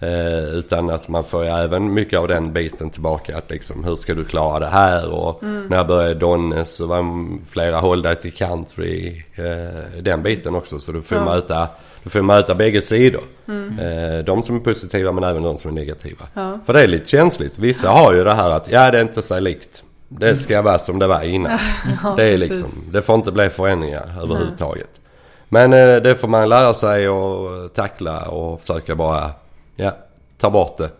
Eh, 0.00 0.44
utan 0.44 0.90
att 0.90 1.08
man 1.08 1.24
får 1.24 1.44
ju 1.44 1.50
även 1.50 1.94
mycket 1.94 2.18
av 2.18 2.28
den 2.28 2.52
biten 2.52 2.90
tillbaka. 2.90 3.36
Att 3.38 3.50
liksom, 3.50 3.84
hur 3.84 3.96
ska 3.96 4.14
du 4.14 4.24
klara 4.24 4.58
det 4.58 4.66
här? 4.66 5.08
Och 5.10 5.42
när 5.42 5.76
jag 5.76 5.86
började 5.86 6.14
Donnes 6.14 6.74
så 6.76 6.86
var 6.86 7.04
flera 7.48 7.76
håll 7.78 8.02
där 8.02 8.14
till 8.14 8.32
country. 8.32 9.22
Eh, 9.34 10.02
den 10.02 10.22
biten 10.22 10.54
också. 10.54 10.80
Så 10.80 10.92
du 10.92 11.02
får 11.02 11.18
Ja. 11.18 11.24
möta, 11.24 11.68
du 12.04 12.10
får 12.10 12.22
möta 12.22 12.54
bägge 12.54 12.82
sidor. 12.82 13.22
Eh, 13.48 14.24
de 14.24 14.42
som 14.42 14.56
är 14.56 14.60
positiva 14.60 15.12
men 15.12 15.24
även 15.24 15.42
de 15.42 15.58
som 15.58 15.70
är 15.70 15.74
negativa. 15.74 16.24
Ja. 16.34 16.58
För 16.66 16.72
det 16.72 16.80
är 16.80 16.86
lite 16.86 17.08
känsligt. 17.08 17.58
Vissa 17.58 17.90
har 17.90 18.14
ju 18.14 18.24
det 18.24 18.34
här 18.34 18.50
att 18.50 18.70
ja 18.70 18.90
det 18.90 18.98
är 18.98 19.02
inte 19.02 19.22
sig 19.22 19.40
likt. 19.40 19.82
Det 20.08 20.36
ska 20.36 20.62
vara 20.62 20.78
som 20.78 20.98
det 20.98 21.06
var 21.06 21.22
innan. 21.22 21.52
Ja, 22.02 22.14
det 22.16 22.22
är 22.22 22.38
precis. 22.38 22.50
liksom, 22.50 22.84
det 22.92 23.02
får 23.02 23.14
inte 23.14 23.32
bli 23.32 23.48
förändringar 23.48 24.22
överhuvudtaget. 24.22 25.00
Men 25.48 25.72
eh, 25.72 25.96
det 25.96 26.14
får 26.14 26.28
man 26.28 26.48
lära 26.48 26.74
sig 26.74 27.06
att 27.06 27.74
tackla 27.74 28.28
och 28.28 28.60
försöka 28.60 28.94
bara, 28.94 29.30
ja, 29.76 29.96
ta 30.38 30.50
bort 30.50 30.78
det. 30.78 30.90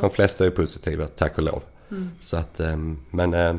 De 0.00 0.10
flesta 0.10 0.46
är 0.46 0.50
positiva, 0.50 1.06
tack 1.06 1.38
och 1.38 1.44
lov. 1.44 1.62
Mm. 1.90 2.10
Så 2.22 2.36
att, 2.36 2.60
eh, 2.60 2.76
men 3.10 3.34
eh, 3.34 3.54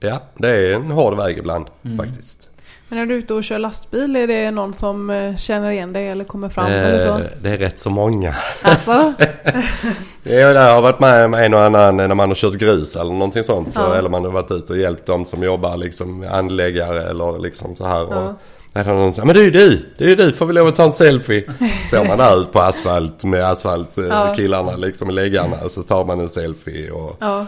ja, 0.00 0.20
det 0.36 0.48
är 0.48 0.74
en 0.74 0.90
hård 0.90 1.16
väg 1.16 1.38
ibland 1.38 1.66
faktiskt. 1.98 2.48
Men 2.92 2.98
när 2.98 3.06
du 3.06 3.14
är 3.14 3.18
ute 3.18 3.34
och 3.34 3.44
kör 3.44 3.58
lastbil, 3.58 4.16
är 4.16 4.26
det 4.26 4.50
någon 4.50 4.74
som 4.74 5.10
eh, 5.10 5.36
känner 5.36 5.70
igen 5.70 5.92
dig 5.92 6.08
eller 6.08 6.24
kommer 6.24 6.48
fram 6.48 6.66
eller 6.66 7.00
så? 7.00 7.06
Eh, 7.18 7.20
det 7.42 7.50
är 7.50 7.58
rätt 7.58 7.78
så 7.78 7.90
många. 7.90 8.34
Alltså? 8.62 9.12
Ja, 10.22 10.32
jag 10.34 10.74
har 10.74 10.82
varit 10.82 11.00
med 11.00 11.30
med 11.30 11.46
en 11.46 11.54
och 11.54 11.62
annan 11.62 11.96
när 11.96 12.14
man 12.14 12.28
har 12.30 12.34
kört 12.34 12.54
grus 12.54 12.96
eller 12.96 13.12
någonting 13.12 13.42
sånt. 13.44 13.74
Så, 13.74 13.80
Ja. 13.80 13.94
Eller 13.94 14.08
man 14.08 14.24
har 14.24 14.30
varit 14.32 14.50
ute 14.50 14.72
och 14.72 14.78
hjälpt 14.78 15.06
dem 15.06 15.24
som 15.26 15.42
jobbar 15.42 15.76
liksom 15.76 16.26
anläggare 16.32 17.02
eller 17.02 17.38
liksom 17.38 17.76
så 17.76 17.86
här. 17.86 17.98
Ja. 18.10 18.16
Och, 18.16 18.32
där 18.72 18.84
har 18.84 18.94
någon 18.94 19.14
sagt, 19.14 19.26
men 19.26 19.36
det 19.36 19.40
är 19.42 19.44
ju 19.44 19.50
du! 19.50 19.88
Det 19.98 20.04
är 20.04 20.08
ju 20.08 20.16
du! 20.16 20.32
Får 20.32 20.46
vi 20.46 20.52
lov 20.52 20.68
att 20.68 20.76
ta 20.76 20.84
en 20.84 20.92
selfie? 20.92 21.44
Står 21.88 22.04
man 22.04 22.18
där 22.18 22.40
ute 22.40 22.52
på 22.52 22.60
asfalt 22.60 23.24
med 23.24 23.44
asfaltkillarna 23.44 24.28
Ja. 24.28 24.34
killarna 24.34 24.76
liksom 24.76 25.10
i 25.10 25.12
läggarna 25.12 25.56
och 25.64 25.70
så 25.70 25.82
tar 25.82 26.04
man 26.04 26.20
en 26.20 26.28
selfie 26.28 26.90
och, 26.90 27.16
Ja. 27.20 27.46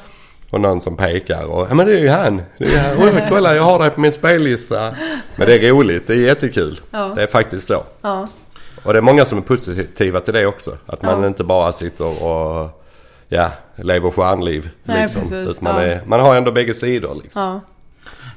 Och 0.55 0.61
någon 0.61 0.81
som 0.81 0.97
pekar 0.97 1.45
och 1.45 1.67
ja 1.71 1.75
men 1.75 1.87
det 1.87 1.95
är 1.95 2.01
ju 2.01 2.09
han! 2.09 2.43
Det 2.59 2.64
är 2.64 2.71
ju 2.71 2.77
han. 2.79 3.17
Oj, 3.17 3.27
kolla 3.31 3.55
jag 3.55 3.62
har 3.62 3.79
dig 3.79 3.90
på 3.90 4.01
min 4.01 4.12
spellista! 4.12 4.95
Men 5.37 5.47
det 5.49 5.55
är 5.55 5.71
roligt, 5.71 6.07
det 6.07 6.12
är 6.12 6.17
jättekul. 6.19 6.81
Ja. 6.90 7.12
Det 7.17 7.23
är 7.23 7.27
faktiskt 7.27 7.67
så. 7.67 7.83
Ja. 8.03 8.29
Och 8.83 8.93
det 8.93 8.99
är 8.99 9.03
många 9.03 9.25
som 9.25 9.38
är 9.38 9.43
positiva 9.43 10.21
till 10.21 10.35
det 10.35 10.47
också. 10.47 10.77
Att 10.87 11.03
man 11.03 11.21
Ja. 11.23 11.27
inte 11.27 11.45
bara 11.45 11.73
sitter 11.73 12.25
och 12.25 12.83
ja, 13.29 13.51
lever 13.77 14.11
stjärnliv. 14.11 14.71
Nej, 14.85 15.03
liksom. 15.14 15.55
man, 15.61 15.75
Ja. 15.77 15.83
är, 15.83 16.01
man 16.07 16.21
har 16.21 16.37
ändå 16.37 16.53
bägge 16.53 16.75
sidor 16.75 17.14
liksom. 17.23 17.43
Ja. 17.43 17.61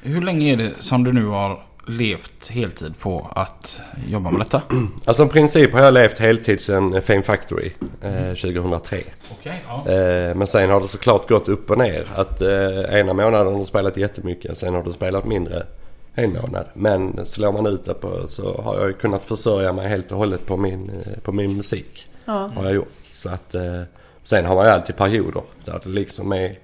Hur 0.02 0.22
länge 0.22 0.54
är 0.54 0.58
det 0.58 0.72
som 0.80 1.04
du 1.04 1.14
nu 1.14 1.26
har 1.26 1.60
levt 1.88 2.50
heltid 2.50 3.00
på 3.00 3.32
att 3.36 3.80
jobba 4.08 4.32
med 4.32 4.40
detta? 4.42 4.62
Alltså 5.06 5.26
i 5.26 5.28
princip 5.28 5.74
har 5.74 5.80
jag 5.80 5.94
levt 5.94 6.20
heltid 6.20 6.62
sedan 6.62 7.02
Fame 7.02 7.22
Factory 7.22 7.72
eh, 8.02 8.34
2003. 8.34 9.04
Okej, 9.32 9.64
ja. 9.68 9.92
Eh, 9.92 10.36
men 10.36 10.48
sen 10.48 10.70
har 10.70 10.82
det 10.82 10.88
såklart 10.88 11.30
gått 11.30 11.48
upp 11.48 11.72
och 11.72 11.78
ner. 11.78 12.06
Att 12.16 12.42
eh, 12.42 13.00
ena 13.00 13.14
månaden 13.14 13.54
har 13.54 13.60
du 13.60 13.66
spelat 13.66 13.98
jättemycket. 13.98 14.58
Sen 14.58 14.74
har 14.74 14.84
du 14.84 14.94
spelat 14.94 15.26
mindre 15.26 15.64
en 16.14 16.34
månad. 16.34 16.66
Men 16.74 17.26
slår 17.26 17.52
man 17.52 17.66
ut 17.66 17.86
det 17.86 17.94
på 17.94 18.28
så 18.28 18.62
har 18.62 18.80
jag 18.80 19.00
kunnat 19.00 19.24
försörja 19.24 19.74
mig 19.74 19.90
helt 19.90 20.12
och 20.12 20.18
hållet 20.18 20.46
på 20.46 20.58
min, 20.58 20.90
eh, 20.90 21.20
på 21.20 21.32
min 21.32 21.58
musik. 21.58 22.08
Ja. 22.26 22.52
Har 22.56 22.64
jag 22.64 22.74
gjort. 22.74 22.94
Så 23.12 23.30
att, 23.30 23.56
eh, 23.56 23.82
sen 24.24 24.46
har 24.46 24.56
man 24.56 24.66
ju 24.66 24.72
alltid 24.72 24.96
perioder 24.98 25.42
där 25.66 25.82
det 25.84 25.90
liksom 25.90 26.32
är 26.32 26.56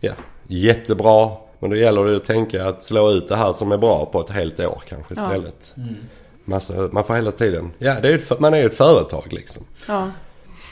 ja, 0.00 0.12
jättebra. 0.46 1.30
Men 1.64 1.70
då 1.70 1.76
gäller 1.76 2.04
det 2.04 2.16
att 2.16 2.24
tänka 2.24 2.66
att 2.68 2.82
slå 2.82 3.10
ut 3.10 3.28
det 3.28 3.36
här 3.36 3.52
som 3.52 3.72
är 3.72 3.76
bra 3.76 4.06
på 4.06 4.20
ett 4.20 4.30
helt 4.30 4.60
år 4.60 4.82
kanske 4.88 5.14
Ja. 5.16 5.22
istället. 5.22 5.74
Massa, 6.44 6.72
man 6.92 7.04
får 7.04 7.14
hela 7.14 7.30
tiden, 7.30 7.70
ja 7.78 8.00
det 8.00 8.08
är 8.08 8.12
ju 8.12 8.18
ett, 8.18 8.40
man 8.40 8.54
är 8.54 8.58
ju 8.58 8.66
ett 8.66 8.74
företag 8.74 9.32
liksom. 9.32 9.62
Ja. 9.88 10.08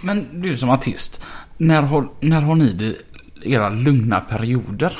Men 0.03 0.43
du 0.43 0.57
som 0.57 0.71
artist, 0.71 1.23
när 1.57 1.83
har, 1.83 2.09
när 2.21 2.41
har 2.41 2.55
ni 2.55 2.73
det, 2.73 2.95
era 3.51 3.69
lugna 3.69 4.21
perioder? 4.21 4.99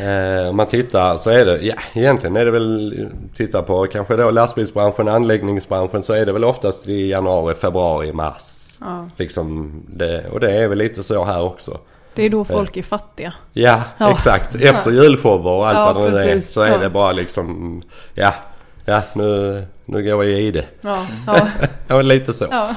Eh, 0.00 0.48
om 0.48 0.56
man 0.56 0.66
tittar 0.66 1.16
så 1.16 1.30
är 1.30 1.44
det, 1.44 1.58
ja 1.62 1.74
egentligen 1.94 2.36
är 2.36 2.44
det 2.44 2.50
väl, 2.50 3.08
titta 3.36 3.62
på 3.62 3.86
kanske 3.86 4.16
då 4.16 4.30
lastbilsbranschen, 4.30 5.08
anläggningsbranschen 5.08 6.02
så 6.02 6.12
är 6.12 6.26
det 6.26 6.32
väl 6.32 6.44
oftast 6.44 6.88
i 6.88 7.10
januari, 7.10 7.54
februari, 7.54 8.12
mars. 8.12 8.76
Ja. 8.80 9.08
Liksom 9.16 9.72
det, 9.88 10.28
och 10.28 10.40
det 10.40 10.52
är 10.52 10.68
väl 10.68 10.78
lite 10.78 11.02
så 11.02 11.24
här 11.24 11.42
också. 11.42 11.78
Det 12.20 12.26
är 12.26 12.30
då 12.30 12.44
folk 12.44 12.76
är 12.76 12.82
fattiga. 12.82 13.34
Ja, 13.52 13.82
Ja. 13.98 14.10
exakt. 14.10 14.54
Efter 14.54 14.90
julshower 14.90 15.50
och 15.50 15.68
allt 15.68 15.76
Ja, 15.78 15.92
vad 15.92 16.12
det 16.12 16.24
nu 16.24 16.30
är 16.30 16.40
så 16.40 16.60
är 16.60 16.68
Ja. 16.72 16.78
det 16.78 16.90
bara 16.90 17.12
liksom, 17.12 17.82
ja, 18.14 18.34
ja 18.84 19.02
nu, 19.14 19.64
nu 19.84 20.02
går 20.02 20.24
jag 20.24 20.40
i 20.40 20.50
det. 20.50 20.64
Ja. 20.80 21.06
Ja. 21.26 21.48
Ja, 21.88 22.02
lite 22.02 22.32
så. 22.32 22.46
ja. 22.50 22.74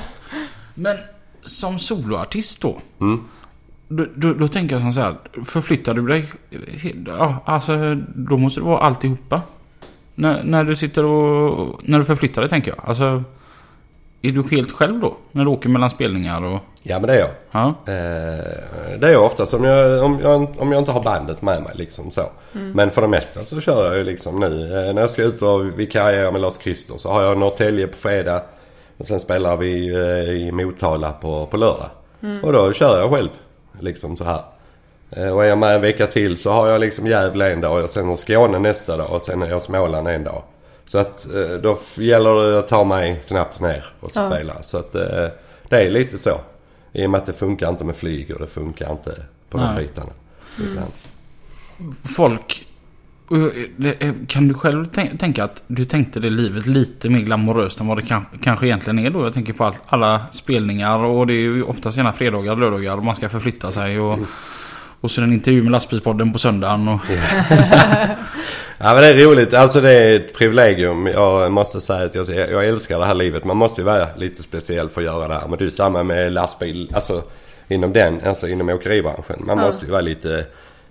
Men 0.73 0.97
som 1.41 1.79
soloartist 1.79 2.61
då? 2.61 2.77
Mm. 3.01 3.23
Då, 3.87 4.05
då, 4.15 4.33
då 4.33 4.47
tänker 4.47 4.75
jag 4.75 4.81
som 4.81 4.93
så 4.93 5.01
här, 5.01 5.15
förflyttar 5.45 5.93
du 5.93 6.07
dig? 6.07 6.25
Ja, 7.07 7.43
alltså 7.45 7.95
då 8.15 8.37
måste 8.37 8.59
det 8.59 8.65
vara 8.65 8.79
alltihopa. 8.79 9.41
När, 10.15 10.43
när 10.43 10.63
du 10.63 10.75
sitter 10.75 11.05
och... 11.05 11.79
När 11.83 11.99
du 11.99 12.05
förflyttar 12.05 12.41
dig 12.41 12.49
tänker 12.49 12.71
jag. 12.77 12.89
Alltså... 12.89 13.23
Är 14.25 14.31
du 14.31 14.43
helt 14.51 14.71
själv 14.71 14.99
då? 14.99 15.15
När 15.31 15.45
du 15.45 15.49
åker 15.51 15.69
mellan 15.69 15.89
spelningar 15.89 16.43
och... 16.43 16.59
Ja 16.83 16.99
men 16.99 17.07
det 17.07 17.13
är 17.13 17.19
jag. 17.19 17.29
Ja. 17.51 17.67
Eh, 17.67 18.99
det 18.99 19.07
är 19.07 19.11
jag 19.11 19.25
ofta 19.25 19.57
om 19.57 19.63
jag, 19.63 20.03
om, 20.03 20.19
jag, 20.21 20.47
om 20.57 20.71
jag 20.71 20.81
inte 20.81 20.91
har 20.91 21.03
bandet 21.03 21.41
med 21.41 21.63
mig 21.63 21.71
liksom 21.75 22.11
så. 22.11 22.25
Men 22.51 22.91
för 22.91 23.01
det 23.01 23.07
mesta 23.07 23.45
så 23.45 23.59
kör 23.61 23.87
jag 23.87 23.97
ju 23.97 24.03
liksom 24.03 24.39
nu. 24.39 24.63
Eh, 24.63 24.93
när 24.93 25.01
jag 25.01 25.09
ska 25.09 25.23
ut 25.23 25.41
och 25.41 25.79
vikariera 25.79 26.31
med 26.31 26.41
Lars 26.41 26.57
Christer 26.61 26.97
så 26.97 27.09
har 27.09 27.23
jag 27.23 27.37
Norrtälje 27.37 27.87
på 27.87 27.97
fredag. 27.97 28.41
Och 28.97 29.07
sen 29.07 29.19
spelar 29.19 29.57
vi 29.57 29.93
eh, 29.93 30.47
i 30.47 30.51
Motala 30.51 31.11
på, 31.11 31.45
på 31.45 31.57
lördag. 31.57 31.89
Och 32.43 32.53
då 32.53 32.73
kör 32.73 32.99
jag 32.99 33.11
själv. 33.11 33.29
Liksom 33.79 34.17
så 34.17 34.23
här. 34.23 34.41
Och 35.33 35.43
är 35.43 35.49
jag 35.49 35.57
med 35.57 35.75
en 35.75 35.81
vecka 35.81 36.07
till 36.07 36.37
så 36.37 36.51
har 36.51 36.67
jag 36.67 36.81
liksom 36.81 37.07
Gävle 37.07 37.53
en 37.53 37.61
dag 37.61 37.83
och 37.83 37.89
sen 37.89 38.07
har 38.07 38.15
Skåne 38.15 38.59
nästa 38.59 38.97
dag 38.97 39.11
och 39.11 39.21
sen 39.21 39.41
är 39.41 39.49
jag 39.49 39.61
Småland 39.61 40.07
en 40.07 40.23
dag. 40.23 40.43
Så 40.85 40.97
att 40.97 41.25
eh, 41.35 41.57
då 41.61 41.77
gäller 41.97 42.33
det 42.51 42.59
att 42.59 42.67
ta 42.67 42.83
mig 42.83 43.19
snabbt 43.23 43.59
ner 43.59 43.85
och 43.99 44.11
Ja. 44.15 44.29
spela. 44.29 44.63
Så 44.63 44.77
att 44.77 44.95
eh, 44.95 45.27
det 45.69 45.85
är 45.85 45.89
lite 45.89 46.17
så. 46.17 46.41
I 46.93 47.05
och 47.05 47.09
med 47.09 47.17
att 47.17 47.25
det 47.25 47.33
funkar 47.33 47.69
inte 47.69 47.83
med 47.83 47.95
flyg 47.95 48.31
och 48.33 48.39
det 48.39 48.47
funkar 48.47 48.91
inte 48.91 49.15
på 49.49 49.57
de 49.57 49.63
Nej. 49.63 49.83
bitarna. 49.83 50.11
Ibland. 50.59 50.91
folk... 52.17 52.67
Kan 54.27 54.47
du 54.47 54.53
själv 54.53 54.85
tänka 55.17 55.43
att 55.43 55.63
du 55.67 55.85
tänkte 55.85 56.19
det 56.19 56.29
livet 56.29 56.65
lite 56.65 57.09
mer 57.09 57.19
glamoröst 57.19 57.79
än 57.79 57.87
vad 57.87 57.97
det 57.97 58.21
kanske 58.43 58.67
egentligen 58.67 58.99
är 58.99 59.09
då? 59.09 59.23
Jag 59.23 59.33
tänker 59.33 59.53
på 59.53 59.73
alla 59.85 60.21
spelningar 60.31 60.99
och 60.99 61.27
det 61.27 61.33
är 61.33 61.41
ju 61.41 61.63
ofta 61.63 61.91
sena 61.91 62.13
fredagar, 62.13 62.55
lördagar 62.55 62.97
och 62.97 63.05
man 63.05 63.15
ska 63.15 63.29
förflytta 63.29 63.71
sig 63.71 63.99
och... 63.99 64.19
Och 65.01 65.11
så 65.11 65.21
en 65.21 65.33
intervju 65.33 65.61
med 65.61 65.71
lastbilspodden 65.71 66.33
på 66.33 66.39
söndagen 66.39 66.87
och... 66.87 66.99
ja 68.77 68.93
men 68.93 68.97
det 68.97 69.07
är 69.07 69.25
roligt. 69.25 69.53
Alltså 69.53 69.81
det 69.81 69.91
är 69.91 70.15
ett 70.15 70.33
privilegium. 70.33 71.07
Jag 71.07 71.51
måste 71.51 71.81
säga 71.81 72.05
att 72.05 72.15
jag, 72.15 72.29
jag 72.29 72.67
älskar 72.67 72.99
det 72.99 73.05
här 73.05 73.13
livet. 73.13 73.43
Man 73.43 73.57
måste 73.57 73.81
ju 73.81 73.85
vara 73.85 74.07
lite 74.17 74.43
speciell 74.43 74.89
för 74.89 75.01
att 75.01 75.05
göra 75.05 75.27
det 75.27 75.33
här. 75.33 75.47
Men 75.47 75.59
det 75.59 75.65
är 75.65 75.69
samma 75.69 76.03
med 76.03 76.33
lastbil. 76.33 76.91
Alltså 76.95 77.23
inom 77.67 77.93
den, 77.93 78.21
alltså 78.25 78.47
inom 78.47 78.69
åkeribranschen. 78.69 79.35
Man 79.39 79.57
ja. 79.57 79.65
måste 79.65 79.85
ju 79.85 79.91
vara 79.91 80.01
lite 80.01 80.45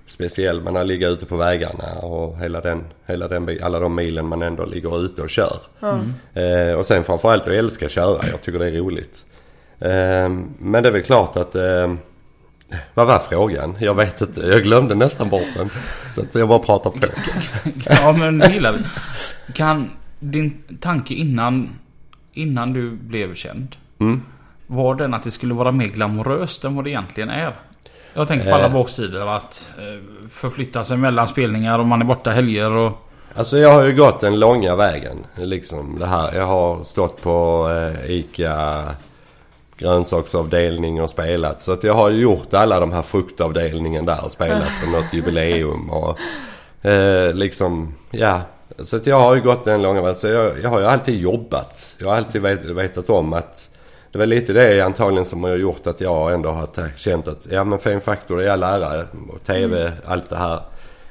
speciell. 0.06 0.60
Man 0.60 0.76
har 0.76 0.84
ligga 0.84 1.08
ute 1.08 1.26
på 1.26 1.36
vägarna 1.36 1.92
och 2.02 2.38
hela 2.38 2.60
den, 2.60 2.84
hela 3.06 3.28
den, 3.28 3.58
alla 3.62 3.78
de 3.78 3.94
milen 3.94 4.26
man 4.26 4.42
ändå 4.42 4.64
ligger 4.64 5.04
ute 5.04 5.22
och 5.22 5.30
kör. 5.30 5.56
Mm. 5.82 6.14
Eh, 6.34 6.74
och 6.74 6.86
sen 6.86 7.04
framförallt 7.04 7.42
att 7.42 7.52
älska 7.52 7.88
köra. 7.88 8.20
Jag 8.30 8.40
tycker 8.42 8.58
det 8.58 8.66
är 8.66 8.70
roligt. 8.70 9.24
Eh, 9.80 10.28
men 10.58 10.82
det 10.82 10.88
är 10.88 10.92
väl 10.92 11.02
klart 11.02 11.36
att 11.36 11.54
eh, 11.54 11.94
vad 12.94 13.06
var 13.06 13.18
frågan? 13.18 13.76
Jag 13.80 13.94
vet 13.94 14.20
inte. 14.20 14.40
Jag 14.40 14.62
glömde 14.62 14.94
nästan 14.94 15.28
bort 15.28 15.48
den. 15.56 15.70
Så 16.14 16.20
att 16.20 16.34
jag 16.34 16.48
bara 16.48 16.58
pratar 16.58 16.90
på. 16.90 16.98
ja 17.86 18.12
men 18.18 18.38
det 18.38 18.52
gillar 18.52 18.72
vi. 18.72 18.84
Kan 19.52 19.90
din 20.18 20.62
tanke 20.80 21.14
innan, 21.14 21.78
innan 22.32 22.72
du 22.72 22.90
blev 22.90 23.34
känd. 23.34 23.76
Mm. 24.00 24.22
Var 24.66 24.94
den 24.94 25.14
att 25.14 25.22
det 25.22 25.30
skulle 25.30 25.54
vara 25.54 25.70
mer 25.70 25.86
glamoröst 25.86 26.64
än 26.64 26.76
vad 26.76 26.84
det 26.84 26.90
egentligen 26.90 27.30
är? 27.30 27.54
Jag 28.14 28.28
tänker 28.28 28.50
på 28.50 28.54
alla 28.54 28.66
eh. 28.66 28.72
baksidor. 28.72 29.36
Att 29.36 29.70
eh, 29.78 30.28
förflytta 30.30 30.84
sig 30.84 30.96
mellan 30.96 31.28
spelningar 31.28 31.78
och 31.78 31.86
man 31.86 32.00
är 32.00 32.04
borta 32.04 32.30
helger 32.30 32.70
och... 32.70 33.08
Alltså 33.34 33.58
jag 33.58 33.74
har 33.74 33.84
ju 33.84 33.94
gått 33.94 34.20
den 34.20 34.40
långa 34.40 34.76
vägen. 34.76 35.16
Liksom 35.36 35.98
det 35.98 36.06
här. 36.06 36.34
Jag 36.34 36.46
har 36.46 36.82
stått 36.82 37.22
på 37.22 37.68
eh, 37.70 38.10
ICA 38.10 38.84
grönsaksavdelning 39.82 41.02
och 41.02 41.10
spelat. 41.10 41.60
Så 41.60 41.72
att 41.72 41.84
jag 41.84 41.94
har 41.94 42.10
gjort 42.10 42.54
alla 42.54 42.80
de 42.80 42.92
här 42.92 43.02
fruktavdelningen 43.02 44.06
där 44.06 44.24
och 44.24 44.32
spelat 44.32 44.68
för 44.68 44.90
något 44.90 45.12
jubileum 45.12 45.90
och 45.90 46.18
eh, 46.90 47.34
liksom, 47.34 47.94
ja. 48.10 48.40
Så 48.78 48.96
att 48.96 49.06
jag 49.06 49.20
har 49.20 49.34
ju 49.34 49.40
gått 49.40 49.64
den 49.64 49.82
långa 49.82 50.00
vägen. 50.00 50.14
Så 50.14 50.28
jag, 50.28 50.52
jag 50.62 50.70
har 50.70 50.80
ju 50.80 50.86
alltid 50.86 51.20
jobbat. 51.20 51.96
Jag 51.98 52.08
har 52.08 52.16
alltid 52.16 52.42
vet, 52.42 52.64
vetat 52.64 53.10
om 53.10 53.32
att 53.32 53.70
det 54.12 54.18
var 54.18 54.26
lite 54.26 54.52
det 54.52 54.80
antagligen 54.80 55.24
som 55.24 55.44
har 55.44 55.56
gjort 55.56 55.86
att 55.86 56.00
jag 56.00 56.34
ändå 56.34 56.50
har 56.50 56.96
känt 56.96 57.28
att 57.28 57.46
ja 57.50 57.64
men 57.64 57.78
Fame 57.78 58.00
Factor 58.00 58.40
är 58.40 58.46
jag 58.46 58.58
lärare 58.58 59.06
och 59.28 59.44
TV, 59.44 59.82
mm. 59.82 59.92
allt 60.06 60.28
det 60.28 60.36
här. 60.36 60.60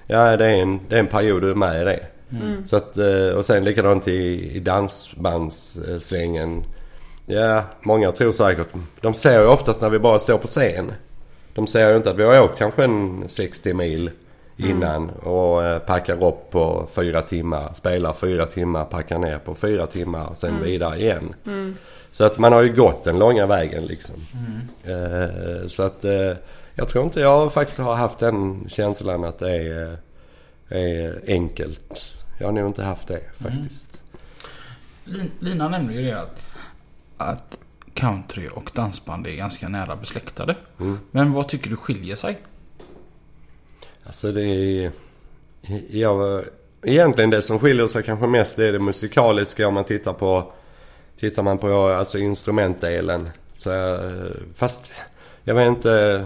Ja 0.07 0.37
det 0.37 0.45
är 0.45 0.61
en, 0.61 0.79
det 0.89 0.95
är 0.95 0.99
en 0.99 1.07
period 1.07 1.41
du 1.41 1.49
är 1.49 1.55
med 1.55 1.81
i 1.81 1.85
det. 1.85 1.99
Mm. 2.31 2.67
Så 2.67 2.75
att, 2.75 2.97
eh, 2.97 3.27
och 3.27 3.45
sen 3.45 3.63
likadant 3.63 4.07
i, 4.07 4.51
i 4.55 4.59
dansbandssvängen. 4.59 6.63
Ja, 7.31 7.63
många 7.81 8.11
tror 8.11 8.31
säkert. 8.31 8.67
De 9.01 9.13
ser 9.13 9.41
ju 9.41 9.47
oftast 9.47 9.81
när 9.81 9.89
vi 9.89 9.99
bara 9.99 10.19
står 10.19 10.37
på 10.37 10.47
scen. 10.47 10.93
De 11.53 11.67
ser 11.67 11.89
ju 11.89 11.97
inte 11.97 12.09
att 12.11 12.17
vi 12.17 12.23
har 12.23 12.41
åkt 12.41 12.57
kanske 12.57 12.83
en 12.83 13.29
60 13.29 13.73
mil 13.73 14.09
innan 14.57 15.03
mm. 15.03 15.15
och 15.15 15.63
eh, 15.63 15.79
packar 15.79 16.23
upp 16.23 16.51
på 16.51 16.87
fyra 16.91 17.21
timmar. 17.21 17.73
Spelar 17.73 18.13
fyra 18.13 18.45
timmar, 18.45 18.85
packar 18.85 19.19
ner 19.19 19.37
på 19.37 19.55
fyra 19.55 19.87
timmar 19.87 20.27
och 20.27 20.37
sen 20.37 20.49
mm. 20.49 20.63
vidare 20.63 20.99
igen. 20.99 21.35
Mm. 21.45 21.75
Så 22.11 22.23
att 22.25 22.37
man 22.37 22.53
har 22.53 22.61
ju 22.61 22.73
gått 22.73 23.03
den 23.03 23.19
långa 23.19 23.45
vägen 23.45 23.85
liksom. 23.85 24.15
Eh, 24.83 25.67
så 25.67 25.83
att 25.83 26.05
eh, 26.05 26.33
jag 26.73 26.87
tror 26.87 27.03
inte 27.03 27.19
jag 27.19 27.53
faktiskt 27.53 27.79
har 27.79 27.95
haft 27.95 28.19
den 28.19 28.65
känslan 28.69 29.23
att 29.23 29.39
det 29.39 29.55
är, 29.55 29.97
är 30.69 31.21
enkelt. 31.27 32.15
Jag 32.39 32.47
har 32.47 32.51
nog 32.51 32.67
inte 32.67 32.83
haft 32.83 33.07
det 33.07 33.19
mm. 33.19 33.55
faktiskt. 33.55 34.03
Lina 35.39 35.69
nämnde 35.69 35.93
ju 35.93 36.01
det 36.01 36.21
att 36.21 36.50
att 37.21 37.57
country 37.93 38.49
och 38.53 38.71
dansband 38.73 39.27
är 39.27 39.35
ganska 39.35 39.69
nära 39.69 39.95
besläktade. 39.95 40.55
Mm. 40.79 40.99
Men 41.11 41.33
vad 41.33 41.47
tycker 41.47 41.69
du 41.69 41.75
skiljer 41.75 42.15
sig? 42.15 42.37
Alltså 44.03 44.31
det 44.31 44.45
är... 44.45 44.91
Ja, 45.89 46.41
egentligen 46.83 47.29
det 47.29 47.41
som 47.41 47.59
skiljer 47.59 47.87
sig 47.87 48.03
kanske 48.03 48.27
mest 48.27 48.59
är 48.59 48.71
det 48.71 48.79
musikaliska 48.79 49.67
om 49.67 49.73
man 49.73 49.83
tittar 49.83 50.13
på... 50.13 50.53
Tittar 51.19 51.43
man 51.43 51.57
på 51.57 51.87
alltså 51.87 52.17
instrumentdelen. 52.17 53.29
Så, 53.53 53.99
fast 54.55 54.91
jag 55.43 55.55
vet 55.55 55.67
inte... 55.67 56.25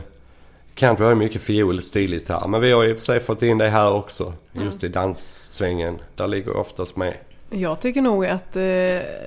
Country 0.76 1.04
har 1.04 1.12
ju 1.12 1.16
mycket 1.18 1.42
fiol, 1.42 1.82
stilgitarr. 1.82 2.48
Men 2.48 2.62
vi 2.62 2.72
har 2.72 2.86
i 2.86 2.94
och 2.94 2.98
för 2.98 3.04
sig 3.04 3.20
fått 3.20 3.42
in 3.42 3.58
det 3.58 3.70
här 3.70 3.92
också. 3.92 4.34
Just 4.54 4.84
mm. 4.84 4.92
i 4.92 4.94
danssvängen. 4.94 6.00
Där 6.16 6.28
ligger 6.28 6.58
oftast 6.58 6.96
med. 6.96 7.14
Jag 7.50 7.80
tycker 7.80 8.02
nog 8.02 8.26
att 8.26 8.56
eh, 8.56 8.64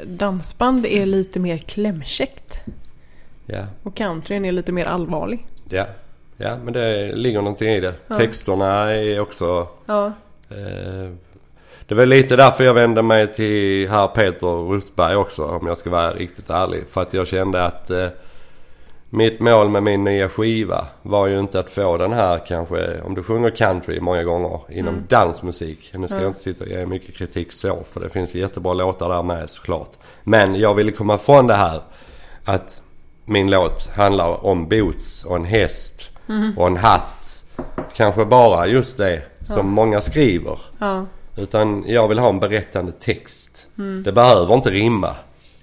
dansband 0.07 0.87
är 0.87 1.07
lite 1.07 1.41
mer 1.41 1.59
klämkäckt. 1.59 2.61
Ja. 3.47 3.67
Och 3.83 3.95
countryn 3.95 4.45
är 4.45 4.53
lite 4.53 4.73
mer 4.73 4.85
allvarlig. 4.85 5.47
Ja, 5.69 5.87
ja 6.37 6.57
men 6.65 6.73
det 6.73 7.13
ligger 7.15 7.39
någonting 7.39 7.69
i 7.69 7.81
det. 7.81 7.95
Ja. 8.07 8.17
Texterna 8.17 8.93
är 8.93 9.21
också... 9.21 9.69
Ja. 9.87 10.13
Eh, 10.51 11.11
det 11.87 11.95
var 11.95 12.07
lite 12.07 12.37
därför 12.37 12.65
jag 12.65 12.75
vände 12.75 13.03
mig 13.03 13.33
till 13.35 13.89
herr 13.89 14.09
Peter 14.09 14.69
Rustberg 14.69 15.17
också 15.17 15.45
om 15.45 15.67
jag 15.67 15.79
ska 15.79 15.91
vara 15.91 16.13
riktigt 16.13 16.51
ärlig. 16.51 16.85
För 16.91 17.03
att 17.03 17.15
jag 17.15 17.27
kände 17.27 17.65
att 17.65 17.91
eh, 17.91 18.09
mitt 19.11 19.41
mål 19.41 19.69
med 19.69 19.83
min 19.83 20.05
nya 20.05 20.29
skiva 20.29 20.87
var 21.03 21.27
ju 21.27 21.41
inte 21.41 21.61
att 21.61 21.71
få 21.71 21.97
den 21.97 22.13
här 22.13 22.47
kanske, 22.47 23.01
om 23.01 23.15
du 23.15 23.23
sjunger 23.23 23.51
country 23.51 24.01
många 24.01 24.25
gånger 24.25 24.61
inom 24.71 24.95
mm. 24.95 25.07
dansmusik. 25.09 25.91
Nu 25.95 26.07
ska 26.07 26.15
mm. 26.15 26.25
jag 26.25 26.31
inte 26.31 26.41
sitta 26.41 26.65
och 26.65 26.71
ge 26.71 26.87
mycket 26.87 27.15
kritik 27.15 27.53
så 27.53 27.79
för 27.93 28.01
det 28.01 28.11
finns 28.11 28.35
jättebra 28.35 28.73
låtar 28.73 29.09
där 29.09 29.23
med 29.23 29.51
såklart. 29.51 29.91
Men 30.25 30.55
jag 30.55 30.75
ville 30.75 30.93
komma 30.93 31.15
ifrån 31.15 31.47
det 31.47 31.55
här 31.55 31.81
att 32.45 32.83
min 33.25 33.51
låt 33.51 33.89
handlar 33.97 34.47
om 34.47 34.69
boots 34.69 35.25
och 35.25 35.37
en 35.37 35.45
häst 35.45 36.11
mm. 36.29 36.59
och 36.59 36.67
en 36.67 36.77
hatt. 36.77 37.45
Kanske 37.95 38.25
bara 38.25 38.67
just 38.67 38.99
det 38.99 39.23
som 39.47 39.57
ja. 39.57 39.63
många 39.63 40.01
skriver. 40.01 40.59
Ja. 40.79 41.07
Utan 41.37 41.85
jag 41.87 42.09
vill 42.09 42.19
ha 42.19 42.29
en 42.29 42.41
berättande 42.41 42.93
text. 42.93 43.67
Mm. 43.79 44.03
Det 44.03 44.13
behöver 44.13 44.55
inte 44.55 44.71
rimma. 44.71 45.15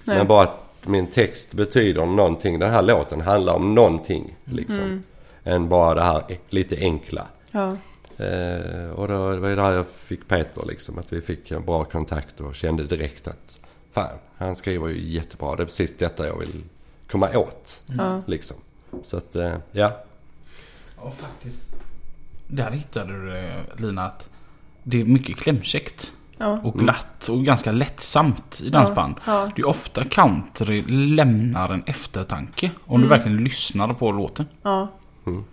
Nej. 0.03 0.17
Men 0.17 0.27
bara 0.27 0.43
att 0.43 0.64
min 0.87 1.07
text 1.07 1.53
betyder 1.53 2.05
någonting. 2.05 2.59
Den 2.59 2.71
här 2.71 2.81
låten 2.81 3.21
handlar 3.21 3.53
om 3.53 3.75
någonting 3.75 4.35
liksom. 4.45 4.83
Mm. 4.83 5.03
Än 5.43 5.69
bara 5.69 5.93
det 5.93 6.01
här 6.01 6.23
lite 6.49 6.77
enkla. 6.79 7.27
Ja. 7.51 7.77
Eh, 8.17 8.89
och 8.89 9.07
då, 9.07 9.31
det 9.31 9.39
var 9.39 9.49
ju 9.49 9.55
där 9.55 9.71
jag 9.71 9.87
fick 9.87 10.27
Peter 10.27 10.65
liksom. 10.65 10.97
Att 10.97 11.13
vi 11.13 11.21
fick 11.21 11.51
en 11.51 11.65
bra 11.65 11.83
kontakt 11.83 12.41
och 12.41 12.55
kände 12.55 12.83
direkt 12.83 13.27
att 13.27 13.59
fan, 13.91 14.17
han 14.37 14.55
skriver 14.55 14.87
ju 14.87 15.13
jättebra. 15.13 15.55
Det 15.55 15.63
är 15.63 15.65
precis 15.65 15.97
detta 15.97 16.27
jag 16.27 16.39
vill 16.39 16.63
komma 17.07 17.37
åt. 17.37 17.83
Mm. 17.89 18.21
Liksom. 18.27 18.57
Så 19.03 19.17
att, 19.17 19.35
eh, 19.35 19.55
ja. 19.71 20.03
Och 20.95 21.13
faktiskt, 21.13 21.69
där 22.47 22.71
hittade 22.71 23.13
du 23.13 23.29
det 23.29 23.65
Lina 23.77 24.01
att 24.01 24.29
det 24.83 25.01
är 25.01 25.05
mycket 25.05 25.37
klämkäckt. 25.37 26.11
Ja. 26.37 26.59
Och 26.63 26.73
glatt 26.79 27.29
och 27.29 27.45
ganska 27.45 27.71
lättsamt 27.71 28.61
i 28.63 28.69
dansband. 28.69 29.15
Ja, 29.25 29.41
ja. 29.41 29.51
Det 29.55 29.61
är 29.61 29.67
ofta 29.67 30.03
country 30.03 30.83
lämnar 30.87 31.69
en 31.69 31.83
eftertanke. 31.85 32.71
Om 32.85 32.95
mm. 32.95 33.01
du 33.01 33.15
verkligen 33.15 33.43
lyssnar 33.43 33.93
på 33.93 34.11
låten. 34.11 34.45
Ja. 34.61 34.87
Mm. 35.25 35.43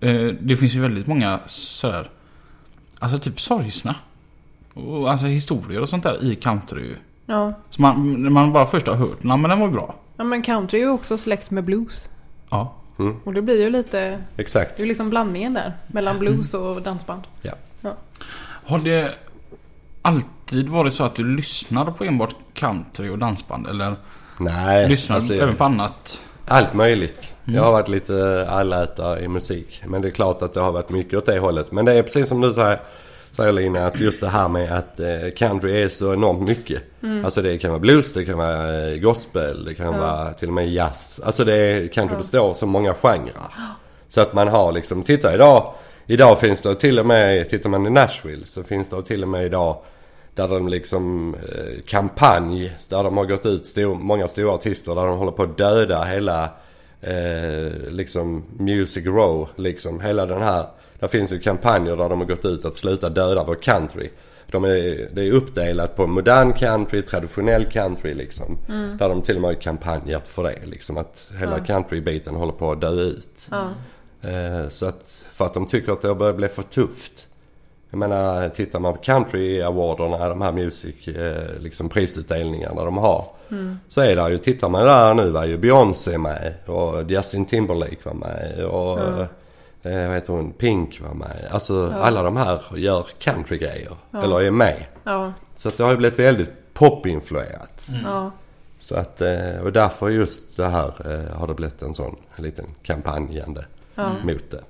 Eh, 0.00 0.34
det 0.40 0.56
finns 0.56 0.74
ju 0.74 0.80
väldigt 0.80 1.06
många 1.06 1.40
sådär. 1.46 2.10
Alltså 2.98 3.18
typ 3.18 3.40
sorgsna. 3.40 3.94
Och 4.74 5.10
alltså 5.10 5.26
historier 5.26 5.80
och 5.80 5.88
sånt 5.88 6.02
där 6.02 6.24
i 6.24 6.34
country. 6.34 6.94
Ja. 7.26 7.52
Så 7.70 7.82
man, 7.82 8.32
man 8.32 8.52
bara 8.52 8.66
först 8.66 8.86
har 8.86 8.94
hört 8.94 9.22
den, 9.22 9.40
men 9.40 9.50
den 9.50 9.60
var 9.60 9.68
bra. 9.68 9.94
Ja 10.16 10.24
men 10.24 10.42
country 10.42 10.78
är 10.78 10.82
ju 10.82 10.90
också 10.90 11.18
släkt 11.18 11.50
med 11.50 11.64
blues. 11.64 12.10
Ja. 12.50 12.74
Mm. 12.98 13.16
Och 13.24 13.34
det 13.34 13.42
blir 13.42 13.62
ju 13.62 13.70
lite... 13.70 14.18
Exakt. 14.36 14.76
Det 14.76 14.82
är 14.82 14.86
liksom 14.86 15.10
blandningen 15.10 15.54
där. 15.54 15.72
Mellan 15.86 16.18
blues 16.18 16.54
och 16.54 16.82
dansband. 16.82 17.22
Ja. 17.42 17.52
ja. 17.80 17.94
Har 18.64 18.78
det 18.78 19.14
alltid 20.06 20.68
varit 20.68 20.94
så 20.94 21.04
att 21.04 21.14
du 21.14 21.36
lyssnar 21.36 21.84
på 21.84 22.04
enbart 22.04 22.34
country 22.54 23.08
och 23.08 23.18
dansband? 23.18 23.68
Eller 23.68 23.96
Nej, 24.38 24.88
lyssnar 24.88 25.16
alltså, 25.16 25.32
du 25.32 25.40
även 25.40 25.56
på 25.56 25.64
annat? 25.64 26.20
Allt 26.44 26.74
möjligt. 26.74 27.34
Mm. 27.44 27.56
Jag 27.56 27.62
har 27.62 27.72
varit 27.72 27.88
lite 27.88 28.46
allätare 28.50 29.20
i 29.20 29.28
musik. 29.28 29.82
Men 29.86 30.02
det 30.02 30.08
är 30.08 30.12
klart 30.12 30.42
att 30.42 30.54
det 30.54 30.60
har 30.60 30.72
varit 30.72 30.90
mycket 30.90 31.18
åt 31.18 31.26
det 31.26 31.38
hållet. 31.38 31.72
Men 31.72 31.84
det 31.84 31.92
är 31.92 32.02
precis 32.02 32.28
som 32.28 32.40
du 32.40 32.52
säger, 32.52 32.78
säger 33.32 33.52
Lina, 33.52 33.86
att 33.86 34.00
just 34.00 34.20
det 34.20 34.28
här 34.28 34.48
med 34.48 34.78
att 34.78 35.00
eh, 35.00 35.06
country 35.36 35.82
är 35.82 35.88
så 35.88 36.12
enormt 36.12 36.48
mycket. 36.48 36.82
Mm. 37.02 37.24
Alltså 37.24 37.42
det 37.42 37.58
kan 37.58 37.70
vara 37.70 37.80
blues, 37.80 38.12
det 38.12 38.24
kan 38.24 38.38
vara 38.38 38.88
eh, 38.88 38.96
gospel, 38.96 39.64
det 39.64 39.74
kan 39.74 39.86
ja. 39.86 39.92
vara 39.92 40.32
till 40.32 40.48
och 40.48 40.54
med 40.54 40.72
jazz. 40.72 41.20
Alltså 41.24 41.44
det 41.44 41.54
är, 41.54 41.88
country 41.88 42.16
består 42.16 42.52
så 42.52 42.66
många 42.66 42.94
genrer. 42.94 43.32
Så 44.08 44.20
att 44.20 44.34
man 44.34 44.48
har 44.48 44.72
liksom, 44.72 45.02
titta 45.02 45.34
idag. 45.34 45.74
Idag 46.06 46.40
finns 46.40 46.62
det 46.62 46.74
till 46.74 46.98
och 46.98 47.06
med, 47.06 47.50
tittar 47.50 47.68
man 47.68 47.86
i 47.86 47.90
Nashville 47.90 48.46
så 48.46 48.62
finns 48.62 48.90
det 48.90 49.02
till 49.02 49.22
och 49.22 49.28
med 49.28 49.46
idag 49.46 49.76
där 50.36 50.48
de 50.48 50.68
liksom 50.68 51.34
eh, 51.34 51.82
kampanj 51.86 52.76
där 52.88 53.02
de 53.02 53.16
har 53.16 53.24
gått 53.24 53.46
ut 53.46 53.66
stor, 53.66 53.94
många 53.94 54.28
stora 54.28 54.52
artister 54.54 54.94
där 54.94 55.06
de 55.06 55.18
håller 55.18 55.32
på 55.32 55.42
att 55.42 55.58
döda 55.58 56.04
hela 56.04 56.44
eh, 57.00 57.72
liksom 57.88 58.44
Music 58.58 59.06
Row 59.06 59.48
liksom. 59.56 60.00
Hela 60.00 60.26
den 60.26 60.42
här. 60.42 60.66
Där 61.00 61.08
finns 61.08 61.32
ju 61.32 61.38
kampanjer 61.40 61.96
där 61.96 62.08
de 62.08 62.20
har 62.20 62.26
gått 62.26 62.44
ut 62.44 62.64
att 62.64 62.76
sluta 62.76 63.08
döda 63.08 63.44
vår 63.44 63.54
country. 63.54 64.08
De 64.50 64.64
är, 64.64 65.08
det 65.14 65.22
är 65.28 65.32
uppdelat 65.32 65.96
på 65.96 66.06
modern 66.06 66.52
country, 66.52 67.02
traditionell 67.02 67.64
country 67.64 68.14
liksom. 68.14 68.58
Där 68.98 69.08
de 69.08 69.22
till 69.22 69.36
och 69.36 69.42
med 69.42 69.48
har 69.50 69.60
kampanjat 69.60 70.28
för 70.28 70.42
det 70.42 70.58
liksom. 70.66 70.96
Att 70.96 71.28
hela 71.38 71.58
Ja. 71.58 71.64
countrybiten 71.64 72.34
håller 72.34 72.52
på 72.52 72.72
att 72.72 72.80
dö 72.80 72.90
ut. 72.90 73.48
Ja. 73.50 73.68
Eh, 74.30 74.68
Så 74.68 74.86
att, 74.86 75.26
för 75.32 75.44
att 75.46 75.54
de 75.54 75.66
tycker 75.66 75.92
att 75.92 76.02
det 76.02 76.14
börjar 76.14 76.32
bli 76.34 76.48
för 76.48 76.62
tufft. 76.62 77.25
Jag 77.96 78.08
menar, 78.08 78.48
tittar 78.48 78.80
man 78.80 78.92
på 78.94 78.98
country 79.02 79.62
awarderna, 79.62 80.28
de 80.28 80.42
här 80.42 80.52
music, 80.52 81.08
eh, 81.08 81.60
liksom 81.60 81.88
prisutdelningarna 81.88 82.84
de 82.84 82.96
har. 82.98 83.24
Så 83.88 84.00
är 84.00 84.16
det 84.16 84.30
ju, 84.30 84.38
tittar 84.38 84.68
man 84.68 84.84
där 84.84 85.14
nu 85.14 85.30
var 85.30 85.44
ju 85.44 85.58
Beyoncé 85.58 86.18
med 86.18 86.54
och 86.66 87.10
Justin 87.10 87.44
Timberlake 87.44 87.96
var 88.02 88.14
med 88.14 88.64
och 88.64 88.98
Ja. 88.98 89.90
eh, 89.90 90.06
vad 90.06 90.14
heter 90.14 90.32
hon, 90.32 90.52
Pink 90.52 91.00
var 91.00 91.14
med. 91.14 91.48
Alltså 91.50 91.92
alla 92.00 92.22
de 92.22 92.36
här 92.36 92.62
gör 92.76 93.06
countrygrejer. 93.18 93.92
Eller 94.22 94.40
är 94.42 94.50
med. 94.50 94.84
Ja. 95.04 95.32
Så 95.56 95.68
att 95.68 95.76
det 95.76 95.84
har 95.84 95.90
ju 95.90 95.96
blivit 95.96 96.18
väldigt 96.18 96.50
popinfluerat. 96.74 97.88
Ja. 98.04 98.30
Så 98.78 98.94
att, 98.96 99.20
eh, 99.20 99.60
och 99.64 99.72
därför 99.72 100.08
just 100.08 100.56
det 100.56 100.68
här 100.68 100.92
har 101.34 101.46
det 101.46 101.54
blivit 101.54 101.82
en 101.82 101.94
sån 101.94 102.16
en 102.36 102.44
liten 102.44 102.66
kampanjande 102.82 103.64
Ja. 103.94 104.10
mot 104.24 104.50
det. 104.50 104.60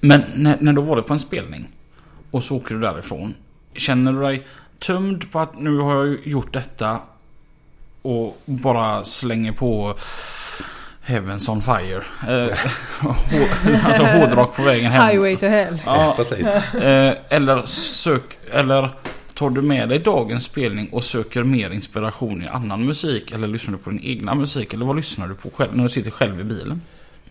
Men 0.00 0.22
när, 0.36 0.56
när 0.60 0.72
du 0.72 0.80
har 0.80 0.88
varit 0.88 1.06
på 1.06 1.12
en 1.12 1.18
spelning 1.18 1.68
och 2.30 2.42
så 2.42 2.56
åker 2.56 2.74
du 2.74 2.80
därifrån. 2.80 3.34
Känner 3.74 4.12
du 4.12 4.20
dig 4.20 4.46
tömd 4.78 5.32
på 5.32 5.40
att 5.40 5.60
nu 5.60 5.78
har 5.78 5.94
jag 6.04 6.26
gjort 6.26 6.52
detta 6.52 7.00
och 8.02 8.42
bara 8.44 9.04
slänger 9.04 9.52
på 9.52 9.94
Heavens 11.02 11.48
on 11.48 11.62
fire. 11.62 12.02
Eh, 12.28 12.58
alltså 13.86 14.02
hårdrock 14.02 14.56
på 14.56 14.62
vägen 14.62 14.92
hem. 14.92 15.08
Highway 15.08 15.36
to 15.36 15.46
hell. 15.46 15.82
Ja, 15.86 16.12
Precis. 16.16 16.74
eh, 16.74 17.14
eller 17.28 17.62
sök... 17.62 18.38
Eller 18.52 18.90
tar 19.34 19.50
du 19.50 19.62
med 19.62 19.88
dig 19.88 19.98
dagens 19.98 20.44
spelning 20.44 20.88
och 20.88 21.04
söker 21.04 21.42
mer 21.42 21.70
inspiration 21.70 22.42
i 22.42 22.48
annan 22.48 22.84
musik? 22.86 23.32
Eller 23.32 23.48
lyssnar 23.48 23.72
du 23.72 23.82
på 23.82 23.90
din 23.90 24.00
egna 24.02 24.34
musik? 24.34 24.74
Eller 24.74 24.86
vad 24.86 24.96
lyssnar 24.96 25.28
du 25.28 25.34
på 25.34 25.50
själv 25.50 25.76
när 25.76 25.82
du 25.84 25.90
sitter 25.90 26.10
själv 26.10 26.40
i 26.40 26.44
bilen? 26.44 26.80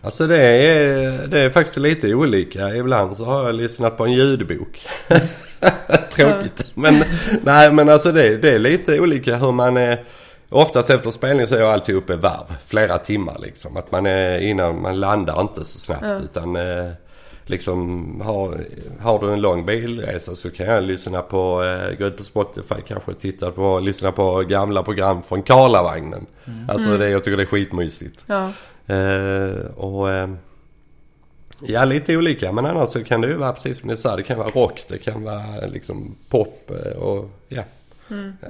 Alltså 0.02 0.26
det 0.26 0.42
är, 0.42 1.26
det 1.26 1.40
är 1.40 1.50
faktiskt 1.50 1.76
lite 1.76 2.14
olika. 2.14 2.74
Ibland 2.74 3.16
så 3.16 3.24
har 3.24 3.46
jag 3.46 3.54
lyssnat 3.54 3.96
på 3.96 4.04
en 4.04 4.12
ljudbok. 4.12 4.86
Tråkigt. 6.10 6.64
Men 6.74 7.04
nej 7.42 7.72
men 7.72 7.88
alltså 7.88 8.12
det, 8.12 8.36
det 8.36 8.50
är 8.54 8.58
lite 8.58 9.00
olika 9.00 9.36
hur 9.36 9.52
man 9.52 9.76
är. 9.76 10.04
Oftast 10.50 10.90
efter 10.90 11.10
spelning 11.10 11.46
så 11.46 11.54
är 11.54 11.60
jag 11.60 11.72
alltid 11.72 11.94
uppe 11.94 12.12
i 12.12 12.16
varv. 12.16 12.56
Flera 12.66 12.98
timmar 12.98 13.36
liksom. 13.38 13.76
Att 13.76 13.92
man 13.92 14.06
är 14.06 14.38
innan 14.40 14.82
man 14.82 15.00
landar 15.00 15.40
inte 15.40 15.64
så 15.64 15.78
snabbt. 15.78 16.04
Ja. 16.04 16.18
Utan 16.18 16.56
eh, 16.56 16.90
liksom 17.46 18.20
har, 18.24 18.60
har 19.00 19.18
du 19.18 19.32
en 19.32 19.40
lång 19.40 19.66
bilresa 19.66 20.34
så 20.34 20.50
kan 20.50 20.66
jag 20.66 20.84
lyssna 20.84 21.22
på, 21.22 21.64
eh, 21.64 21.98
gå 21.98 22.04
ut 22.06 22.16
på 22.16 22.24
Spotify 22.24 22.74
kanske 22.88 23.14
titta 23.14 23.50
på, 23.50 23.80
lyssna 23.80 24.12
på 24.12 24.40
gamla 24.40 24.82
program 24.82 25.22
från 25.22 25.42
Karlavagnen. 25.42 26.26
Alltså 26.68 26.98
det, 26.98 27.10
jag 27.10 27.24
tycker 27.24 27.36
det 27.36 27.42
är 27.42 27.46
skitmysigt. 27.46 28.24
Ja. 28.26 28.52
Eh, 28.88 29.66
och 29.76 30.10
eh, 30.10 30.28
ja, 31.60 31.84
lite 31.84 32.16
olika. 32.16 32.52
Men 32.52 32.66
annars 32.66 32.88
så 32.88 33.04
kan 33.04 33.20
det 33.20 33.28
ju 33.28 33.34
vara 33.34 33.52
precis 33.52 33.78
som 33.78 33.88
ni 33.88 33.96
sa. 33.96 34.16
Det 34.16 34.22
kan 34.22 34.38
vara 34.38 34.50
rock, 34.50 34.84
det 34.88 34.98
kan 34.98 35.22
vara 35.22 35.66
liksom 35.66 36.16
pop 36.28 36.70
eh, 36.70 36.98
och 36.98 37.30
ja. 37.48 37.62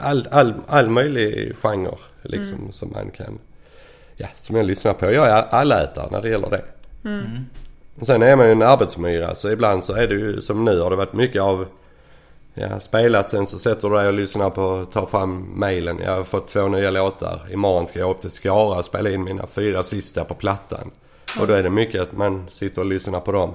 All, 0.00 0.28
all, 0.30 0.54
all 0.66 0.88
möjlig 0.88 1.56
genre 1.62 1.96
liksom 2.22 2.72
som 2.72 2.90
man 2.90 3.10
kan. 3.10 3.38
Ja, 4.16 4.26
som 4.36 4.56
jag 4.56 4.66
lyssnar 4.66 4.92
på. 4.92 5.12
Jag 5.12 5.28
är 5.28 5.42
allätare 5.42 6.08
när 6.10 6.22
det 6.22 6.28
gäller 6.28 6.50
det. 6.50 6.64
Och 8.00 8.06
sen 8.06 8.22
är 8.22 8.36
man 8.36 8.46
ju 8.46 8.52
en 8.52 8.62
arbetsmyra 8.62 9.34
så 9.34 9.50
ibland 9.50 9.84
så 9.84 9.92
är 9.92 10.06
det 10.06 10.14
ju 10.14 10.40
som 10.40 10.64
nu 10.64 10.80
har 10.80 10.90
det 10.90 10.96
varit 10.96 11.12
mycket 11.12 11.42
av 11.42 11.66
Ja, 12.60 12.80
spelat 12.80 13.30
sen 13.30 13.46
så 13.46 13.58
sätter 13.58 13.88
du 13.90 13.96
dig 13.96 14.06
och 14.08 14.12
lyssnar 14.14 14.50
på, 14.50 14.86
tar 14.92 15.06
fram 15.06 15.52
mailen. 15.58 15.98
Jag 16.04 16.16
har 16.16 16.24
fått 16.24 16.48
två 16.48 16.68
nya 16.68 16.90
låtar. 16.90 17.40
Imorgon 17.52 17.86
ska 17.86 17.98
jag 17.98 18.10
upp 18.10 18.20
till 18.20 18.30
Skara 18.30 18.78
och 18.78 18.84
spela 18.84 19.10
in 19.10 19.24
mina 19.24 19.46
fyra 19.46 19.82
sista 19.82 20.24
på 20.24 20.34
plattan. 20.34 20.90
Och 21.40 21.46
då 21.46 21.52
är 21.54 21.62
det 21.62 21.70
mycket 21.70 22.02
att 22.02 22.12
man 22.16 22.46
sitter 22.50 22.80
och 22.80 22.86
lyssnar 22.86 23.20
på 23.20 23.32
dem. 23.32 23.50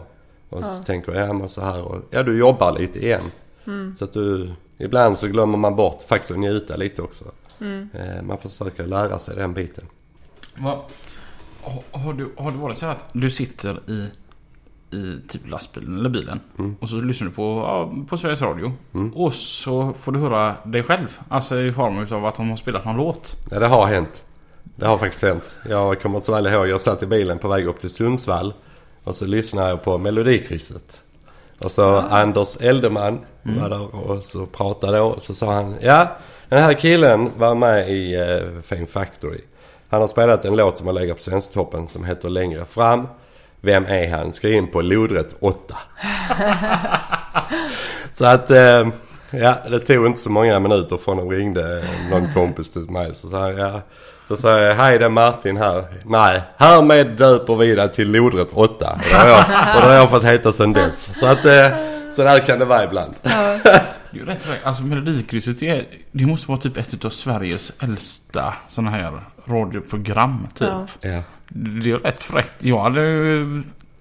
Och 0.50 0.64
så 0.64 0.84
tänker 0.84 1.14
jag, 1.14 1.30
ja 1.30 1.34
men 1.34 1.50
så 1.50 1.62
här 1.62 1.82
och, 1.82 1.98
ja 2.10 2.24
du 2.24 2.40
jobbar 2.40 2.72
lite 2.80 3.00
igen. 3.00 3.22
Så 3.98 4.04
att 4.06 4.14
du, 4.14 4.52
ibland 4.78 5.18
så 5.18 5.28
glömmer 5.28 5.58
man 5.58 5.76
bort 5.76 6.02
faktiskt 6.08 6.32
att 6.32 6.40
njuta 6.40 6.76
lite 6.76 7.02
också. 7.02 7.26
Eh, 7.94 8.22
man 8.24 8.38
försöker 8.38 8.88
lära 8.88 9.20
sig 9.20 9.36
den 9.36 9.54
biten. 9.54 9.86
Vad- 10.58 10.80
har, 11.62 11.84
har, 12.00 12.14
du, 12.14 12.30
har 12.38 12.52
det 12.52 12.58
varit 12.58 12.78
så 12.78 12.86
att 12.86 13.10
du 13.14 13.30
sitter 13.30 13.80
i, 13.90 14.08
i 14.94 15.20
typ 15.28 15.50
lastbilen 15.50 16.00
eller 16.00 16.10
bilen 16.10 16.40
och 16.80 16.90
så 16.90 16.96
lyssnar 16.96 17.28
du 17.28 17.34
på, 17.34 17.42
ja, 17.42 17.94
på 18.10 18.18
Sveriges 18.18 18.42
Radio. 18.42 18.72
Och 19.16 19.34
så 19.34 19.94
får 20.00 20.12
du 20.12 20.20
höra 20.20 20.56
dig 20.66 20.84
själv. 20.84 21.20
Alltså 21.30 21.62
i 21.62 21.72
form 21.72 22.08
av 22.12 22.26
att 22.26 22.36
de 22.36 22.50
har 22.50 22.58
spelat 22.58 22.86
någon 22.86 22.98
låt. 22.98 23.38
Ja, 23.52 23.60
det 23.60 23.68
har 23.68 23.88
hänt. 23.88 24.24
Det 24.76 24.86
har 24.86 24.98
faktiskt 24.98 25.24
hänt. 25.24 25.56
Jag 25.70 26.02
kommer 26.02 26.20
så 26.20 26.32
väl 26.32 26.48
ihåg, 26.48 26.68
jag 26.68 26.82
satt 26.82 27.04
i 27.04 27.06
bilen 27.06 27.38
på 27.40 27.48
väg 27.48 27.68
upp 27.68 27.80
till 27.80 27.90
Sundsvall. 27.90 28.54
Och 29.04 29.16
så 29.16 29.26
lyssnade 29.26 29.70
jag 29.70 29.84
på 29.84 29.98
Melodikrysset. 29.98 31.02
Och 31.64 31.72
så 31.72 31.96
Anders 32.00 32.62
Eldeman 32.62 33.20
var 33.44 33.70
där 33.70 33.96
och 33.96 34.24
så 34.24 34.46
pratade 34.46 35.02
och 35.02 35.24
så 35.24 35.34
sa 35.34 35.54
han 35.54 35.76
Ja, 35.82 36.18
den 36.50 36.64
här 36.64 36.74
killen 36.74 37.30
var 37.38 37.56
med 37.56 37.90
i 37.90 38.18
uh, 38.18 38.62
Fame 38.62 38.86
Factory. 38.86 39.42
Han 39.90 40.02
har 40.02 40.08
spelat 40.08 40.46
en 40.46 40.56
låt 40.56 40.78
som 40.78 40.88
har 40.88 40.94
legat 40.94 41.18
på 41.18 41.24
Svensktoppen 41.24 41.88
som 41.88 42.06
heter 42.06 42.30
Längre 42.30 42.66
fram. 42.66 43.08
Vem 43.66 43.86
är 43.86 44.10
han? 44.12 44.34
Skriv 44.34 44.54
in 44.54 44.68
på 44.68 44.82
lodrätt 44.82 45.36
8. 45.40 45.78
så 48.14 48.26
att 48.26 48.52
eh, 48.52 48.88
ja, 49.32 49.58
det 49.70 49.80
tog 49.80 50.06
inte 50.06 50.20
så 50.20 50.30
många 50.30 50.60
minuter 50.60 50.98
från 50.98 51.18
de 51.18 51.30
ringde 51.30 51.84
någon 52.10 52.34
kompis 52.34 52.72
till 52.72 52.82
mig. 52.82 53.16
Så 53.16 53.30
sa 53.30 53.52
ja. 53.52 53.82
Då 54.28 54.38
sa 54.38 54.60
jag, 54.60 54.76
hej 54.76 55.00
det 55.00 55.06
är 55.06 55.10
Martin 55.10 55.58
här. 55.58 55.86
Nej, 56.06 56.42
härmed 56.58 57.08
döper 57.08 57.56
vi 57.56 57.76
dig 57.76 57.92
till 57.92 58.12
lodrätt 58.12 58.50
8. 58.54 58.92
Och 58.92 59.00
det 59.10 59.16
har 59.16 59.28
jag, 59.28 59.40
och 59.76 59.82
det 59.82 59.88
har 59.88 59.94
jag 59.94 60.10
fått 60.10 60.24
heta 60.24 60.52
sedan 60.52 60.74
dess. 60.74 61.20
Så 61.20 61.28
att 61.28 61.46
eh, 61.46 61.68
så 62.12 62.24
där 62.24 62.40
kan 62.40 62.60
det 62.60 62.66
vara 62.66 62.84
ibland. 62.84 63.14
Det 63.24 64.20
är 64.20 64.26
rätt. 64.26 64.48
Alltså 64.64 64.84
Melodikrysset 64.84 65.64
är, 65.64 65.88
det 66.12 66.26
måste 66.26 66.48
vara 66.48 66.60
typ 66.60 66.78
ett 66.78 67.06
av 67.06 67.10
Sveriges 67.10 67.72
äldsta 67.80 68.54
sådana 68.70 68.92
här 68.92 69.20
radioprogram 69.46 70.48
typ. 70.56 70.70
Ja. 71.02 71.24
Det 71.56 71.92
är 71.92 71.98
rätt 71.98 72.24
fräckt. 72.24 72.54
Jag 72.60 72.80
hade, 72.82 73.02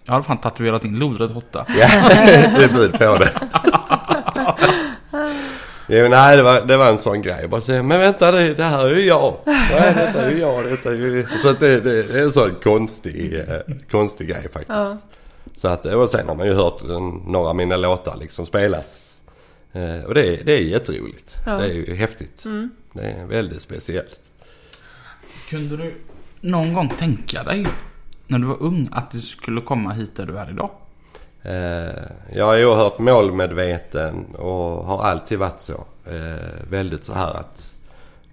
jag 0.05 0.13
hade 0.13 0.23
fan 0.23 0.39
tatuerat 0.41 0.85
in 0.85 0.99
lodrätt 0.99 1.31
8. 1.37 1.67
Ja, 1.79 1.89
det 2.27 2.65
är 2.65 2.69
bud 2.75 2.93
på 2.93 3.17
det. 3.17 3.33
Jo, 5.89 6.09
nej, 6.09 6.37
det 6.37 6.43
var, 6.43 6.61
det 6.67 6.77
var 6.77 6.89
en 6.89 6.99
sån 6.99 7.23
grej. 7.23 7.49
Bara 7.49 7.61
säga, 7.61 7.83
men 7.83 8.01
vänta 8.01 8.33
det, 8.33 8.55
det 8.55 8.65
här 8.65 8.85
är 8.87 8.95
ju 8.95 9.05
jag. 9.05 9.37
Nej, 9.47 9.95
detta 9.95 10.23
är 10.23 10.31
ju 10.31 10.39
jag. 10.39 10.65
Detta 10.65 10.91
är 10.91 10.95
ju... 10.95 11.27
Så 11.43 11.49
att 11.49 11.61
det, 11.61 11.81
det, 11.81 12.03
det 12.03 12.19
är 12.19 12.23
en 12.23 12.33
sån 12.33 12.55
konstig, 12.63 13.35
eh, 13.49 13.75
konstig 13.91 14.29
grej 14.29 14.43
faktiskt. 14.43 14.69
Ja. 14.69 14.99
Så 15.57 15.69
att, 15.69 15.85
och 15.87 16.11
sen 16.11 16.29
har 16.29 16.35
man 16.35 16.47
ju 16.47 16.55
hört 16.55 16.83
några 17.27 17.49
av 17.49 17.57
mina 17.57 17.77
låtar 17.77 18.17
liksom 18.21 18.47
spelas. 18.47 19.21
Eh, 19.73 20.05
och 20.07 20.15
det, 20.15 20.27
är- 20.27 20.45
det 20.45 20.53
är 20.53 20.61
jätteroligt. 20.61 21.37
Ja. 21.47 21.53
Det 21.53 21.65
är 21.65 21.73
ju 21.73 21.95
häftigt. 21.95 22.45
Det 22.93 23.03
är 23.03 23.27
väldigt 23.27 23.63
speciellt. 23.63 24.21
Kunde 25.51 25.77
du 25.77 25.95
någon 26.43 26.75
gång 26.75 26.89
tänka 26.89 27.43
dig 27.43 27.67
när 28.27 28.39
du 28.39 28.47
var 28.47 28.63
ung 28.63 28.89
att 28.93 29.11
du 29.11 29.21
skulle 29.21 29.61
komma 29.61 29.91
hit 29.93 30.17
där 30.17 30.27
du 30.27 30.39
är 30.39 30.51
idag? 30.51 30.71
Eh, 31.43 32.03
jag 32.33 32.61
är 32.61 32.67
oerhört 32.67 32.99
målmedveten 32.99 34.25
och 34.35 34.85
har 34.85 35.05
alltid 35.05 35.39
varit 35.39 35.61
så. 35.61 35.85
Eh, 36.07 36.71
väldigt 36.71 37.05
så 37.05 37.15
här 37.15 37.35
att 37.35 37.77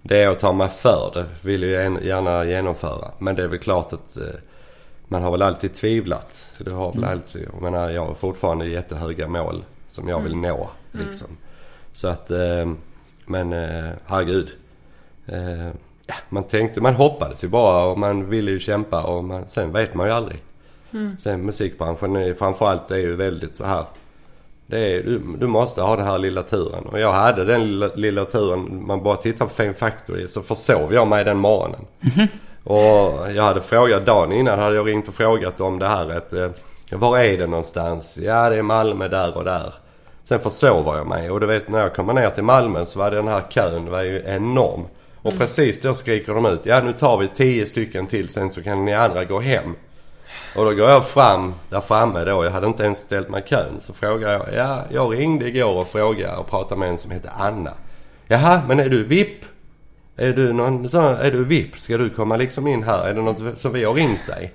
det 0.02 0.18
jag 0.18 0.38
tar 0.38 0.52
mig 0.52 0.68
för 0.68 1.10
det 1.14 1.26
vill 1.42 1.62
jag 1.62 2.04
gärna- 2.04 2.44
genomföra. 2.44 3.10
Men 3.18 3.36
det 3.36 3.42
är 3.42 3.48
väl 3.48 3.58
klart 3.58 3.92
att 3.92 4.16
eh, 4.16 4.22
man 5.08 5.22
har 5.22 5.30
väl 5.30 5.42
alltid 5.42 5.74
tvivlat. 5.74 6.46
Det 6.58 6.70
har 6.70 6.92
väl 6.92 7.04
alltid, 7.04 7.48
jag 7.52 7.62
menar 7.62 7.90
jag 7.90 8.06
har 8.06 8.14
fortfarande 8.14 8.68
jättehöga 8.68 9.28
mål 9.28 9.64
som 9.88 10.08
jag 10.08 10.20
vill 10.20 10.36
nå 10.36 10.70
liksom. 10.92 11.28
Så 11.92 12.08
att, 12.08 12.30
men 13.26 13.52
herregud. 14.06 14.48
Ja, 16.10 16.16
man 16.28 16.42
tänkte, 16.44 16.80
man 16.80 16.94
hoppades 16.94 17.44
ju 17.44 17.48
bara 17.48 17.84
och 17.84 17.98
man 17.98 18.30
ville 18.30 18.50
ju 18.50 18.60
kämpa 18.60 19.02
och 19.02 19.24
man, 19.24 19.48
sen 19.48 19.72
vet 19.72 19.94
man 19.94 20.06
ju 20.06 20.12
aldrig. 20.12 20.38
Sen 21.18 21.40
musikbranschen 21.40 22.16
är, 22.16 22.34
framförallt 22.34 22.90
är 22.90 22.96
ju 22.96 23.16
väldigt 23.16 23.56
så 23.56 23.64
här. 23.64 23.84
Det 24.66 24.94
är, 24.94 25.02
du, 25.02 25.22
du 25.38 25.46
måste 25.46 25.82
ha 25.82 25.96
den 25.96 26.06
här 26.06 26.18
lilla 26.18 26.42
turen. 26.42 26.84
Och 26.84 27.00
jag 27.00 27.12
hade 27.12 27.44
den 27.44 27.64
lilla, 27.70 27.90
lilla 27.94 28.24
turen. 28.24 28.86
Man 28.86 29.02
bara 29.02 29.16
tittar 29.16 29.44
på 29.46 29.50
Fame 29.50 29.74
Factory 29.74 30.28
så 30.28 30.42
försov 30.42 30.94
jag 30.94 31.08
mig 31.08 31.24
den 31.24 31.38
morgonen. 31.38 31.80
Och 32.64 33.32
jag 33.34 33.42
hade 33.42 33.60
frågat 33.60 34.06
dagen 34.06 34.32
innan 34.32 34.58
hade 34.58 34.76
jag 34.76 34.88
ringt 34.88 35.08
och 35.08 35.14
frågat 35.14 35.60
om 35.60 35.78
det 35.78 35.86
här 35.86 36.16
att 36.16 36.32
eh, 36.32 36.50
Var 36.92 37.18
är 37.18 37.38
det 37.38 37.46
någonstans? 37.46 38.18
Ja 38.22 38.50
det 38.50 38.56
är 38.56 38.62
Malmö 38.62 39.08
där 39.08 39.36
och 39.36 39.44
där. 39.44 39.74
Sen 40.24 40.40
försover 40.40 40.96
jag 40.96 41.06
mig 41.06 41.30
och 41.30 41.40
du 41.40 41.46
vet 41.46 41.68
när 41.68 41.80
jag 41.80 41.94
kommer 41.94 42.12
ner 42.12 42.30
till 42.30 42.44
Malmö 42.44 42.86
så 42.86 42.98
var 42.98 43.10
den 43.10 43.28
här 43.28 43.42
kön 43.50 43.90
var 43.90 44.02
ju 44.02 44.22
enorm. 44.26 44.84
Och 45.22 45.38
precis 45.38 45.80
då 45.80 45.94
skriker 45.94 46.34
de 46.34 46.46
ut 46.46 46.66
ja 46.66 46.82
nu 46.82 46.92
tar 46.92 47.18
vi 47.18 47.28
tio 47.28 47.66
stycken 47.66 48.06
till 48.06 48.28
sen 48.28 48.50
så 48.50 48.62
kan 48.62 48.84
ni 48.84 48.94
andra 48.94 49.24
gå 49.24 49.40
hem. 49.40 49.74
Och 50.54 50.64
då 50.64 50.74
går 50.74 50.90
jag 50.90 51.08
fram 51.08 51.54
där 51.70 51.80
framme 51.80 52.24
då. 52.24 52.44
Jag 52.44 52.50
hade 52.50 52.66
inte 52.66 52.82
ens 52.82 52.98
ställt 52.98 53.28
mig 53.28 53.42
i 53.46 53.48
kön. 53.48 53.80
Så 53.80 53.92
frågar 53.92 54.32
jag. 54.32 54.46
Ja, 54.54 54.84
jag 54.90 55.12
ringde 55.18 55.48
igår 55.48 55.74
och 55.74 55.88
frågade 55.88 56.36
och 56.36 56.50
pratade 56.50 56.78
med 56.78 56.88
en 56.88 56.98
som 56.98 57.10
heter 57.10 57.30
Anna. 57.38 57.72
Jaha, 58.26 58.62
men 58.68 58.80
är 58.80 58.88
du 58.88 59.04
VIP? 59.04 59.44
Är 60.16 60.32
du 60.32 60.52
någon 60.52 60.88
sån, 60.88 61.04
är 61.04 61.30
du 61.30 61.44
VIP? 61.44 61.78
Ska 61.78 61.98
du 61.98 62.10
komma 62.10 62.36
liksom 62.36 62.66
in 62.66 62.82
här? 62.82 63.08
Är 63.08 63.14
det 63.14 63.22
något 63.22 63.60
som 63.60 63.72
vi 63.72 63.84
har 63.84 63.94
ringt 63.94 64.26
dig? 64.26 64.52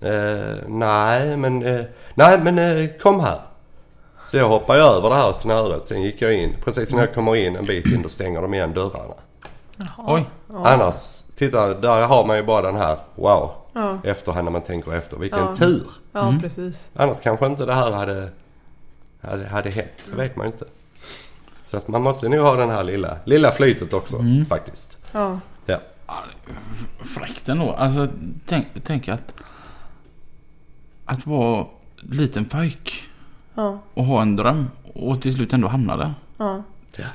Eh, 0.00 0.56
nej, 0.68 1.36
men, 1.36 1.62
eh, 1.62 1.84
nej 2.14 2.38
men 2.38 2.58
eh, 2.58 2.90
kom 3.00 3.20
här. 3.20 3.38
Så 4.26 4.36
jag 4.36 4.48
hoppade 4.48 4.80
över 4.80 5.08
det 5.08 5.14
här 5.14 5.32
snöret. 5.32 5.86
Sen 5.86 6.02
gick 6.02 6.22
jag 6.22 6.34
in. 6.34 6.56
Precis 6.64 6.92
när 6.92 7.00
jag 7.00 7.14
kommer 7.14 7.36
in 7.36 7.56
en 7.56 7.66
bit 7.66 7.86
in 7.86 8.02
då 8.02 8.08
stänger 8.08 8.42
de 8.42 8.54
igen 8.54 8.74
dörrarna. 8.74 9.14
Oj. 9.98 10.28
Annars, 10.64 11.22
titta 11.36 11.74
där 11.74 12.06
har 12.06 12.26
man 12.26 12.36
ju 12.36 12.42
bara 12.42 12.62
den 12.62 12.76
här 12.76 12.98
wow. 13.14 13.50
Ja. 13.72 13.98
Efterhand 14.04 14.44
när 14.44 14.52
man 14.52 14.62
tänker 14.62 14.94
efter. 14.94 15.16
Vilken 15.16 15.38
Ja. 15.38 15.56
tur. 15.56 15.90
Ja, 16.12 16.34
precis. 16.40 16.88
Annars 16.94 17.20
kanske 17.20 17.46
inte 17.46 17.66
det 17.66 17.74
här 17.74 17.90
hade, 17.92 18.30
hade, 19.22 19.46
hade 19.48 19.70
hänt. 19.70 19.88
Det 20.10 20.16
vet 20.16 20.36
man 20.36 20.46
inte. 20.46 20.64
Så 21.64 21.76
att 21.76 21.88
man 21.88 22.02
måste 22.02 22.28
nog 22.28 22.40
ha 22.40 22.56
den 22.56 22.70
här 22.70 22.84
lilla, 22.84 23.16
lilla 23.24 23.52
flytet 23.52 23.92
också 23.92 24.16
faktiskt. 24.48 24.98
Ja. 25.12 25.38
Ja. 25.66 25.78
Fräckt 27.04 27.48
ändå. 27.48 27.72
Alltså, 27.72 28.08
tänk, 28.46 28.66
tänk 28.84 29.08
att... 29.08 29.34
Att 31.04 31.26
vara 31.26 31.66
liten 31.96 32.44
pojk 32.44 33.02
Ja. 33.54 33.78
och 33.94 34.04
ha 34.04 34.22
en 34.22 34.36
dröm 34.36 34.70
och 34.94 35.22
till 35.22 35.34
slut 35.34 35.52
ändå 35.52 35.68
hamna 35.68 35.96
där. 35.96 36.14
Ja. 36.36 36.62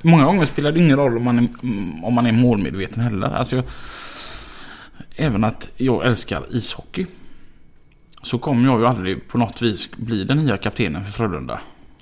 Många 0.02 0.26
gånger 0.26 0.46
spelar 0.46 0.72
det 0.72 0.80
ingen 0.80 0.98
roll 0.98 1.18
om 1.18 1.24
man 1.24 1.40
är, 1.40 1.48
om 2.06 2.14
man 2.14 2.26
är 2.26 2.32
målmedveten 2.32 3.04
heller. 3.04 3.28
Alltså, 3.28 3.56
jag, 3.56 3.66
även 5.16 5.44
att 5.44 5.70
jag 5.78 6.06
älskar 6.06 6.44
ishockey. 6.50 7.06
Så 8.24 8.40
kommer 8.40 8.70
jag 8.70 8.80
ju 8.80 8.88
aldrig 8.88 9.28
på 9.28 9.38
något 9.38 9.62
vis 9.62 9.92
bli 9.92 10.24
den 10.24 10.38
nya 10.38 10.58
kaptenen 10.58 11.06
för 11.06 11.12
Frölunda. 11.12 11.60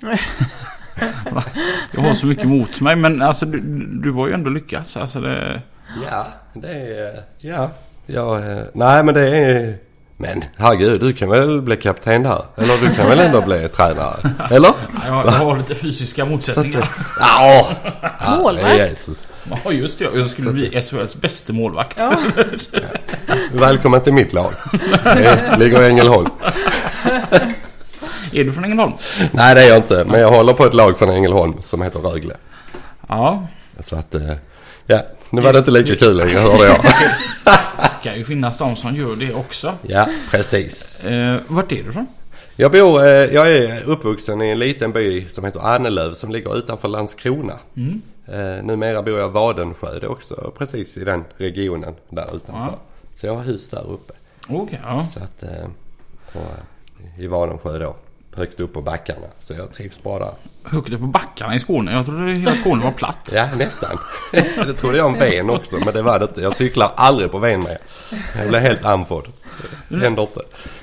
jag 1.90 2.00
har 2.00 2.14
så 2.14 2.26
mycket 2.26 2.44
emot 2.44 2.80
mig 2.80 2.96
men 2.96 3.22
alltså 3.22 3.46
du, 3.46 3.60
du 4.02 4.12
har 4.12 4.26
ju 4.26 4.32
ändå 4.32 4.50
lyckats. 4.50 4.96
Alltså 4.96 5.20
det, 5.20 5.62
Ja, 6.04 6.26
det 6.52 6.72
är... 6.72 7.22
Ja. 7.38 7.70
ja 8.06 8.40
nej 8.74 9.04
men 9.04 9.14
det 9.14 9.36
är... 9.36 9.78
Men 10.18 10.44
herregud, 10.56 11.00
du 11.00 11.12
kan 11.12 11.28
väl 11.28 11.62
bli 11.62 11.76
kapten 11.76 12.22
där? 12.22 12.44
Eller 12.56 12.78
du 12.88 12.94
kan 12.94 13.08
väl 13.08 13.18
ändå 13.20 13.40
bli 13.40 13.68
tränare? 13.76 14.16
Eller? 14.50 14.72
jag, 15.06 15.26
jag 15.26 15.30
har 15.32 15.56
lite 15.58 15.74
fysiska 15.74 16.24
motsättningar. 16.24 16.88
Ja! 17.20 17.68
ja 18.20 18.36
Målvakt. 18.42 19.08
Ja 19.64 19.72
just 19.72 19.98
det, 19.98 20.04
jag 20.14 20.28
skulle 20.28 20.50
bli 20.52 20.82
SHLs 20.82 21.16
bästa 21.16 21.52
målvakt. 21.52 21.98
Ja. 22.00 22.12
Välkommen 23.52 24.00
till 24.00 24.12
mitt 24.12 24.32
lag. 24.32 24.52
Det 25.04 25.56
ligger 25.58 25.82
i 25.82 25.88
Ängelholm. 25.90 26.30
Är 28.32 28.44
du 28.44 28.52
från 28.52 28.64
Ängelholm? 28.64 28.92
Nej 29.32 29.54
det 29.54 29.62
är 29.62 29.68
jag 29.68 29.76
inte. 29.76 30.04
Men 30.04 30.20
jag 30.20 30.30
håller 30.30 30.52
på 30.52 30.64
ett 30.64 30.74
lag 30.74 30.98
från 30.98 31.10
Ängelholm 31.10 31.54
som 31.62 31.82
heter 31.82 31.98
Rögle. 31.98 32.34
Ja, 33.08 33.46
Så 33.80 33.96
att... 33.96 34.14
eh, 34.14 34.32
Ja, 34.88 35.02
nu 35.30 35.40
var 35.40 35.52
det 35.52 35.58
inte 35.58 35.70
lika 35.70 35.94
kul 35.94 36.16
längre 36.16 36.38
hörde 36.38 36.64
jag. 36.64 36.80
ska 38.00 38.16
ju 38.16 38.24
finnas 38.24 38.58
de 38.58 38.76
som 38.76 38.96
gör 38.96 39.16
det 39.16 39.34
också. 39.34 39.74
Ja, 39.82 40.08
precis. 40.30 41.04
Eh, 41.04 41.40
vart 41.48 41.72
är 41.72 41.82
du 41.82 41.92
från? 41.92 42.06
Jag 42.56 42.72
bor, 42.72 43.00
eh, 43.00 43.08
jag 43.08 43.56
är 43.56 43.82
uppvuxen 43.82 44.42
i 44.42 44.48
en 44.48 44.58
liten 44.58 44.92
by 44.92 45.28
som 45.28 45.44
heter 45.44 45.60
Annelöv 45.60 46.12
som 46.12 46.30
ligger 46.30 46.58
utanför 46.58 46.88
Landskrona. 46.88 47.58
Mm. 47.76 48.02
Eh, 48.26 48.64
numera 48.64 49.02
bor 49.02 49.18
jag 49.18 49.30
i 49.30 49.32
Vadensjö, 49.32 49.98
det 50.00 50.06
är 50.06 50.10
också 50.10 50.52
precis 50.58 50.96
i 50.96 51.04
den 51.04 51.24
regionen 51.36 51.94
där 52.08 52.36
utanför. 52.36 52.72
Ja. 52.72 52.78
Så 53.14 53.26
jag 53.26 53.34
har 53.34 53.42
hus 53.42 53.70
där 53.70 53.90
uppe. 53.90 54.12
Okej, 54.48 54.80
ja. 54.82 55.06
Så 55.14 55.20
att, 55.20 55.42
eh, 55.42 55.68
på, 56.32 56.40
i 57.18 57.26
Vadensjö 57.26 57.78
då. 57.78 57.96
Högt 58.36 58.60
upp 58.60 58.72
på 58.72 58.82
backarna. 58.82 59.26
Så 59.40 59.52
jag 59.52 59.72
trivs 59.72 60.02
bra 60.02 60.18
där. 60.18 60.32
Högt 60.62 60.92
upp 60.92 61.00
på 61.00 61.06
backarna 61.06 61.54
i 61.54 61.58
Skåne. 61.58 61.92
Jag 61.92 62.06
trodde 62.06 62.32
hela 62.32 62.54
Skåne 62.54 62.84
var 62.84 62.92
platt. 62.92 63.32
Ja, 63.34 63.48
nästan. 63.58 63.98
det 64.66 64.74
trodde 64.74 64.98
jag 64.98 65.06
om 65.06 65.18
ven 65.18 65.50
också, 65.50 65.76
men 65.84 65.94
det 65.94 66.02
var 66.02 66.18
det 66.18 66.24
inte. 66.24 66.40
Jag 66.40 66.56
cyklar 66.56 66.92
aldrig 66.96 67.30
på 67.30 67.38
ven 67.38 67.60
mer. 67.60 67.78
Jag 68.38 68.48
blir 68.48 68.58
helt 68.58 68.84
andfådd. 68.84 69.28
Det 69.88 69.96
händer 69.96 70.22
inte. 70.22 70.40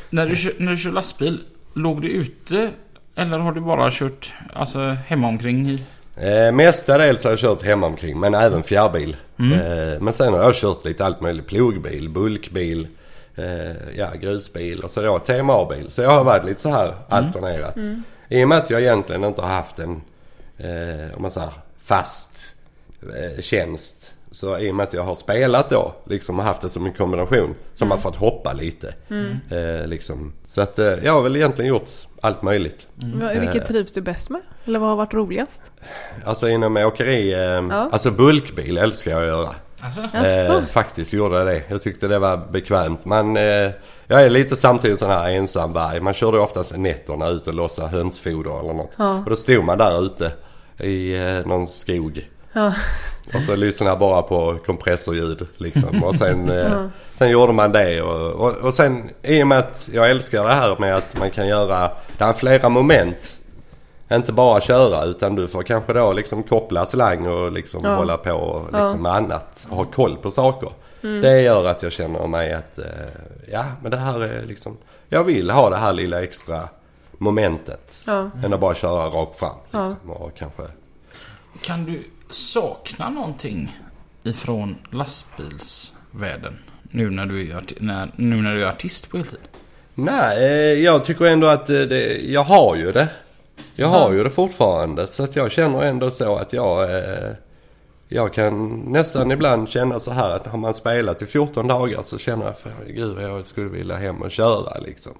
När 0.09 0.27
du, 0.27 0.35
kör, 0.35 0.53
när 0.57 0.71
du 0.71 0.77
kör 0.77 0.91
lastbil, 0.91 1.39
låg 1.73 2.01
du 2.01 2.07
ute? 2.07 2.69
Eller 3.15 3.39
har 3.39 3.51
du 3.51 3.61
bara 3.61 3.91
kört 3.91 4.33
alltså, 4.53 4.79
hemma 5.07 5.27
omkring 5.27 5.69
i? 5.69 5.83
Eh, 6.15 6.51
mestadels 6.51 7.23
har 7.23 7.31
jag 7.31 7.39
kört 7.39 7.63
hemma 7.63 7.87
omkring 7.87 8.19
men 8.19 8.33
även 8.33 8.63
fjärrbil. 8.63 9.15
Eh, 9.37 10.01
men 10.01 10.13
sen 10.13 10.33
har 10.33 10.39
jag 10.39 10.55
kört 10.55 10.85
lite 10.85 11.05
allt 11.05 11.21
möjligt. 11.21 11.47
Plogbil, 11.47 12.09
bulkbil, 12.09 12.87
eh, 13.36 13.97
ja, 13.97 14.11
grusbil 14.21 14.79
och 14.79 14.91
så 14.91 15.01
då 15.01 15.19
TMA-bil. 15.19 15.91
Så 15.91 16.01
jag 16.01 16.09
har 16.09 16.23
varit 16.23 16.45
lite 16.45 16.61
så 16.61 16.69
här 16.69 16.93
alternerat. 17.09 17.75
I 18.29 18.43
och 18.43 18.47
med 18.47 18.57
att 18.57 18.69
jag 18.69 18.81
egentligen 18.81 19.23
inte 19.23 19.41
har 19.41 19.49
haft 19.49 19.79
en, 19.79 20.01
eh, 20.57 21.15
om 21.15 21.21
man 21.21 21.31
säger 21.31 21.51
fast 21.79 22.55
eh, 23.01 23.41
tjänst. 23.41 24.13
Så 24.31 24.57
i 24.59 24.71
och 24.71 24.75
med 24.75 24.84
att 24.84 24.93
jag 24.93 25.03
har 25.03 25.15
spelat 25.15 25.69
då, 25.69 25.93
liksom 26.05 26.39
har 26.39 26.45
haft 26.45 26.61
det 26.61 26.69
som 26.69 26.86
en 26.86 26.93
kombination. 26.93 27.55
Så 27.73 27.86
har 27.86 27.89
man 27.89 27.99
fått 27.99 28.15
hoppa 28.15 28.53
lite. 28.53 28.93
Eh, 29.49 29.88
liksom. 29.88 30.34
Så 30.47 30.61
att 30.61 30.79
eh, 30.79 30.86
jag 31.03 31.13
har 31.13 31.21
väl 31.21 31.36
egentligen 31.36 31.69
gjort 31.69 31.89
allt 32.24 32.41
möjligt. 32.41 32.88
Vad- 32.95 33.38
Vilket 33.39 33.65
trivs 33.67 33.93
du 33.93 34.01
bäst 34.01 34.30
med? 34.30 34.41
Eller 34.65 34.80
vad 34.80 34.89
har 34.89 34.95
varit 34.95 35.13
roligast? 35.13 35.61
Alltså 36.26 36.49
inom 36.49 36.78
åkeri, 36.78 37.34
eh, 37.34 37.39
Ja. 37.39 37.89
alltså 37.91 38.11
bulkbil 38.11 38.78
älskar 38.78 39.11
jag 39.11 39.21
att 39.21 39.28
göra. 39.28 39.49
Alltså? 40.13 40.53
Eh, 40.53 40.65
faktiskt 40.65 41.13
gjorde 41.13 41.38
jag 41.38 41.47
det. 41.47 41.61
Jag 41.67 41.82
tyckte 41.82 42.07
det 42.07 42.19
var 42.19 42.38
bekvämt. 42.51 43.05
Men 43.05 43.38
eh, 43.38 43.71
jag 44.07 44.24
är 44.24 44.30
lite 44.30 44.55
samtidigt 44.55 44.99
sån 44.99 45.09
här 45.09 45.30
ensamvarg. 45.30 45.99
Man 45.99 46.13
körde 46.13 46.39
oftast 46.39 46.78
nätterna 46.78 47.28
ut 47.28 47.47
och 47.47 47.53
lossade 47.53 47.88
hönsfoder 47.88 48.59
eller 48.59 48.74
något. 48.74 48.91
Ja. 48.97 49.17
Och 49.17 49.30
då 49.30 49.36
stod 49.36 49.63
man 49.63 49.78
där 49.78 50.05
ute 50.05 50.32
i 50.80 51.13
eh, 51.15 51.45
någon 51.47 51.67
skog. 51.67 52.30
Ja. 52.53 52.74
Och 53.36 53.41
så 53.41 53.55
lyssnade 53.55 53.91
jag 53.91 53.99
bara 53.99 54.21
på 54.21 54.57
kompressorljud 54.65 55.47
liksom. 55.57 56.03
Och 56.03 56.15
sen, 56.15 56.49
eh, 56.59 56.86
sen 57.17 57.30
gjorde 57.30 57.53
man 57.53 57.71
det. 57.71 58.01
Och, 58.01 58.32
och, 58.32 58.55
och 58.57 58.74
sen 58.74 59.09
i 59.24 59.43
och 59.43 59.47
med 59.47 59.59
att 59.59 59.89
jag 59.93 60.09
älskar 60.11 60.43
det 60.43 60.53
här 60.53 60.76
med 60.80 60.95
att 60.95 61.17
man 61.19 61.32
kan 61.32 61.47
göra, 61.47 61.91
är 62.24 62.34
flera 62.34 62.69
moment. 62.69 63.39
Inte 64.11 64.32
bara 64.34 64.61
köra 64.61 65.03
utan 65.05 65.36
du 65.36 65.47
får 65.47 65.63
kanske 65.63 65.93
då 65.93 66.13
liksom 66.13 66.43
koppla 66.43 66.86
slang 66.86 67.28
och 67.28 67.51
liksom 67.51 67.82
Ja. 67.84 67.95
hålla 67.95 68.17
på 68.17 68.32
och 68.32 68.65
liksom 68.84 69.01
med 69.01 69.11
annat. 69.11 69.67
Ha 69.69 69.86
koll 69.86 70.17
på 70.17 70.32
saker. 70.32 70.69
Det 71.01 71.41
gör 71.41 71.65
att 71.65 71.84
jag 71.84 71.91
känner 71.91 72.28
mig 72.28 72.53
att 72.53 72.78
eh, 72.80 72.86
ja 73.51 73.65
men 73.82 73.91
det 73.91 73.97
här 73.97 74.21
är 74.24 74.45
liksom, 74.45 74.78
jag 75.09 75.24
vill 75.24 75.49
ha 75.49 75.69
det 75.69 75.78
här 75.78 75.93
lilla 75.93 76.24
extra 76.24 76.69
momentet. 77.17 78.03
Ja. 78.07 78.30
Än 78.43 78.53
att 78.53 78.59
bara 78.59 78.76
köra 78.76 79.05
rakt 79.09 79.39
fram 79.39 79.55
liksom. 79.65 80.09
Och 80.11 80.32
kanske 80.38 80.63
kan 81.61 81.86
du 81.86 82.03
sakna 82.30 83.09
någonting 83.09 83.80
ifrån 84.24 84.76
lastbilsvärlden? 84.89 86.59
Nu 86.84 87.09
när 87.09 87.26
du 87.26 87.49
är, 87.51 87.55
arti- 87.55 87.78
när, 87.80 88.11
nu 88.15 88.36
när 88.41 88.55
du 88.55 88.63
är 88.63 88.67
artist 88.67 89.09
på 89.09 89.17
heltid? 89.17 89.39
Nej, 89.95 90.37
eh, 90.37 90.83
jag 90.83 91.05
tycker 91.05 91.25
ändå 91.25 91.47
att 91.47 91.69
eh, 91.69 91.81
det, 91.81 92.21
jag 92.21 92.43
har 92.43 92.75
ju 92.75 92.91
det. 92.91 93.09
Jag 93.75 93.87
har 93.87 94.13
ju 94.13 94.23
det 94.23 94.29
fortfarande. 94.29 95.07
Så 95.07 95.23
att 95.23 95.35
jag 95.35 95.51
känner 95.51 95.81
ändå 95.81 96.11
så 96.11 96.35
att 96.35 96.53
jag... 96.53 96.95
Eh, 96.95 97.31
jag 98.07 98.33
kan 98.33 98.75
nästan 98.75 99.31
ibland 99.31 99.69
känna 99.69 99.99
så 99.99 100.11
här 100.11 100.29
att 100.29 100.47
har 100.47 100.57
man 100.57 100.73
spelat 100.73 101.21
i 101.21 101.25
14 101.25 101.67
dagar 101.67 102.01
så 102.01 102.17
känner 102.17 102.45
jag 102.45 102.57
för 102.57 102.71
gud 102.87 103.17
jag 103.21 103.45
skulle 103.45 103.69
vilja 103.69 103.95
hem 103.95 104.21
och 104.21 104.31
köra 104.31 104.79
liksom. 104.79 105.11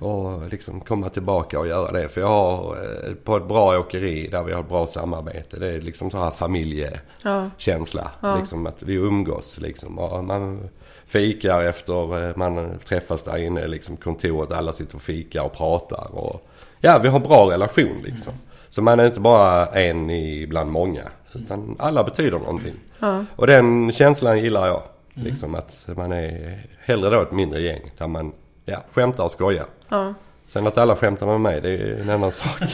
Och 0.00 0.48
liksom 0.50 0.80
komma 0.80 1.08
tillbaka 1.08 1.58
och 1.58 1.66
göra 1.66 1.92
det. 1.92 2.08
För 2.08 2.20
jag 2.20 2.28
har 2.28 2.76
på 3.24 3.36
ett 3.36 3.48
bra 3.48 3.78
åkeri 3.78 4.28
där 4.28 4.42
vi 4.42 4.52
har 4.52 4.60
ett 4.60 4.68
bra 4.68 4.86
samarbete. 4.86 5.60
Det 5.60 5.66
är 5.66 5.80
liksom 5.80 6.10
så 6.10 6.18
här 6.18 6.30
familjekänsla. 6.30 8.10
Ja. 8.20 8.38
Liksom 8.38 8.66
att 8.66 8.82
vi 8.82 8.94
umgås 8.94 9.58
liksom. 9.60 9.98
Och 9.98 10.24
man 10.24 10.68
fikar 11.06 11.62
efter 11.62 12.28
eh, 12.28 12.36
man 12.36 12.78
träffas 12.88 13.24
där 13.24 13.36
inne 13.36 13.66
liksom 13.66 13.96
kontoret. 13.96 14.52
Alla 14.52 14.72
sitter 14.72 14.96
och 14.96 15.02
fikar 15.02 15.42
och 15.42 15.52
pratar. 15.52 16.08
Och, 16.14 16.48
ja, 16.80 16.98
vi 16.98 17.08
har 17.08 17.18
bra 17.20 17.50
relation 17.50 18.02
liksom. 18.04 18.32
Så 18.68 18.82
man 18.82 19.00
är 19.00 19.06
inte 19.06 19.20
bara 19.20 19.66
en 19.66 20.10
i 20.10 20.46
bland 20.46 20.70
många. 20.70 21.02
Utan 21.32 21.76
alla 21.78 22.04
betyder 22.04 22.38
någonting. 22.38 22.74
Ja. 23.00 23.24
Och 23.36 23.46
den 23.46 23.92
känslan 23.92 24.38
gillar 24.42 24.66
jag. 24.66 24.82
Liksom 25.14 25.54
att 25.54 25.84
man 25.96 26.12
är 26.12 26.58
hellre 26.80 27.10
då 27.10 27.22
ett 27.22 27.32
mindre 27.32 27.60
gäng. 27.60 27.90
Där 27.98 28.06
man 28.06 28.32
ja, 28.64 28.84
skämtar 28.92 29.24
och 29.24 29.30
skojar. 29.30 29.66
Ja. 29.88 30.14
Sen 30.46 30.66
att 30.66 30.78
alla 30.78 30.96
skämtar 30.96 31.26
med 31.26 31.40
mig 31.40 31.60
det 31.60 31.70
är 31.70 32.00
en 32.00 32.10
annan 32.10 32.32
sak. 32.32 32.60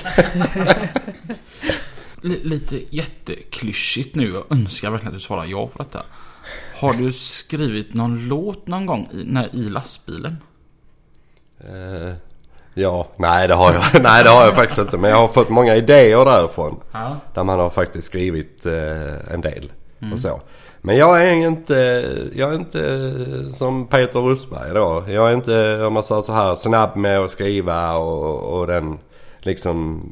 L- 2.25 2.41
lite 2.43 2.97
jätteklyschigt 2.97 4.15
nu. 4.15 4.33
Jag 4.33 4.45
önskar 4.59 4.91
verkligen 4.91 5.09
att 5.15 5.21
du 5.21 5.25
svarar 5.27 5.45
ja 5.45 5.67
på 5.67 5.79
detta. 5.83 6.03
Har 6.81 6.93
du 6.93 7.13
skrivit 7.13 7.95
någon 7.95 8.29
låt 8.29 8.67
någon 8.67 8.87
gång 8.87 9.09
i, 9.13 9.25
när, 9.25 9.55
i 9.55 9.69
lastbilen? 9.69 10.37
Eh, 11.61 12.15
ja, 12.75 13.09
nej 13.17 13.49
det 13.49 13.55
har 13.55 13.73
jag. 13.73 13.83
nej 14.03 14.25
det 14.25 14.31
har 14.31 14.45
jag 14.45 14.55
faktiskt 14.55 14.79
inte. 14.79 14.99
Men 14.99 15.11
jag 15.11 15.17
har 15.17 15.29
fått 15.29 15.49
många 15.49 15.77
idéer 15.77 16.25
därifrån. 16.25 16.81
Ja. 16.93 17.17
Där 17.35 17.45
man 17.45 17.59
har 17.59 17.71
faktiskt 17.71 18.07
skrivit 18.07 18.67
eh, 18.67 19.33
en 19.35 19.41
del 19.41 19.73
och 20.13 20.19
så. 20.19 20.41
Men 20.81 20.97
jag 20.97 21.29
är 21.29 21.33
inte, 21.33 22.07
jag 22.35 22.51
är 22.51 22.57
inte 22.57 23.53
som 23.53 23.87
Peter 23.87 24.21
Rustberg 24.21 24.75
då. 24.75 25.05
Jag 25.09 25.31
är 25.31 25.35
inte, 25.35 25.85
om 25.85 25.93
man 25.93 26.03
säger 26.03 26.23
så 26.23 26.33
här, 26.33 26.55
snabb 26.55 26.97
med 26.97 27.19
att 27.19 27.31
skriva 27.31 27.97
och, 27.97 28.59
och 28.59 28.67
den 28.67 28.99
liksom... 29.39 30.03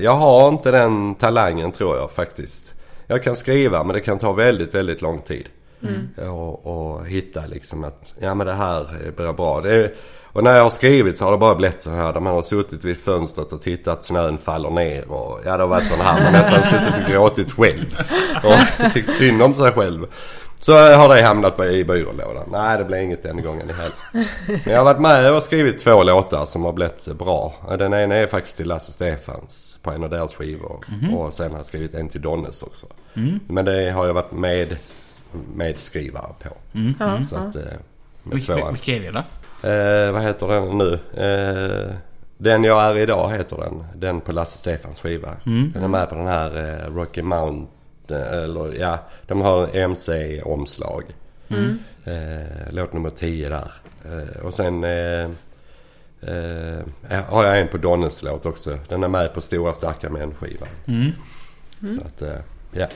Jag 0.00 0.16
har 0.16 0.48
inte 0.48 0.70
den 0.70 1.14
talangen 1.14 1.72
tror 1.72 1.96
jag 1.96 2.10
faktiskt. 2.10 2.74
Jag 3.06 3.22
kan 3.22 3.36
skriva 3.36 3.84
men 3.84 3.94
det 3.94 4.00
kan 4.00 4.18
ta 4.18 4.32
väldigt, 4.32 4.74
väldigt 4.74 5.02
lång 5.02 5.20
tid. 5.20 5.48
Mm. 5.88 6.30
Och, 6.30 6.66
och 6.66 7.06
hitta 7.06 7.46
liksom 7.46 7.84
att, 7.84 8.14
ja 8.18 8.34
men 8.34 8.46
det 8.46 8.52
här 8.52 9.12
blir 9.16 9.32
bra. 9.32 9.66
Är, 9.66 9.90
och 10.34 10.44
när 10.44 10.56
jag 10.56 10.62
har 10.62 10.70
skrivit 10.70 11.18
så 11.18 11.24
har 11.24 11.32
det 11.32 11.38
bara 11.38 11.54
blivit 11.54 11.80
så 11.80 11.90
här 11.90 12.12
där 12.12 12.20
man 12.20 12.34
har 12.34 12.42
suttit 12.42 12.84
vid 12.84 12.96
fönstret 12.96 13.52
och 13.52 13.62
tittat 13.62 14.04
snön 14.04 14.38
faller 14.38 14.70
ner 14.70 15.12
och 15.12 15.40
ja 15.44 15.56
det 15.56 15.62
har 15.62 15.68
varit 15.68 15.88
sån 15.88 16.00
här. 16.00 16.22
Man 16.22 16.32
nästan 16.32 16.62
suttit 16.62 17.04
och 17.04 17.10
gråtit 17.10 17.52
själv. 17.52 17.96
Och 18.44 18.92
tyckt 18.92 19.14
synd 19.14 19.42
om 19.42 19.54
sig 19.54 19.72
själv. 19.72 20.06
Så 20.60 20.72
har 20.72 21.14
det 21.14 21.22
hamnat 21.22 21.56
på, 21.56 21.64
i 21.64 21.84
byrålådan. 21.84 22.48
Nej 22.52 22.78
det 22.78 22.84
blev 22.84 23.02
inget 23.02 23.22
den 23.22 23.42
gången 23.42 23.70
heller. 23.70 24.28
Men 24.64 24.72
jag 24.72 24.76
har 24.76 24.84
varit 24.84 25.00
med 25.00 25.34
och 25.34 25.42
skrivit 25.42 25.78
två 25.78 26.02
låtar 26.02 26.44
som 26.44 26.64
har 26.64 26.72
blivit 26.72 27.04
bra. 27.04 27.54
Den 27.78 27.94
ena 27.94 28.14
är 28.14 28.26
faktiskt 28.26 28.56
till 28.56 28.68
Lasse 28.68 28.92
Stefans 28.92 29.78
på 29.82 29.90
en 29.90 30.04
av 30.04 30.10
deras 30.10 30.34
skivor. 30.34 30.84
Mm. 31.02 31.14
Och 31.14 31.34
sen 31.34 31.50
har 31.50 31.58
jag 31.58 31.66
skrivit 31.66 31.94
en 31.94 32.08
till 32.08 32.20
Donnes 32.20 32.62
också. 32.62 32.86
Mm. 33.16 33.40
Men 33.46 33.64
det 33.64 33.90
har 33.90 34.06
jag 34.06 34.14
varit 34.14 34.32
med 34.32 34.76
medskrivare 35.54 36.32
på. 36.42 36.78
Mm. 36.78 37.24
Så 37.24 37.36
att, 37.36 37.56
eh, 37.56 37.62
Vilka 38.22 38.52
är 38.92 39.00
det 39.00 39.10
då? 39.10 39.22
Eh, 39.68 40.12
vad 40.12 40.22
heter 40.22 40.48
den 40.48 40.78
nu? 40.78 40.92
Eh, 41.22 41.94
den 42.38 42.64
jag 42.64 42.82
är 42.82 42.96
idag 42.98 43.30
heter 43.30 43.56
den. 43.56 43.84
Den 43.96 44.20
på 44.20 44.32
Lasse 44.32 44.58
Stefans 44.58 45.00
skiva. 45.00 45.28
Mm. 45.46 45.72
Den 45.72 45.82
är 45.84 45.88
med 45.88 46.08
på 46.08 46.14
den 46.14 46.26
här 46.26 46.82
eh, 46.84 46.94
Rocky 46.94 47.22
Mount. 47.22 47.70
Eller 48.08 48.80
ja, 48.80 48.98
de 49.26 49.40
har 49.40 49.76
MC-omslag. 49.76 51.04
Mm. 51.48 51.78
Eh, 52.04 52.72
låt 52.72 52.92
nummer 52.92 53.10
10 53.10 53.48
där. 53.48 53.72
Eh, 54.04 54.44
och 54.44 54.54
sen 54.54 54.84
eh, 54.84 55.30
eh, 56.20 57.24
har 57.28 57.44
jag 57.44 57.60
en 57.60 57.68
på 57.68 57.76
Donnes 57.76 58.22
låt 58.22 58.46
också. 58.46 58.78
Den 58.88 59.04
är 59.04 59.08
med 59.08 59.34
på 59.34 59.40
Stora 59.40 59.72
Starka 59.72 60.10
Män-skivan. 60.10 60.68
Mm. 60.86 61.12
Mm. 61.82 61.94
Så 61.94 62.06
att, 62.06 62.22
eh, 62.22 62.38
ja. 62.72 62.86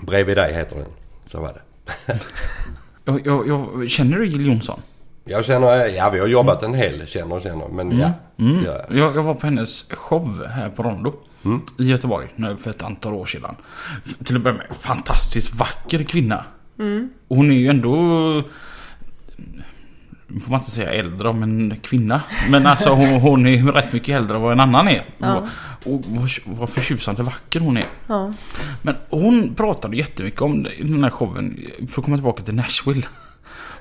Bredvid 0.00 0.36
dig 0.36 0.54
heter 0.54 0.76
den. 0.76 0.88
Så 1.26 1.40
var 1.40 1.52
det. 1.52 1.60
jag, 3.04 3.26
jag, 3.26 3.48
jag, 3.48 3.90
känner 3.90 4.18
du 4.18 4.26
Jill 4.26 4.46
Johnson? 4.46 4.80
Jag 5.24 5.44
känner, 5.44 5.86
ja 5.86 6.10
vi 6.10 6.18
har 6.18 6.26
jobbat 6.26 6.62
en 6.62 6.74
hel 6.74 7.06
känner 7.06 7.36
och 7.36 7.42
känner. 7.42 7.68
Men 7.68 7.92
mm. 7.92 7.98
ja. 7.98 8.12
Mm. 8.38 8.64
ja. 8.64 8.80
Jag, 8.88 9.16
jag, 9.16 9.22
var 9.22 9.34
på 9.34 9.46
hennes 9.46 9.90
show 9.90 10.46
här 10.46 10.68
på 10.68 10.82
Rondo. 10.82 11.14
Mm. 11.44 11.60
I 11.78 11.84
Göteborg 11.84 12.28
nu 12.36 12.56
för 12.56 12.70
ett 12.70 12.82
antal 12.82 13.12
år 13.12 13.26
sedan. 13.26 13.56
Till 14.24 14.36
att 14.36 14.42
börja 14.42 14.56
med, 14.56 14.66
fantastiskt 14.80 15.54
vacker 15.54 16.02
kvinna. 16.02 16.44
Mm. 16.78 17.10
Hon 17.28 17.50
är 17.50 17.54
ju 17.54 17.68
ändå 17.68 18.42
får 20.40 20.50
man 20.50 20.60
inte 20.60 20.70
säga 20.70 20.92
äldre 20.92 21.28
om 21.28 21.42
en 21.42 21.76
kvinna. 21.82 22.22
Men 22.50 22.66
alltså 22.66 22.90
hon, 22.90 23.08
hon 23.08 23.46
är 23.46 23.72
rätt 23.72 23.92
mycket 23.92 24.16
äldre 24.16 24.36
än 24.36 24.42
vad 24.42 24.52
en 24.52 24.60
annan 24.60 24.88
är. 24.88 25.04
Ja. 25.18 25.46
Och, 25.84 25.94
och 25.94 26.28
vad 26.44 26.70
förtjusande 26.70 27.22
vacker 27.22 27.60
hon 27.60 27.76
är. 27.76 27.86
Ja. 28.06 28.32
Men 28.82 28.94
hon 29.10 29.54
pratade 29.54 29.96
jättemycket 29.96 30.40
om 30.40 30.66
i 30.66 30.82
den 30.82 31.04
här 31.04 31.10
showen. 31.10 31.60
För 31.88 32.00
att 32.00 32.04
komma 32.04 32.16
tillbaka 32.16 32.42
till 32.42 32.54
Nashville. 32.54 33.06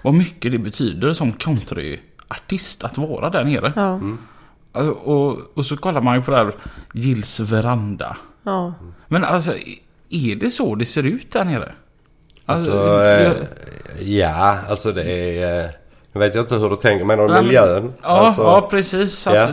Vad 0.01 0.13
mycket 0.13 0.51
det 0.51 0.57
betyder 0.57 1.13
som 1.13 1.33
countryartist 1.33 2.83
att 2.83 2.97
vara 2.97 3.29
där 3.29 3.43
nere. 3.43 3.73
Ja. 3.75 3.93
Mm. 3.93 4.17
Och, 5.03 5.57
och, 5.57 5.65
så 5.65 5.77
kollar 5.77 6.01
man 6.01 6.15
ju 6.15 6.21
på 6.21 6.31
det 6.31 6.37
här 6.37 6.55
Gills 6.93 7.39
veranda. 7.39 8.17
Ja. 8.43 8.73
Men 9.07 9.23
alltså, 9.23 9.53
är 10.09 10.35
det 10.35 10.49
så 10.49 10.75
det 10.75 10.85
ser 10.85 11.03
ut 11.03 11.31
där 11.31 11.45
nere? 11.45 11.71
Alltså, 12.45 12.71
alltså 12.71 13.03
jag... 13.03 13.35
ja, 14.01 14.57
alltså 14.69 14.91
det 14.91 15.03
är... 15.41 15.82
Nu 16.13 16.19
vet 16.19 16.35
jag 16.35 16.43
inte 16.43 16.55
hur 16.55 16.69
du 16.69 16.75
tänker. 16.75 17.05
Menar 17.05 17.27
du 17.27 17.41
miljön? 17.41 17.93
Ja, 18.01 18.07
alltså, 18.07 18.41
ja 18.41 18.67
precis. 18.69 19.25
Ja, 19.25 19.49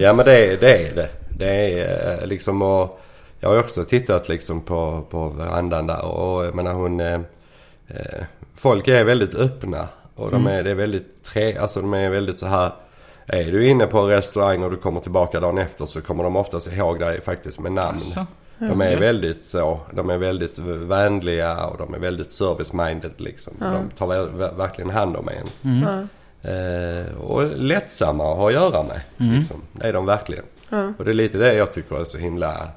ja 0.00 0.12
men 0.12 0.24
det, 0.26 0.60
det 0.60 0.88
är 0.88 0.94
det. 0.94 1.08
Det 1.38 1.80
är 1.80 2.20
eh, 2.22 2.26
liksom 2.26 2.62
och 2.62 3.00
Jag 3.40 3.48
har 3.48 3.58
också 3.58 3.84
tittat 3.84 4.28
liksom 4.28 4.60
på, 4.60 5.04
på 5.10 5.28
verandan 5.28 5.86
där 5.86 6.04
och 6.04 6.44
jag 6.44 6.54
menar 6.54 6.72
hon... 6.72 7.00
Eh, 7.00 7.20
eh, 7.88 8.24
folk 8.54 8.88
är 8.88 9.04
väldigt 9.04 9.34
öppna. 9.34 9.88
Och 10.14 10.30
de 10.30 10.40
mm. 10.40 10.58
är, 10.58 10.62
det 10.62 10.70
är 10.70 10.74
väldigt 10.74 11.24
tre, 11.24 11.56
alltså 11.56 11.80
de 11.80 11.94
är 11.94 12.10
väldigt 12.10 12.38
så 12.38 12.46
här... 12.46 12.70
Är 13.26 13.52
du 13.52 13.68
inne 13.68 13.86
på 13.86 13.98
en 13.98 14.06
restaurang 14.06 14.62
och 14.62 14.70
du 14.70 14.76
kommer 14.76 15.00
tillbaka 15.00 15.40
dagen 15.40 15.58
efter 15.58 15.86
så 15.86 16.00
kommer 16.00 16.24
de 16.24 16.36
oftast 16.36 16.72
ihåg 16.72 17.00
dig 17.00 17.20
faktiskt 17.20 17.60
med 17.60 17.72
namn. 17.72 17.98
Alltså. 17.98 18.26
De 18.58 18.80
är 18.80 18.96
väldigt 18.96 19.44
så. 19.44 19.80
De 19.92 20.10
är 20.10 20.18
väldigt 20.18 20.58
vänliga 20.58 21.66
och 21.66 21.78
de 21.78 21.94
är 21.94 21.98
väldigt 21.98 22.32
service-minded 22.32 23.12
liksom. 23.16 23.52
Ja. 23.60 23.66
De 23.66 23.90
tar 23.90 24.56
verkligen 24.56 24.90
hand 24.90 25.16
om 25.16 25.28
en. 25.28 25.46
Mm. 25.64 26.08
Eh, 26.42 27.16
och 27.16 27.56
lättsamma 27.56 28.32
att 28.32 28.38
ha 28.38 28.46
att 28.46 28.52
göra 28.52 28.82
med. 28.82 29.00
Mm. 29.18 29.38
Liksom. 29.38 29.62
Det 29.72 29.88
är 29.88 29.92
de 29.92 30.06
verkligen. 30.06 30.44
Ja. 30.68 30.92
Och 30.98 31.04
det 31.04 31.10
är 31.10 31.14
lite 31.14 31.38
det 31.38 31.54
jag 31.54 31.72
tycker 31.72 32.00
är 32.00 32.04
så 32.04 32.18
himla... 32.18 32.68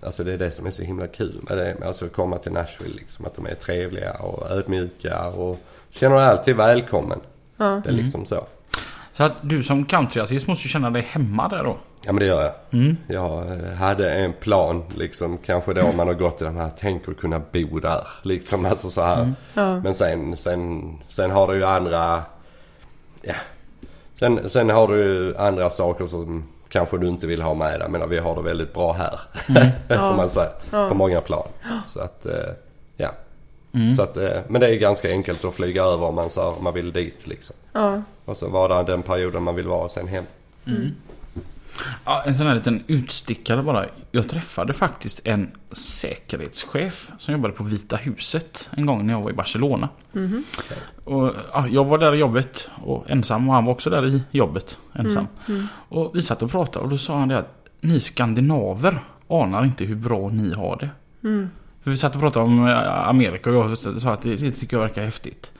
Alltså 0.00 0.24
det 0.24 0.32
är 0.32 0.38
det 0.38 0.50
som 0.50 0.66
är 0.66 0.70
så 0.70 0.82
himla 0.82 1.06
kul 1.06 1.40
med 1.48 1.58
det. 1.58 1.76
Alltså 1.86 2.04
att 2.04 2.12
komma 2.12 2.38
till 2.38 2.52
Nashville 2.52 2.94
liksom. 2.94 3.26
Att 3.26 3.36
de 3.36 3.46
är 3.46 3.54
trevliga 3.54 4.12
och 4.12 4.50
ödmjuka 4.50 5.26
och 5.26 5.58
känner 5.90 6.16
dig 6.16 6.24
alltid 6.24 6.56
välkommen. 6.56 7.20
Ja. 7.56 7.80
Det 7.84 7.90
är 7.90 7.92
liksom 7.94 8.26
så. 8.26 8.46
Så 9.14 9.24
att 9.24 9.32
du 9.42 9.62
som 9.62 9.84
countryartist 9.84 10.46
måste 10.46 10.68
känna 10.68 10.90
dig 10.90 11.02
hemma 11.02 11.48
där 11.48 11.64
då? 11.64 11.76
Ja 12.04 12.12
men 12.12 12.20
det 12.20 12.26
gör 12.26 12.42
jag. 12.42 12.52
Mm. 12.70 12.96
Jag 13.06 13.44
hade 13.78 14.12
en 14.12 14.32
plan 14.32 14.82
liksom. 14.96 15.38
Kanske 15.38 15.72
då 15.72 15.92
man 15.96 16.06
har 16.06 16.14
gått 16.14 16.42
i 16.42 16.44
de 16.44 16.56
här, 16.56 16.70
tänk 16.78 17.08
att 17.08 17.16
kunna 17.16 17.38
bo 17.52 17.80
där. 17.80 18.06
Liksom 18.22 18.64
alltså 18.64 18.90
så 18.90 19.02
här. 19.02 19.22
Mm. 19.22 19.34
Ja. 19.54 19.80
Men 19.80 19.94
sen, 19.94 20.36
sen, 20.36 20.92
sen 21.08 21.30
har 21.30 21.48
du 21.48 21.54
ju 21.54 21.64
andra... 21.64 22.22
Ja. 23.22 23.34
Sen, 24.14 24.50
sen 24.50 24.70
har 24.70 24.88
du 24.88 24.96
ju 24.96 25.36
andra 25.36 25.70
saker 25.70 26.06
som 26.06 26.44
kanske 26.68 26.98
du 26.98 27.08
inte 27.08 27.26
vill 27.26 27.42
ha 27.42 27.54
med 27.54 27.80
dig. 27.80 27.88
Men 27.88 28.08
vi 28.08 28.18
har 28.18 28.36
det 28.36 28.42
väldigt 28.42 28.74
bra 28.74 28.92
här. 28.92 29.20
Mm. 29.48 29.68
Får 29.88 30.16
man 30.16 30.30
säga. 30.30 30.50
Ja. 30.70 30.88
På 30.88 30.94
många 30.94 31.20
plan. 31.20 31.48
Så 31.86 32.00
att, 32.00 32.26
eh, 32.26 32.32
ja. 32.96 33.10
Mm. 33.72 33.94
Så 33.94 34.02
att, 34.02 34.16
eh, 34.16 34.40
men 34.48 34.60
det 34.60 34.68
är 34.68 34.78
ganska 34.78 35.08
enkelt 35.08 35.44
att 35.44 35.54
flyga 35.54 35.82
över 35.82 36.06
om 36.06 36.14
man, 36.14 36.30
så, 36.30 36.42
om 36.42 36.64
man 36.64 36.74
vill 36.74 36.92
dit 36.92 37.26
liksom. 37.26 37.56
Ja. 37.72 38.02
Och 38.24 38.36
så 38.36 38.48
vara 38.48 38.76
där 38.76 38.92
den 38.92 39.02
perioden 39.02 39.42
man 39.42 39.54
vill 39.54 39.68
vara 39.68 39.84
och 39.84 39.90
sen 39.90 40.08
hem. 40.08 40.24
Mm. 40.66 40.94
Ja, 42.04 42.22
en 42.26 42.34
sån 42.34 42.46
här 42.46 42.54
liten 42.54 42.84
utstickare 42.86 43.62
bara. 43.62 43.86
Jag 44.10 44.28
träffade 44.28 44.72
faktiskt 44.72 45.20
en 45.24 45.50
säkerhetschef 45.72 47.10
som 47.18 47.34
jobbade 47.34 47.54
på 47.54 47.64
Vita 47.64 47.96
huset 47.96 48.68
en 48.70 48.86
gång 48.86 49.06
när 49.06 49.14
jag 49.14 49.20
var 49.20 49.30
i 49.30 49.34
Barcelona. 49.34 49.88
Mm. 50.14 50.44
Och, 51.04 51.34
ja, 51.52 51.66
jag 51.68 51.84
var 51.84 51.98
där 51.98 52.14
i 52.14 52.18
jobbet 52.18 52.68
och 52.84 53.10
ensam 53.10 53.48
och 53.48 53.54
han 53.54 53.64
var 53.64 53.72
också 53.72 53.90
där 53.90 54.06
i 54.06 54.22
jobbet 54.30 54.78
ensam. 54.94 55.26
Mm. 55.48 55.58
Mm. 55.58 55.68
Och 55.88 56.16
vi 56.16 56.22
satt 56.22 56.42
och 56.42 56.50
pratade 56.50 56.84
och 56.84 56.90
då 56.90 56.98
sa 56.98 57.18
han 57.18 57.28
det 57.28 57.38
att 57.38 57.68
ni 57.80 58.00
skandinaver 58.00 58.98
anar 59.28 59.64
inte 59.64 59.84
hur 59.84 59.96
bra 59.96 60.28
ni 60.28 60.54
har 60.54 60.76
det. 60.76 60.90
Mm. 61.82 61.84
För 61.84 61.90
vi 61.90 61.96
satt 61.96 62.14
och 62.14 62.20
pratade 62.20 62.44
om 62.44 62.68
eh, 62.68 63.08
Amerika 63.08 63.50
och 63.50 63.56
jag 63.56 63.78
sa 63.78 64.12
att 64.12 64.22
det, 64.22 64.36
det 64.36 64.52
tycker 64.52 64.76
jag 64.76 64.82
verkar 64.82 65.04
häftigt. 65.04 65.52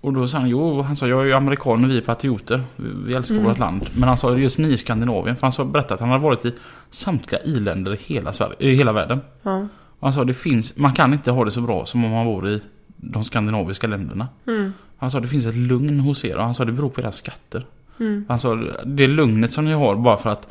Och 0.00 0.12
då 0.12 0.28
sa 0.28 0.38
han, 0.38 0.48
jo, 0.48 0.82
han 0.82 0.96
sa 0.96 1.08
jag 1.08 1.20
är 1.20 1.24
ju 1.24 1.32
amerikan 1.32 1.84
och 1.84 1.90
vi 1.90 1.96
är 1.96 2.02
patrioter. 2.02 2.62
Vi 2.76 3.14
älskar 3.14 3.34
mm. 3.34 3.46
vårt 3.48 3.58
land. 3.58 3.88
Men 3.94 4.08
han 4.08 4.18
sa 4.18 4.36
just 4.36 4.58
ni 4.58 4.68
i 4.68 4.76
Skandinavien. 4.76 5.36
För 5.36 5.42
han 5.42 5.52
sa, 5.52 5.64
berättade 5.64 5.94
att 5.94 6.00
han 6.00 6.08
hade 6.08 6.22
varit 6.22 6.44
i 6.44 6.52
samtliga 6.90 7.40
i-länder 7.42 7.94
i 7.94 7.96
hela, 7.96 8.32
Sverige, 8.32 8.56
i 8.58 8.74
hela 8.74 8.92
världen. 8.92 9.20
Ja. 9.42 9.68
Och 9.98 10.06
han 10.06 10.12
sa, 10.12 10.24
det 10.24 10.34
finns, 10.34 10.76
man 10.76 10.92
kan 10.92 11.12
inte 11.12 11.30
ha 11.30 11.44
det 11.44 11.50
så 11.50 11.60
bra 11.60 11.86
som 11.86 12.04
om 12.04 12.10
man 12.10 12.26
bor 12.26 12.48
i 12.48 12.62
de 12.96 13.24
skandinaviska 13.24 13.86
länderna. 13.86 14.28
Mm. 14.46 14.72
Han 14.96 15.10
sa, 15.10 15.20
det 15.20 15.28
finns 15.28 15.46
ett 15.46 15.56
lugn 15.56 16.00
hos 16.00 16.24
er. 16.24 16.36
Och 16.36 16.42
han 16.42 16.54
sa, 16.54 16.64
det 16.64 16.72
beror 16.72 16.90
på 16.90 17.00
era 17.00 17.12
skatter. 17.12 17.64
Mm. 18.00 18.24
Han 18.28 18.38
sa, 18.38 18.54
det 18.84 19.06
lugnet 19.06 19.52
som 19.52 19.64
ni 19.64 19.72
har 19.72 19.96
bara 19.96 20.16
för 20.16 20.30
att 20.30 20.48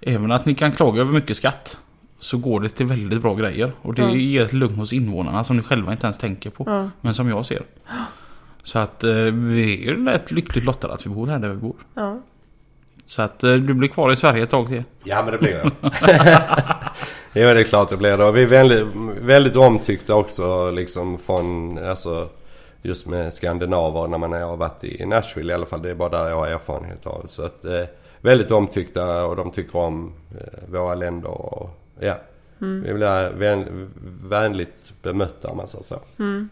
även 0.00 0.32
att 0.32 0.46
ni 0.46 0.54
kan 0.54 0.72
klaga 0.72 1.00
över 1.00 1.12
mycket 1.12 1.36
skatt 1.36 1.78
så 2.26 2.36
går 2.36 2.60
det 2.60 2.68
till 2.68 2.86
väldigt 2.86 3.22
bra 3.22 3.34
grejer. 3.34 3.72
Och 3.82 3.94
det 3.94 4.02
ja. 4.02 4.14
ger 4.14 4.44
ett 4.44 4.52
lugn 4.52 4.74
hos 4.74 4.92
invånarna 4.92 5.44
som 5.44 5.56
ni 5.56 5.62
själva 5.62 5.92
inte 5.92 6.06
ens 6.06 6.18
tänker 6.18 6.50
på. 6.50 6.64
Ja. 6.66 6.90
Men 7.00 7.14
som 7.14 7.28
jag 7.28 7.46
ser. 7.46 7.62
Så 8.62 8.78
att 8.78 9.04
eh, 9.04 9.10
vi 9.32 9.88
är 9.88 9.94
rätt 9.94 10.30
lyckligt 10.30 10.64
lottade 10.64 10.94
att 10.94 11.06
vi 11.06 11.10
bor 11.10 11.26
här 11.26 11.38
där 11.38 11.48
vi 11.48 11.56
bor. 11.56 11.76
Ja. 11.94 12.20
Så 13.06 13.22
att 13.22 13.44
eh, 13.44 13.52
du 13.52 13.74
blir 13.74 13.88
kvar 13.88 14.12
i 14.12 14.16
Sverige 14.16 14.42
ett 14.42 14.50
tag 14.50 14.68
till. 14.68 14.82
Ja 15.04 15.22
men 15.22 15.32
det 15.32 15.38
blir 15.38 15.50
jag. 15.50 15.70
jo 17.32 17.54
det 17.54 17.60
är 17.60 17.64
klart 17.64 17.88
det 17.88 17.96
blir 17.96 18.16
det. 18.16 18.24
Och 18.24 18.36
vi 18.36 18.42
är 18.42 18.46
väldigt, 18.46 18.86
väldigt 19.20 19.56
omtyckta 19.56 20.14
också 20.14 20.70
liksom 20.70 21.18
från 21.18 21.78
alltså 21.78 22.28
just 22.82 23.06
med 23.06 23.32
skandinaver 23.32 24.08
när 24.08 24.18
man 24.18 24.32
har 24.32 24.56
varit 24.56 24.84
i 24.84 25.06
Nashville 25.06 25.52
i 25.52 25.54
alla 25.54 25.66
fall. 25.66 25.82
Det 25.82 25.90
är 25.90 25.94
bara 25.94 26.08
där 26.08 26.28
jag 26.28 26.36
har 26.36 26.46
erfarenhet 26.46 27.06
av. 27.06 27.24
Så 27.26 27.44
att 27.44 27.64
eh, 27.64 27.84
väldigt 28.20 28.50
omtyckta 28.50 29.24
och 29.24 29.36
de 29.36 29.50
tycker 29.50 29.78
om 29.78 30.12
eh, 30.30 30.72
våra 30.72 30.94
länder 30.94 31.30
och 31.30 31.82
ja. 32.00 32.18
Mm. 32.60 32.82
Vi 32.82 32.94
blir 32.94 33.30
vän, 33.30 33.90
vänligt 34.22 34.92
bemötta 35.02 35.48
om 35.48 35.56
man 35.56 35.68
säger 35.68 35.84
så. 35.84 36.00
Mm. 36.18 36.48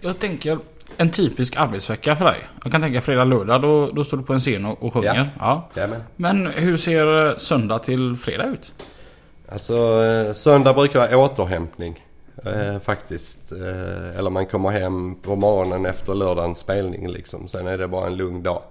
Jag 0.00 0.18
tänker 0.18 0.58
en 0.96 1.10
typisk 1.10 1.56
arbetsvecka 1.56 2.16
för 2.16 2.24
dig? 2.24 2.46
Jag 2.62 2.72
kan 2.72 2.82
tänka 2.82 3.00
fredag, 3.00 3.24
lördag. 3.24 3.62
Då, 3.62 3.90
då 3.90 4.04
står 4.04 4.16
du 4.16 4.22
på 4.22 4.32
en 4.32 4.40
scen 4.40 4.64
och, 4.64 4.82
och 4.82 4.92
sjunger. 4.92 5.30
Ja. 5.38 5.68
ja. 5.74 5.86
Men 6.16 6.46
hur 6.46 6.76
ser 6.76 7.38
söndag 7.38 7.78
till 7.78 8.16
fredag 8.16 8.44
ut? 8.44 8.72
Alltså 9.48 10.34
söndag 10.34 10.72
brukar 10.74 10.98
vara 10.98 11.16
återhämtning. 11.16 12.04
Eh, 12.44 12.78
faktiskt. 12.78 13.52
Eh, 13.52 14.18
eller 14.18 14.30
man 14.30 14.46
kommer 14.46 14.70
hem 14.70 15.14
på 15.14 15.36
morgonen 15.36 15.86
efter 15.86 16.14
lördagens 16.14 16.58
spelning 16.58 17.08
liksom. 17.08 17.48
Sen 17.48 17.66
är 17.66 17.78
det 17.78 17.88
bara 17.88 18.06
en 18.06 18.16
lugn 18.16 18.42
dag. 18.42 18.62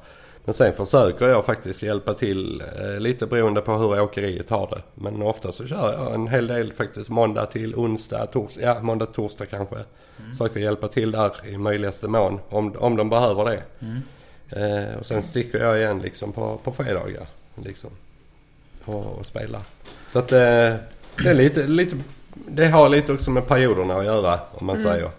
Men 0.46 0.54
sen 0.54 0.74
försöker 0.74 1.28
jag 1.28 1.46
faktiskt 1.46 1.84
hjälpa 1.84 2.14
till 2.14 2.64
eh, 2.80 3.00
lite 3.00 3.26
beroende 3.28 3.62
på 3.62 3.74
hur 3.74 4.02
åkeriet 4.02 4.50
har 4.50 4.68
det. 4.68 4.82
Men 4.96 5.22
ofta 5.22 5.52
så 5.52 5.68
kör 5.68 5.94
jag 5.94 6.14
en 6.14 6.28
hel 6.28 6.48
del 6.48 6.74
faktiskt 6.74 7.10
måndag 7.10 7.46
till 7.46 7.76
onsdag, 7.76 8.26
torsdag, 8.26 8.62
ja 8.62 8.82
måndag 8.82 9.06
torsdag 9.06 9.46
kanske. 9.46 9.76
Mm. 9.76 10.32
Försöker 10.32 10.60
hjälpa 10.60 10.88
till 10.88 11.12
där 11.12 11.32
i 11.46 11.58
möjligaste 11.58 12.08
mån 12.08 12.40
om, 12.50 12.76
om 12.78 12.96
de 12.96 13.10
behöver 13.10 13.46
det. 13.46 13.64
Mm. 13.80 14.02
Eh, 14.50 14.98
och 15.00 15.06
sen 15.06 15.24
sticker 15.24 15.60
jag 15.60 15.78
igen 15.78 16.00
liksom 16.00 16.32
på, 16.32 16.60
på 16.64 16.72
fredagar. 16.72 17.28
Liksom. 17.56 17.90
Och, 18.86 19.06
och 19.06 19.26
spelar. 19.26 19.62
Så 20.12 20.20
att 20.20 20.32
eh, 20.32 20.38
det 21.18 21.30
är 21.30 21.34
lite, 21.34 21.68
lite, 21.68 21.98
det 22.34 22.68
har 22.68 22.90
lite 22.90 23.14
också 23.14 23.32
med 23.32 23.48
perioderna 23.48 23.96
att 23.96 24.06
göra 24.06 24.40
om 24.52 24.66
man 24.66 24.76
mm. 24.76 24.92
säger. 24.92 25.10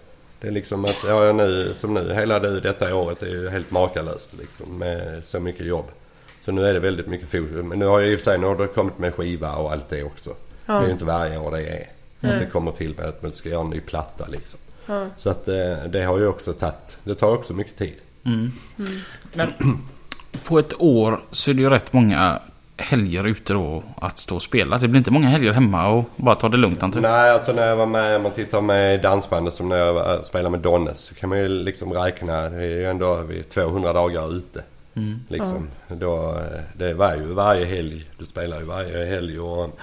Det 0.44 0.50
är 0.50 0.52
liksom 0.52 0.84
att, 0.84 1.04
ja 1.08 1.32
nu, 1.32 1.74
som 1.74 1.94
nu, 1.94 2.14
hela 2.14 2.38
det, 2.38 2.60
detta 2.60 2.94
året 2.94 3.22
är 3.22 3.26
ju 3.26 3.48
helt 3.48 3.70
makalöst 3.70 4.32
liksom 4.38 4.78
med 4.78 5.22
så 5.24 5.40
mycket 5.40 5.66
jobb. 5.66 5.84
Så 6.40 6.52
nu 6.52 6.66
är 6.66 6.74
det 6.74 6.80
väldigt 6.80 7.06
mycket 7.06 7.28
fokus. 7.28 7.64
Men 7.64 7.78
nu 7.78 7.86
har 7.86 8.00
jag 8.00 8.10
i 8.10 8.14
och 8.14 8.18
för 8.18 8.24
sig, 8.24 8.38
nu 8.38 8.46
har 8.46 8.56
det 8.56 8.66
kommit 8.66 8.98
med 8.98 9.14
skiva 9.14 9.56
och 9.56 9.72
allt 9.72 9.88
det 9.88 10.02
också. 10.02 10.30
Ja. 10.66 10.74
Det 10.74 10.80
är 10.80 10.86
ju 10.86 10.92
inte 10.92 11.04
varje 11.04 11.38
år 11.38 11.50
det 11.50 11.66
är. 11.66 11.88
Mm. 12.20 12.34
Att 12.34 12.42
det 12.42 12.46
kommer 12.46 12.72
till 12.72 12.94
med 12.96 13.06
att 13.06 13.22
man 13.22 13.32
ska 13.32 13.48
göra 13.48 13.60
en 13.60 13.70
ny 13.70 13.80
platta 13.80 14.26
liksom. 14.26 14.60
Ja. 14.86 15.06
Så 15.16 15.30
att 15.30 15.48
eh, 15.48 15.84
det 15.88 16.04
har 16.04 16.18
ju 16.18 16.26
också 16.26 16.52
tagit, 16.52 16.98
det 17.04 17.14
tar 17.14 17.34
också 17.34 17.54
mycket 17.54 17.76
tid. 17.76 17.94
Mm. 18.24 18.52
Mm. 18.78 18.92
Men 19.32 19.52
på 20.44 20.58
ett 20.58 20.80
år 20.80 21.24
så 21.30 21.50
är 21.50 21.54
det 21.54 21.62
ju 21.62 21.70
rätt 21.70 21.92
många 21.92 22.40
helger 22.76 23.26
ute 23.26 23.52
då 23.52 23.82
att 23.96 24.18
stå 24.18 24.34
och 24.34 24.42
spela? 24.42 24.78
Det 24.78 24.88
blir 24.88 24.98
inte 24.98 25.10
många 25.10 25.28
helger 25.28 25.52
hemma 25.52 25.88
och 25.88 26.04
bara 26.16 26.34
ta 26.34 26.48
det 26.48 26.56
lugnt 26.56 26.82
antar 26.82 27.00
Nej, 27.00 27.30
alltså 27.30 27.52
när 27.52 27.66
jag 27.66 27.76
var 27.76 27.86
med, 27.86 28.16
om 28.16 28.22
man 28.22 28.32
tittar 28.32 28.60
med 28.60 29.02
dansbandet 29.02 29.54
som 29.54 29.68
när 29.68 29.76
jag 29.76 30.24
spelade 30.24 30.50
med 30.50 30.60
Donnes 30.60 31.00
så 31.00 31.14
kan 31.14 31.28
man 31.28 31.38
ju 31.38 31.48
liksom 31.48 31.92
räkna, 31.92 32.40
det 32.40 32.64
är 32.64 32.78
ju 32.78 32.84
ändå 32.84 33.16
vid 33.16 33.48
200 33.48 33.92
dagar 33.92 34.36
ute. 34.36 34.62
Mm. 34.94 35.20
Liksom. 35.28 35.68
Ja. 35.88 35.94
Då, 35.94 36.40
det 36.76 36.94
var 36.94 37.14
ju 37.14 37.34
varje 37.34 37.64
helg. 37.64 38.04
Du 38.18 38.24
spelar 38.24 38.58
ju 38.58 38.64
varje 38.64 39.06
helg 39.06 39.40
och 39.40 39.78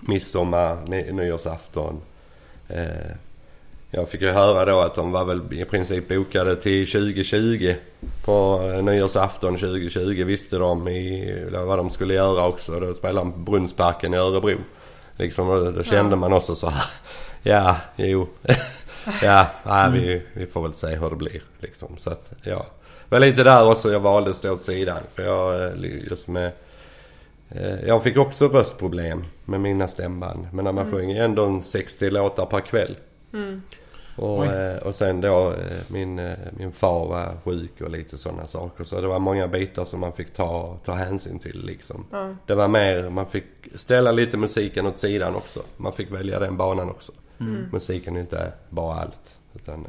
midsommar, 0.00 0.76
nyårsafton. 1.12 2.00
Eh, 2.68 3.12
jag 3.90 4.08
fick 4.08 4.20
ju 4.20 4.30
höra 4.30 4.64
då 4.64 4.80
att 4.80 4.94
de 4.94 5.12
var 5.12 5.24
väl 5.24 5.52
i 5.52 5.64
princip 5.64 6.08
bokade 6.08 6.56
till 6.56 6.90
2020. 6.90 7.74
På 8.24 8.60
nyårsafton 8.82 9.56
2020 9.56 10.24
visste 10.24 10.58
de 10.58 10.88
i, 10.88 11.34
vad 11.50 11.78
de 11.78 11.90
skulle 11.90 12.14
göra 12.14 12.46
också. 12.46 12.80
Då 12.80 12.94
spelade 12.94 13.30
de 13.30 13.44
Brunnsparken 13.44 14.14
i 14.14 14.16
Örebro. 14.16 14.58
Liksom, 15.16 15.74
då 15.76 15.82
kände 15.82 16.12
ja. 16.12 16.16
man 16.16 16.32
också 16.32 16.54
så 16.54 16.68
här. 16.68 16.84
Ja, 17.42 17.76
jo. 17.96 18.28
ja, 19.22 19.46
nej, 19.66 19.90
vi, 19.92 20.12
mm. 20.12 20.26
vi 20.32 20.46
får 20.46 20.62
väl 20.62 20.74
se 20.74 20.86
hur 20.86 21.10
det 21.10 21.16
blir. 21.16 21.42
Liksom. 21.58 21.96
Så 21.98 22.10
att, 22.10 22.32
ja. 22.42 22.66
Det 23.08 23.14
var 23.14 23.20
lite 23.20 23.44
där 23.44 23.70
också 23.70 23.92
jag 23.92 24.00
valde 24.00 24.30
att 24.30 24.36
stå 24.36 24.52
åt 24.52 24.62
sidan. 24.62 24.98
För 25.14 25.22
jag 25.22 25.64
eh, 25.64 26.08
just 26.10 26.28
med... 26.28 26.52
Eh, 27.48 27.80
jag 27.86 28.02
fick 28.02 28.16
också 28.16 28.48
röstproblem 28.48 29.24
med 29.44 29.60
mina 29.60 29.88
stämband. 29.88 30.48
Men 30.52 30.64
när 30.64 30.72
man 30.72 30.86
mm. 30.86 30.98
sjöng 30.98 31.12
ändå 31.12 31.60
60 31.60 32.10
låtar 32.10 32.46
per 32.46 32.60
kväll. 32.60 32.96
Mm. 33.32 33.62
Och, 34.18 34.46
eh, 34.46 34.78
och 34.78 34.94
sen 34.94 35.20
då 35.20 35.50
eh, 35.50 35.78
min, 35.88 36.18
eh, 36.18 36.38
min 36.56 36.72
far 36.72 37.08
var 37.08 37.36
sjuk 37.44 37.80
och 37.80 37.90
lite 37.90 38.18
sådana 38.18 38.46
saker. 38.46 38.84
Så 38.84 39.00
det 39.00 39.06
var 39.06 39.18
många 39.18 39.48
bitar 39.48 39.84
som 39.84 40.00
man 40.00 40.12
fick 40.12 40.32
ta, 40.32 40.76
ta 40.84 40.92
hänsyn 40.92 41.38
till 41.38 41.66
liksom. 41.66 42.04
Ja. 42.10 42.34
Det 42.46 42.54
var 42.54 42.68
mer, 42.68 43.10
man 43.10 43.26
fick 43.26 43.44
ställa 43.74 44.12
lite 44.12 44.36
musiken 44.36 44.86
åt 44.86 44.98
sidan 44.98 45.34
också. 45.34 45.62
Man 45.76 45.92
fick 45.92 46.12
välja 46.12 46.38
den 46.38 46.56
banan 46.56 46.90
också. 46.90 47.12
Mm. 47.40 47.66
Musiken 47.72 48.16
är 48.16 48.20
inte 48.20 48.52
bara 48.70 49.00
allt. 49.00 49.38
Utan, 49.54 49.86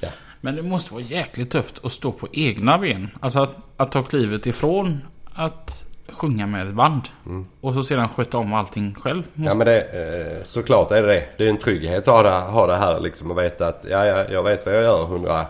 ja. 0.00 0.08
Men 0.40 0.56
det 0.56 0.62
måste 0.62 0.94
vara 0.94 1.02
jäkligt 1.02 1.50
tufft 1.50 1.84
att 1.84 1.92
stå 1.92 2.12
på 2.12 2.28
egna 2.32 2.78
ben. 2.78 3.08
Alltså 3.20 3.40
att, 3.40 3.56
att 3.76 3.92
ta 3.92 4.02
klivet 4.02 4.46
ifrån 4.46 5.00
att 5.24 5.87
sjunga 6.12 6.46
med 6.46 6.68
ett 6.68 6.74
band. 6.74 7.02
Mm. 7.26 7.46
Och 7.60 7.74
så 7.74 7.82
sedan 7.82 8.08
sköta 8.08 8.38
om 8.38 8.54
allting 8.54 8.94
själv. 8.94 9.22
Måste... 9.34 9.50
Ja 9.50 9.54
men 9.54 9.66
det, 9.66 9.80
eh, 9.80 10.44
såklart 10.44 10.90
är 10.90 11.02
det 11.02 11.08
det. 11.08 11.24
Det 11.36 11.44
är 11.44 11.50
en 11.50 11.56
trygghet 11.56 12.08
att 12.08 12.14
ha 12.14 12.22
det, 12.22 12.30
ha 12.30 12.66
det 12.66 12.76
här 12.76 13.00
liksom 13.00 13.30
och 13.30 13.38
veta 13.38 13.68
att 13.68 13.86
ja, 13.90 14.06
ja, 14.06 14.24
jag 14.30 14.42
vet 14.42 14.66
vad 14.66 14.74
jag 14.74 14.82
gör 14.82 15.02
100, 15.02 15.46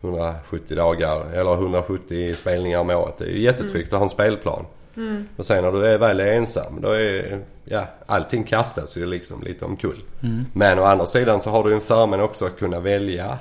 170 0.00 0.76
dagar 0.76 1.32
eller 1.34 1.54
170 1.54 2.34
spelningar 2.34 2.78
om 2.78 2.90
året. 2.90 3.18
Det 3.18 3.24
är 3.24 3.28
ju 3.28 3.40
jättetryggt 3.40 3.92
mm. 3.92 3.96
att 3.96 3.98
ha 3.98 4.02
en 4.02 4.08
spelplan. 4.08 4.64
Mm. 4.96 5.28
Och 5.36 5.46
sen 5.46 5.64
när 5.64 5.72
du 5.72 5.86
är 5.86 5.98
väl 5.98 6.20
ensam 6.20 6.80
då 6.80 6.88
är 6.88 7.40
ja, 7.64 7.84
allting 8.06 8.44
kastas 8.44 8.96
ju 8.96 9.06
liksom 9.06 9.42
lite 9.42 9.64
omkull. 9.64 10.02
Mm. 10.22 10.44
Men 10.52 10.78
å 10.78 10.84
andra 10.84 11.06
sidan 11.06 11.40
så 11.40 11.50
har 11.50 11.64
du 11.64 11.74
en 11.74 11.80
förmån 11.80 12.20
också 12.20 12.46
att 12.46 12.58
kunna 12.58 12.80
välja. 12.80 13.38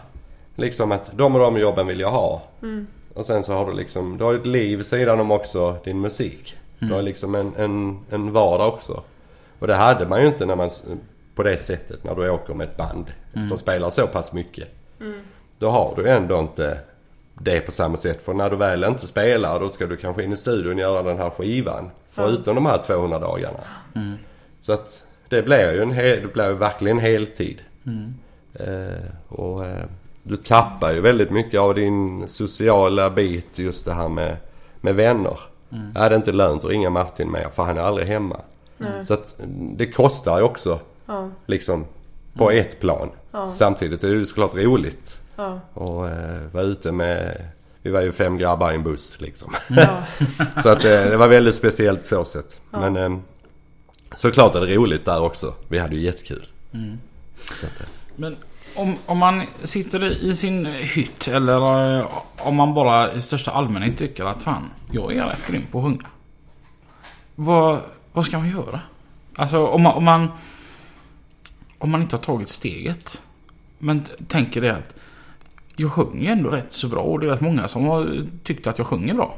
Liksom 0.55 0.91
att 0.91 1.11
de 1.17 1.35
och 1.35 1.41
de 1.41 1.57
jobben 1.57 1.87
vill 1.87 1.99
jag 1.99 2.11
ha. 2.11 2.41
Mm. 2.61 2.87
Och 3.13 3.25
sen 3.25 3.43
så 3.43 3.53
har 3.53 3.65
du 3.65 3.73
liksom, 3.73 4.17
du 4.17 4.23
har 4.23 4.33
ett 4.33 4.45
liv 4.45 4.83
sidan 4.83 5.19
om 5.19 5.31
också 5.31 5.77
din 5.83 6.01
musik. 6.01 6.57
Mm. 6.79 6.89
Du 6.89 6.95
har 6.95 7.01
liksom 7.01 7.35
en, 7.35 7.53
en, 7.57 7.99
en 8.09 8.31
vardag 8.31 8.73
också. 8.73 9.03
Och 9.59 9.67
det 9.67 9.75
hade 9.75 10.07
man 10.07 10.21
ju 10.21 10.27
inte 10.27 10.45
när 10.45 10.55
man, 10.55 10.69
på 11.35 11.43
det 11.43 11.57
sättet 11.57 12.03
när 12.03 12.15
du 12.15 12.29
åker 12.29 12.53
med 12.53 12.67
ett 12.69 12.77
band 12.77 13.05
mm. 13.33 13.47
som 13.47 13.57
spelar 13.57 13.89
så 13.89 14.07
pass 14.07 14.33
mycket. 14.33 14.67
Mm. 14.99 15.19
Då 15.59 15.69
har 15.69 15.93
du 15.95 16.09
ändå 16.09 16.39
inte 16.39 16.79
det 17.33 17.59
på 17.59 17.71
samma 17.71 17.97
sätt. 17.97 18.23
För 18.23 18.33
när 18.33 18.49
du 18.49 18.55
väl 18.55 18.83
inte 18.83 19.07
spelar 19.07 19.59
då 19.59 19.69
ska 19.69 19.87
du 19.87 19.97
kanske 19.97 20.23
in 20.23 20.33
i 20.33 20.37
studion 20.37 20.73
och 20.73 20.79
göra 20.79 21.03
den 21.03 21.17
här 21.17 21.29
skivan. 21.29 21.91
Förutom 22.11 22.55
de 22.55 22.65
här 22.65 22.77
200 22.77 23.19
dagarna. 23.19 23.59
Mm. 23.95 24.17
Så 24.61 24.73
att 24.73 25.05
det 25.29 25.43
blir 25.43 25.71
ju 25.71 25.81
en 25.81 25.91
hel, 25.91 26.21
det 26.21 26.33
blir 26.33 26.49
verkligen 26.49 26.99
heltid. 26.99 27.61
Mm. 27.85 28.13
Eh, 28.53 29.11
och 29.27 29.65
eh, 29.65 29.85
du 30.29 30.37
tappar 30.37 30.91
ju 30.91 31.01
väldigt 31.01 31.31
mycket 31.31 31.59
av 31.59 31.75
din 31.75 32.27
sociala 32.27 33.09
bit 33.09 33.59
just 33.59 33.85
det 33.85 33.93
här 33.93 34.09
med, 34.09 34.37
med 34.81 34.95
vänner. 34.95 35.39
Mm. 35.71 35.91
Är 35.95 36.09
det 36.09 36.15
inte 36.15 36.31
lönt 36.31 36.63
att 36.63 36.69
ringa 36.69 36.89
Martin 36.89 37.31
mer 37.31 37.49
för 37.49 37.63
han 37.63 37.77
är 37.77 37.81
aldrig 37.81 38.07
hemma. 38.07 38.41
Mm. 38.79 39.05
Så 39.05 39.13
att 39.13 39.35
det 39.75 39.85
kostar 39.85 40.37
ju 40.37 40.43
också. 40.43 40.79
Ja. 41.05 41.29
Liksom 41.45 41.85
på 42.33 42.51
mm. 42.51 42.61
ett 42.61 42.79
plan. 42.79 43.09
Ja. 43.31 43.53
Samtidigt 43.55 44.03
är 44.03 44.07
det 44.07 44.13
ju 44.13 44.25
såklart 44.25 44.55
roligt. 44.55 45.19
Ja. 45.35 45.59
Och 45.73 46.09
eh, 46.09 46.41
vara 46.51 46.63
ute 46.63 46.91
med 46.91 47.45
vi 47.81 47.91
var 47.91 48.01
ju 48.01 48.11
fem 48.11 48.37
grabbar 48.37 48.71
i 48.71 48.75
en 48.75 48.83
buss 48.83 49.21
liksom. 49.21 49.55
Ja. 49.69 50.03
så 50.63 50.69
att 50.69 50.85
eh, 50.85 50.91
det 50.91 51.17
var 51.17 51.27
väldigt 51.27 51.55
speciellt 51.55 52.05
så 52.05 52.25
sett. 52.25 52.61
Men 52.69 52.97
eh, 52.97 53.17
såklart 54.15 54.55
är 54.55 54.61
det 54.61 54.75
roligt 54.75 55.05
där 55.05 55.21
också. 55.21 55.53
Vi 55.67 55.79
hade 55.79 55.95
ju 55.95 56.01
jättekul. 56.01 56.47
Mm. 56.73 56.99
Så 57.59 57.65
att, 57.65 57.81
eh. 57.81 57.87
Men 58.15 58.35
om, 58.79 58.95
om 59.05 59.17
man 59.17 59.43
sitter 59.63 60.23
i 60.23 60.33
sin 60.33 60.65
hytt 60.65 61.27
eller 61.27 61.99
eh, 61.99 62.07
om 62.37 62.55
man 62.55 62.73
bara 62.73 63.13
i 63.13 63.21
största 63.21 63.51
allmänhet 63.51 63.97
tycker 63.97 64.25
att 64.25 64.43
fan, 64.43 64.69
jag 64.91 65.15
är 65.15 65.23
rätt 65.23 65.47
grym 65.47 65.63
på 65.71 65.77
att 65.77 65.83
sjunga. 65.83 66.07
Vad, 67.35 67.79
vad 68.11 68.25
ska 68.25 68.37
man 68.37 68.49
göra? 68.49 68.81
Alltså 69.35 69.67
om 69.67 69.81
man, 69.81 69.93
om 69.93 70.03
man, 70.03 70.27
om 71.77 71.91
man 71.91 72.01
inte 72.01 72.15
har 72.15 72.23
tagit 72.23 72.49
steget. 72.49 73.21
Men 73.79 74.05
tänker 74.27 74.61
det 74.61 74.75
att 74.75 74.95
jag 75.75 75.91
sjunger 75.91 76.31
ändå 76.31 76.49
rätt 76.49 76.73
så 76.73 76.87
bra 76.87 77.01
och 77.01 77.19
det 77.19 77.25
är 77.25 77.29
rätt 77.29 77.41
många 77.41 77.67
som 77.67 77.85
har 77.85 78.25
tyckt 78.43 78.67
att 78.67 78.77
jag 78.77 78.87
sjunger 78.87 79.13
bra. 79.13 79.35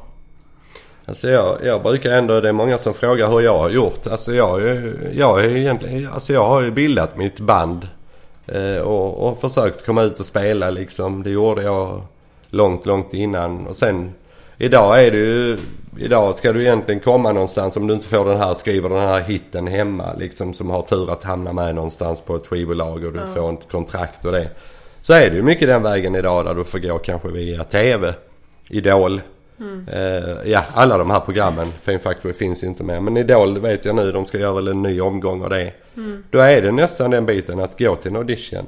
Alltså 1.05 1.29
jag, 1.29 1.57
jag 1.63 1.83
brukar 1.83 2.11
ändå, 2.11 2.41
det 2.41 2.49
är 2.49 2.53
många 2.53 2.77
som 2.77 2.93
frågar 2.93 3.29
hur 3.29 3.41
jag 3.41 3.57
har 3.57 3.69
gjort. 3.69 4.07
Alltså 4.07 4.33
jag, 4.33 4.61
jag 5.13 5.45
är 5.45 5.55
egentligen, 5.55 6.13
alltså 6.13 6.33
jag 6.33 6.47
har 6.47 6.61
ju 6.61 6.71
bildat 6.71 7.17
mitt 7.17 7.39
band 7.39 7.87
och, 8.83 9.27
och 9.27 9.41
försökt 9.41 9.85
komma 9.85 10.03
ut 10.03 10.19
och 10.19 10.25
spela 10.25 10.69
liksom. 10.69 11.23
Det 11.23 11.29
gjorde 11.29 11.63
jag 11.63 12.01
långt, 12.47 12.85
långt 12.85 13.13
innan. 13.13 13.67
Och 13.67 13.75
sen 13.75 14.13
idag 14.57 15.03
är 15.03 15.11
det 15.11 15.17
ju... 15.17 15.57
Idag 15.97 16.35
ska 16.35 16.53
du 16.53 16.61
egentligen 16.61 16.99
komma 16.99 17.31
någonstans 17.31 17.77
om 17.77 17.87
du 17.87 17.93
inte 17.93 18.07
får 18.07 18.25
den 18.25 18.37
här, 18.37 18.53
skriver 18.53 18.89
den 18.89 18.99
här 18.99 19.21
hitten 19.21 19.67
hemma 19.67 20.13
liksom. 20.13 20.53
Som 20.53 20.69
har 20.69 20.81
tur 20.81 21.11
att 21.11 21.23
hamna 21.23 21.53
med 21.53 21.75
någonstans 21.75 22.21
på 22.21 22.35
ett 22.35 22.47
skivbolag 22.47 23.05
och 23.05 23.13
du 23.13 23.19
mm. 23.19 23.33
får 23.33 23.53
ett 23.53 23.71
kontrakt 23.71 24.25
och 24.25 24.31
det. 24.31 24.49
Så 25.01 25.13
är 25.13 25.29
det 25.29 25.35
ju 25.35 25.43
mycket 25.43 25.67
den 25.67 25.83
vägen 25.83 26.15
idag 26.15 26.45
där 26.45 26.55
du 26.55 26.63
får 26.63 26.79
gå 26.79 26.97
kanske 26.97 27.27
via 27.27 27.63
TV, 27.63 28.13
Idol. 28.69 29.21
Mm. 29.61 29.87
Uh, 29.87 30.51
ja, 30.51 30.63
alla 30.73 30.97
de 30.97 31.09
här 31.09 31.19
programmen. 31.19 31.67
Fame 31.81 31.99
Factory 31.99 32.33
finns 32.33 32.63
ju 32.63 32.67
inte 32.67 32.83
mer. 32.83 32.99
Men 32.99 33.17
Idol 33.17 33.59
vet 33.59 33.85
jag 33.85 33.95
nu, 33.95 34.11
de 34.11 34.25
ska 34.25 34.37
göra 34.37 34.53
väl 34.53 34.67
en 34.67 34.81
ny 34.81 35.01
omgång 35.01 35.43
av 35.43 35.49
det. 35.49 35.73
Mm. 35.97 36.23
Då 36.29 36.39
är 36.39 36.61
det 36.61 36.71
nästan 36.71 37.11
den 37.11 37.25
biten 37.25 37.59
att 37.59 37.79
gå 37.79 37.95
till 37.95 38.11
en 38.11 38.17
audition. 38.17 38.65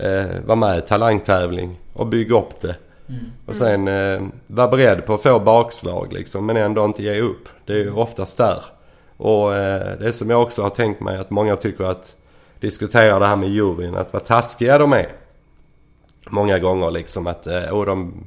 Uh, 0.00 0.46
vara 0.46 0.56
med 0.56 0.78
i 0.78 0.80
talangtävling 0.80 1.80
och 1.92 2.06
bygga 2.06 2.38
upp 2.38 2.60
det. 2.60 2.76
Mm. 3.08 3.24
Och 3.46 3.56
sen 3.56 3.88
uh, 3.88 4.22
vara 4.46 4.68
beredd 4.68 5.06
på 5.06 5.14
att 5.14 5.22
få 5.22 5.40
bakslag 5.40 6.12
liksom 6.12 6.46
men 6.46 6.56
ändå 6.56 6.84
inte 6.84 7.02
ge 7.02 7.20
upp. 7.20 7.48
Det 7.66 7.72
är 7.72 7.78
ju 7.78 7.92
oftast 7.92 8.36
där. 8.36 8.64
Och 9.16 9.48
uh, 9.50 9.98
det 10.00 10.12
som 10.14 10.30
jag 10.30 10.42
också 10.42 10.62
har 10.62 10.70
tänkt 10.70 11.00
mig 11.00 11.18
att 11.18 11.30
många 11.30 11.56
tycker 11.56 11.84
att 11.84 12.16
diskutera 12.60 13.18
det 13.18 13.26
här 13.26 13.36
med 13.36 13.48
juryn, 13.48 13.96
att 13.96 14.12
vad 14.12 14.24
taskiga 14.24 14.78
de 14.78 14.92
är. 14.92 15.08
Många 16.30 16.58
gånger 16.58 16.90
liksom 16.90 17.26
att, 17.26 17.46
uh, 17.46 17.72
och 17.72 17.86
de 17.86 18.26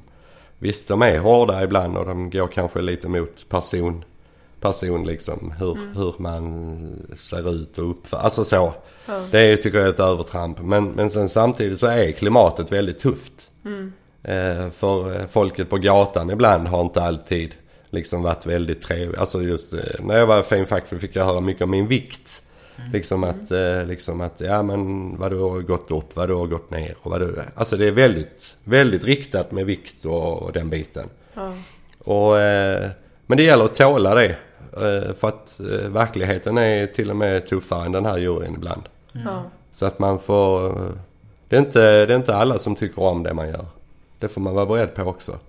Visst, 0.60 0.88
de 0.88 1.02
är 1.02 1.20
hårda 1.20 1.64
ibland 1.64 1.98
och 1.98 2.06
de 2.06 2.30
går 2.30 2.48
kanske 2.48 2.82
lite 2.82 3.08
mot 3.08 3.50
person. 3.50 4.04
person 4.60 5.08
liksom. 5.08 5.54
Hur, 5.60 5.78
hur 5.96 6.16
man 6.18 7.06
ser 7.18 7.50
ut 7.50 7.78
och 7.78 7.90
uppför. 7.90 8.18
Alltså 8.18 8.44
så. 8.44 8.74
Ja. 9.06 9.22
Det 9.32 9.40
är, 9.40 9.58
tycker 9.58 9.78
jag 9.78 9.88
är 9.88 9.92
ett 9.92 10.00
övertramp. 10.00 10.62
Men, 10.62 10.92
men 10.92 11.10
sen 11.10 11.30
samtidigt 11.30 11.80
så 11.80 11.88
är 11.88 12.12
klimatet 12.12 12.72
väldigt 12.72 13.00
tufft. 13.00 13.52
Eh, 14.24 14.70
för 14.70 15.20
eh, 15.20 15.28
folket 15.28 15.70
på 15.70 15.78
gatan 15.78 16.30
ibland 16.30 16.68
har 16.68 16.82
inte 16.82 17.02
alltid 17.02 17.56
liksom 17.90 18.22
varit 18.22 18.46
väldigt 18.46 18.82
trevligt. 18.82 19.20
Alltså 19.20 19.42
just 19.42 19.74
eh, 19.74 19.80
när 20.00 20.18
jag 20.18 20.28
var 20.28 20.42
fin 20.42 20.66
facklig 20.66 21.02
fick 21.02 21.16
jag 21.16 21.26
höra 21.26 21.42
mycket 21.42 21.64
om 21.64 21.72
min 21.72 21.88
vikt. 21.88 22.44
Liksom 22.94 23.24
att, 23.24 23.52
eh, 23.52 23.86
liksom 23.86 24.22
att, 24.22 24.42
ja 24.42 24.64
men 24.64 25.12
vad 25.18 25.32
du 25.32 25.40
har 25.40 25.60
gått 25.62 25.92
upp, 25.92 26.16
vad 26.16 26.30
du 26.30 26.34
har 26.34 26.46
gått 26.46 26.72
ner 26.72 26.96
och 27.02 27.12
vad 27.12 27.20
du... 27.22 27.36
Alltså 27.56 27.78
det 27.78 27.88
är 27.88 27.92
väldigt, 27.92 28.56
väldigt 28.64 29.04
riktat 29.04 29.52
med 29.52 29.66
vikt 29.66 30.06
och, 30.06 30.42
och 30.44 30.52
den 30.54 30.70
biten. 30.70 31.10
Ja. 31.34 31.54
Och, 32.00 32.40
eh, 32.40 32.90
men 33.28 33.38
det 33.38 33.44
gäller 33.44 33.66
att 33.66 33.74
tåla 33.76 34.16
det. 34.16 34.36
Eh, 34.74 35.14
för 35.16 35.28
att 35.28 35.60
eh, 35.60 35.90
verkligheten 35.90 36.58
är 36.58 36.88
till 36.88 37.10
och 37.10 37.16
med 37.18 37.48
tuffare 37.48 37.86
än 37.86 37.92
den 37.92 38.06
här 38.06 38.18
juryn 38.18 38.54
ibland. 38.56 38.82
Ja. 39.12 39.44
Så 39.72 39.86
att 39.86 40.00
man 40.00 40.20
får... 40.20 40.66
eh, 40.68 40.90
Det 41.48 41.56
är, 41.56 41.60
inte, 41.60 42.06
det 42.06 42.14
är 42.14 42.18
inte 42.18 42.36
alla 42.36 42.60
som 42.60 42.76
tycker 42.76 43.02
om 43.02 43.24
det 43.24 43.34
man 43.34 43.48
gör. 43.50 43.66
Det 44.20 44.28
får 44.28 44.42
man 44.42 44.54
vara 44.56 44.66
beredd 44.66 44.96
på 44.96 45.04
också. 45.04 45.40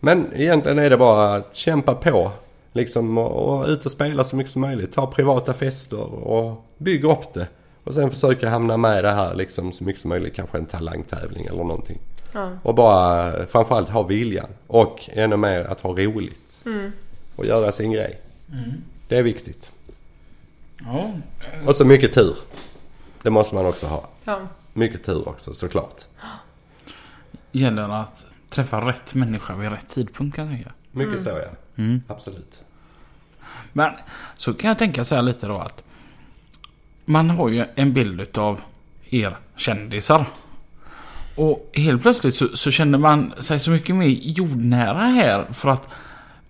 Men 0.00 0.26
egentligen 0.34 0.78
är 0.78 0.90
det 0.90 0.96
bara 0.96 1.34
att 1.34 1.56
kämpa 1.56 1.94
på. 1.94 2.30
Liksom 2.72 3.18
och, 3.18 3.58
och 3.58 3.68
ut 3.68 3.86
och 3.86 3.92
spela 3.92 4.24
så 4.24 4.36
mycket 4.36 4.52
som 4.52 4.60
möjligt. 4.62 4.92
Ta 4.92 5.06
privata 5.06 5.54
fester 5.54 6.14
och 6.14 6.66
bygga 6.78 7.12
upp 7.12 7.34
det. 7.34 7.48
Och 7.84 7.94
sen 7.94 8.10
försöka 8.10 8.50
hamna 8.50 8.76
med 8.76 9.04
det 9.04 9.10
här 9.10 9.34
liksom 9.34 9.72
så 9.72 9.84
mycket 9.84 10.02
som 10.02 10.08
möjligt. 10.08 10.34
Kanske 10.34 10.58
en 10.58 10.66
talangtävling 10.66 11.46
eller 11.46 11.64
någonting. 11.64 11.98
Ja. 12.32 12.50
Och 12.62 12.74
bara 12.74 13.32
framförallt 13.46 13.88
ha 13.88 14.02
viljan. 14.02 14.48
Och 14.66 15.10
ännu 15.12 15.36
mer 15.36 15.64
att 15.64 15.80
ha 15.80 15.90
roligt. 15.90 16.64
Och 17.36 17.46
göra 17.46 17.72
sin 17.72 17.92
grej. 17.92 18.20
Det 19.08 19.18
är 19.18 19.22
viktigt. 19.22 19.70
Ja, 20.78 21.10
Och 21.66 21.76
så 21.76 21.84
mycket 21.84 22.12
tur. 22.12 22.36
Det 23.22 23.30
måste 23.30 23.54
man 23.54 23.66
också 23.66 23.86
ha. 23.86 24.08
Ja. 24.24 24.38
Mycket 24.72 25.04
tur 25.04 25.28
också 25.28 25.54
såklart. 25.54 26.02
gäller 27.52 28.02
att 28.02 28.26
träffa 28.50 28.88
rätt 28.88 29.14
människa 29.14 29.56
vid 29.56 29.70
rätt 29.70 29.88
tidpunkt 29.88 30.36
kan 30.36 30.44
jag 30.46 30.54
tänka. 30.54 30.72
Mycket 30.92 31.22
så 31.22 31.28
ja. 31.28 31.48
Mm. 31.78 32.02
Absolut. 32.08 32.62
Men 33.72 33.92
så 34.36 34.54
kan 34.54 34.68
jag 34.68 34.78
tänka 34.78 35.04
så 35.04 35.14
här 35.14 35.22
lite 35.22 35.46
då 35.46 35.58
att 35.58 35.82
man 37.04 37.30
har 37.30 37.48
ju 37.48 37.64
en 37.74 37.92
bild 37.92 38.20
utav 38.20 38.60
er 39.10 39.36
kändisar. 39.56 40.26
Och 41.36 41.70
helt 41.74 42.02
plötsligt 42.02 42.34
så, 42.34 42.56
så 42.56 42.70
känner 42.70 42.98
man 42.98 43.34
sig 43.38 43.60
så 43.60 43.70
mycket 43.70 43.96
mer 43.96 44.06
jordnära 44.08 45.04
här 45.04 45.46
för 45.52 45.68
att 45.68 45.88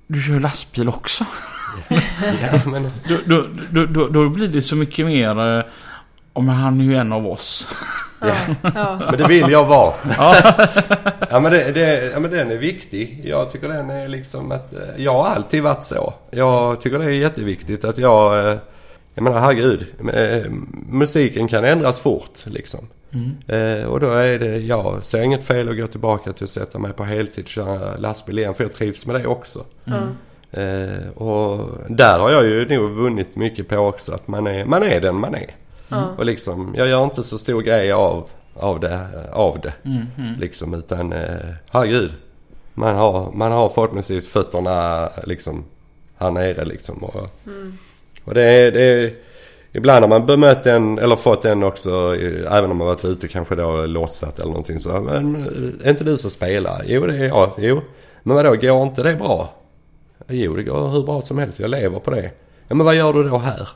du 0.07 0.23
kör 0.23 0.41
lastbil 0.41 0.89
också. 0.89 1.25
Ja, 2.43 2.61
men, 2.67 2.91
Då, 3.09 3.19
då, 3.71 3.87
då, 3.87 4.09
då, 4.09 4.29
blir 4.29 4.49
det 4.49 4.63
så 4.63 4.77
mycket 4.77 5.07
mer... 5.07 5.59
eh, 5.59 5.65
men 6.35 6.49
han 6.49 6.81
är 6.81 6.85
ju 6.85 6.97
en 6.97 7.13
av 7.13 7.27
oss. 7.27 7.69
Ja. 8.21 8.35
Ja. 8.75 8.99
men 9.11 9.19
det 9.19 9.29
vill 9.29 9.51
jag 9.51 9.65
vara. 9.67 9.93
Ja. 10.19 10.37
Ja 11.31 11.41
men, 11.41 11.53
det, 11.53 11.73
det, 11.73 12.11
ja 12.13 12.19
men 12.21 12.31
den 12.31 12.51
är 12.51 12.57
viktig. 12.59 13.21
Jag 13.25 13.51
tycker 13.51 13.69
den 13.69 13.91
är 13.91 14.09
liksom 14.09 14.53
att... 14.53 14.73
eh, 14.73 14.79
Jag 14.97 15.13
har 15.13 15.27
alltid 15.29 15.63
varit 15.63 15.85
så. 15.85 16.15
Jag 16.31 16.81
tycker 16.81 16.99
det 16.99 17.05
är 17.05 17.09
jätteviktigt 17.11 17.85
att 17.85 17.99
jag... 17.99 18.49
eh, 18.53 18.57
Jag 19.15 19.23
menar 19.25 19.41
herregud. 19.41 19.87
eh, 20.15 20.51
Musiken 20.89 21.49
kan 21.49 21.65
ändras 21.65 21.99
fort 21.99 22.39
liksom. 22.45 22.89
Eh, 23.49 23.85
och 23.89 24.01
då 24.01 24.11
är 24.11 24.39
det... 24.39 24.57
Jag 24.59 25.05
ser 25.05 25.23
inget 25.23 25.45
fel 25.45 25.69
att 25.69 25.77
gå 25.77 25.87
tillbaka 25.87 26.33
till 26.33 26.45
att 26.45 26.51
sätta 26.51 26.79
mig 26.79 26.93
på 26.93 27.05
heltid 27.05 27.45
och 27.45 27.49
köra 27.51 27.97
lastbil 27.97 28.39
igen. 28.39 28.55
För 28.55 28.65
jag 28.65 28.73
trivs 28.73 29.07
med 29.07 29.15
det 29.21 29.27
också. 29.27 29.65
Eh, 30.53 31.09
och 31.23 31.69
där 31.89 32.19
har 32.19 32.31
jag 32.31 32.45
ju 32.47 32.69
nog 32.79 32.91
vunnit 32.91 33.37
mycket 33.37 33.69
på 33.69 33.77
också. 33.77 34.13
Att 34.13 34.29
man 34.29 34.47
är, 34.47 34.65
man 34.65 34.83
är 34.83 35.01
den 35.01 35.17
man 35.17 35.35
är. 35.35 35.47
Ja. 35.89 36.15
Och 36.19 36.25
liksom, 36.25 36.75
jag 36.77 36.89
gör 36.89 37.05
inte 37.05 37.23
så 37.23 37.39
stor 37.39 37.63
grej 37.63 37.93
av, 37.93 38.31
av 38.55 38.81
det. 38.81 39.09
Av 39.33 39.61
det. 39.61 39.73
Mm, 39.85 40.07
mm. 40.19 40.41
Liksom 40.41 40.75
utan, 40.75 41.13
eh, 41.13 41.55
herregud. 41.71 42.13
Man 42.75 42.97
har, 42.97 43.33
man 43.33 43.53
har 43.53 43.69
förhoppningsvis 43.69 44.29
fötterna 44.29 45.09
liksom 45.27 45.65
här 46.19 46.31
nere 46.31 46.65
liksom. 46.65 47.05
Och, 47.05 47.31
och 48.25 48.35
det 48.35 48.43
är, 48.43 48.73
det 48.73 48.83
är, 48.83 49.11
ibland 49.73 50.03
har 50.03 50.09
man 50.09 50.27
bemött 50.27 50.67
en, 50.67 50.99
eller 50.99 51.17
fått 51.17 51.45
en 51.45 51.63
också, 51.63 52.17
eh, 52.17 52.57
även 52.57 52.71
om 52.71 52.77
man 52.77 52.87
varit 52.87 53.05
ute 53.05 53.29
kanske 53.29 53.55
då 53.55 53.87
lossat 53.87 54.39
eller 54.39 54.51
någonting 54.51 54.81
så. 54.81 55.01
Men 55.01 55.37
eh, 55.37 55.87
är 55.87 55.91
inte 55.91 56.05
du 56.05 56.17
som 56.17 56.31
spelar? 56.31 56.83
Jo 56.87 57.07
det 57.07 57.17
är 57.17 57.29
jag. 57.29 57.51
Jo. 57.59 57.81
Men 58.23 58.37
vadå, 58.37 58.55
går 58.55 58.83
inte 58.83 59.03
det 59.03 59.15
bra? 59.17 59.55
Jo 60.29 60.57
det 60.57 60.63
går 60.63 60.89
hur 60.89 61.03
bra 61.03 61.23
som 61.23 61.39
helst. 61.39 61.61
Jag 61.61 61.71
lever 61.71 61.99
på 61.99 62.11
det. 62.11 62.31
Ja 62.69 62.75
men 62.75 62.87
vad 62.87 62.95
gör 62.95 63.13
du 63.13 63.25
då 63.25 63.39
här? 63.39 63.69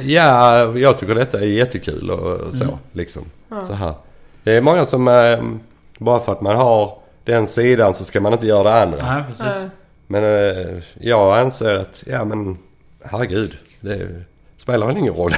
Ja, 0.00 0.78
jag 0.78 0.98
tycker 0.98 1.14
detta 1.14 1.40
är 1.40 1.44
jättekul 1.44 2.10
och 2.10 2.54
så 2.54 2.78
liksom. 2.92 3.22
Så 3.66 3.72
här. 3.72 3.94
Det 4.42 4.52
är 4.52 4.60
många 4.60 4.84
som, 4.84 5.08
eh, 5.08 5.42
bara 5.98 6.20
för 6.20 6.32
att 6.32 6.40
man 6.40 6.56
har 6.56 6.98
den 7.24 7.46
sidan 7.46 7.94
så 7.94 8.04
ska 8.04 8.20
man 8.20 8.32
inte 8.32 8.46
göra 8.46 8.62
det 8.62 8.82
andra. 8.82 9.14
Nej, 9.14 9.24
precis. 9.28 9.62
Ja. 9.62 9.68
Men 10.06 10.24
eh, 10.24 10.82
jag 11.00 11.38
anser 11.38 11.74
att, 11.74 12.04
ja 12.06 12.24
men 12.24 12.58
herregud. 13.04 13.56
Det 13.80 14.24
spelar 14.58 14.86
väl 14.86 14.96
ingen 14.96 15.14
roll. 15.14 15.32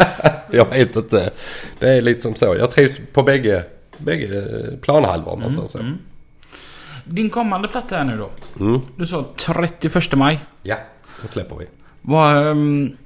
jag 0.50 0.64
vet 0.70 0.96
inte. 0.96 1.30
Det 1.78 1.88
är 1.88 2.00
lite 2.00 2.20
som 2.20 2.34
så. 2.34 2.56
Jag 2.58 2.70
trivs 2.70 2.98
på 3.12 3.22
bägge, 3.22 3.64
bägge 3.98 4.44
planhalvor 4.80 5.32
om 5.32 5.40
man 5.40 5.50
säger 5.52 5.66
så. 5.66 5.78
mm. 5.78 5.98
Din 7.04 7.30
kommande 7.30 7.68
platta 7.68 7.96
här 7.96 8.04
nu 8.04 8.16
då. 8.18 8.30
Mm. 8.64 8.80
Du 8.96 9.06
sa 9.06 9.24
31 9.36 10.12
maj. 10.14 10.40
Ja, 10.62 10.76
då 11.22 11.28
släpper 11.28 11.56
vi. 11.56 11.66
Vad, 12.02 12.46
ehm, 12.46 12.96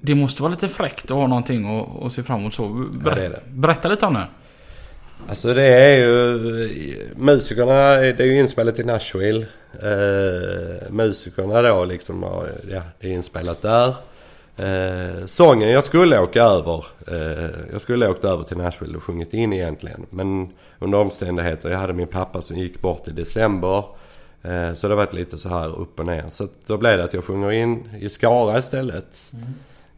det 0.00 0.14
måste 0.14 0.42
vara 0.42 0.50
lite 0.50 0.68
fräckt 0.68 1.04
att 1.04 1.10
ha 1.10 1.26
någonting 1.26 1.78
att, 1.80 2.02
att 2.06 2.12
se 2.12 2.22
fram 2.22 2.40
emot 2.40 2.54
så. 2.54 2.62
Ber- 2.68 3.08
Ja, 3.08 3.14
det 3.14 3.28
det. 3.28 3.40
Berätta 3.52 3.88
lite 3.88 4.06
om 4.06 4.14
det. 4.14 4.26
Alltså 5.28 5.54
det 5.54 5.62
är 5.66 5.98
ju... 5.98 7.10
Musikerna, 7.16 7.96
det 7.96 8.20
är 8.20 8.24
ju 8.26 8.38
inspelat 8.38 8.78
i 8.78 8.84
Nashville. 8.84 9.46
Eh, 9.82 10.90
musikerna 10.92 11.62
då 11.62 11.84
liksom, 11.84 12.24
ja 12.70 12.82
det 13.00 13.08
är 13.08 13.12
inspelat 13.12 13.62
där. 13.62 13.94
Eh, 14.56 15.24
sången, 15.26 15.70
jag 15.70 15.84
skulle 15.84 16.18
åka 16.20 16.42
över. 16.42 16.84
Eh, 17.08 17.50
jag 17.72 17.80
skulle 17.80 18.08
åkt 18.08 18.24
över 18.24 18.42
till 18.44 18.56
Nashville 18.56 18.96
och 18.96 19.02
sjungit 19.02 19.34
in 19.34 19.52
egentligen. 19.52 20.06
Men 20.10 20.48
under 20.78 20.98
omständigheter, 20.98 21.68
jag 21.70 21.78
hade 21.78 21.92
min 21.92 22.06
pappa 22.06 22.42
som 22.42 22.56
gick 22.56 22.80
bort 22.80 23.08
i 23.08 23.10
december. 23.10 23.84
Eh, 24.42 24.74
så 24.74 24.88
det 24.88 24.94
har 24.94 24.96
varit 24.96 25.12
lite 25.12 25.38
så 25.38 25.48
här 25.48 25.78
upp 25.80 26.00
och 26.00 26.06
ner. 26.06 26.24
Så 26.30 26.48
då 26.66 26.76
blev 26.78 26.98
det 26.98 27.04
att 27.04 27.14
jag 27.14 27.24
sjunger 27.24 27.52
in 27.52 27.88
i 28.00 28.08
Skara 28.08 28.58
istället. 28.58 29.32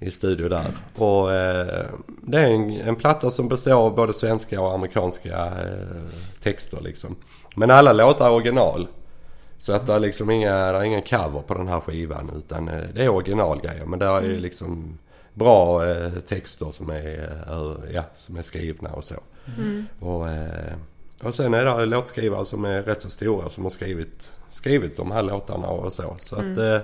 I 0.03 0.11
studio 0.11 0.49
där. 0.49 0.67
Och 0.97 1.33
eh, 1.33 1.85
det 2.23 2.39
är 2.39 2.47
en, 2.47 2.71
en 2.71 2.97
platta 2.97 3.31
som 3.31 3.49
består 3.49 3.73
av 3.73 3.95
både 3.95 4.15
svenska 4.15 4.61
och 4.61 4.75
amerikanska 4.75 5.47
eh, 5.47 6.03
texter 6.43 6.81
liksom. 6.81 7.17
Men 7.57 7.71
alla 7.71 7.93
låtar 7.93 8.27
är 8.27 8.33
original. 8.33 8.89
Så 9.59 9.73
att 9.73 9.87
det 9.87 9.93
är 9.93 10.01
liksom 10.01 10.31
inga, 10.31 10.55
är 10.55 10.83
ingen 10.83 11.03
cover 11.03 11.43
på 11.47 11.55
den 11.55 11.69
här 11.69 11.81
skivan 11.81 12.31
utan 12.37 12.69
eh, 12.69 12.85
det 12.95 13.05
är 13.05 13.09
originalgrejer. 13.09 13.85
Men 13.87 13.99
det 13.99 14.07
är 14.07 14.23
ju 14.23 14.41
liksom 14.41 14.99
bra 15.35 15.87
eh, 15.87 16.11
texter 16.11 16.71
som 16.71 16.91
är, 16.91 17.31
eh, 17.49 17.95
ja, 17.95 18.03
som 18.15 18.37
är 18.37 18.43
skrivna 18.43 18.91
och 18.91 19.05
så. 19.05 19.15
Mm. 19.59 19.87
Och, 20.01 20.29
eh, 20.29 20.75
och 21.23 21.35
sen 21.35 21.55
är 21.55 21.65
det 21.65 21.87
låtskrivare 21.87 22.45
som 22.45 22.65
är 22.65 22.83
rätt 22.83 23.03
så 23.03 23.11
stora 23.11 23.51
som 23.51 23.63
har 23.63 23.71
skrivit, 23.71 24.33
skrivit 24.51 24.97
de 24.97 25.11
här 25.11 25.23
låtarna 25.23 25.69
och 25.69 25.93
så. 25.93 26.17
Så 26.19 26.37
att 26.37 26.57
eh, 26.57 26.79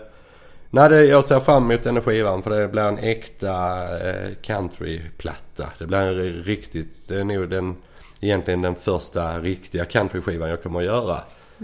Nej, 0.70 0.88
det, 0.88 1.04
jag 1.04 1.24
ser 1.24 1.40
fram 1.40 1.70
emot 1.70 1.84
den 1.84 2.00
skivan 2.02 2.42
för 2.42 2.50
det 2.50 2.68
blir 2.68 2.82
en 2.82 2.98
äkta 2.98 3.84
eh, 4.08 4.28
countryplatta. 4.42 5.64
Det 5.78 5.86
blir 5.86 5.98
en 5.98 6.14
ri- 6.14 6.42
riktigt, 6.42 6.88
det 7.08 7.20
är 7.20 7.24
nog 7.24 7.48
den, 7.50 7.76
egentligen 8.20 8.62
den 8.62 8.74
första 8.74 9.38
riktiga 9.40 9.84
countryskivan 9.84 10.48
jag 10.48 10.62
kommer 10.62 10.78
att 10.78 10.84
göra. 10.86 11.20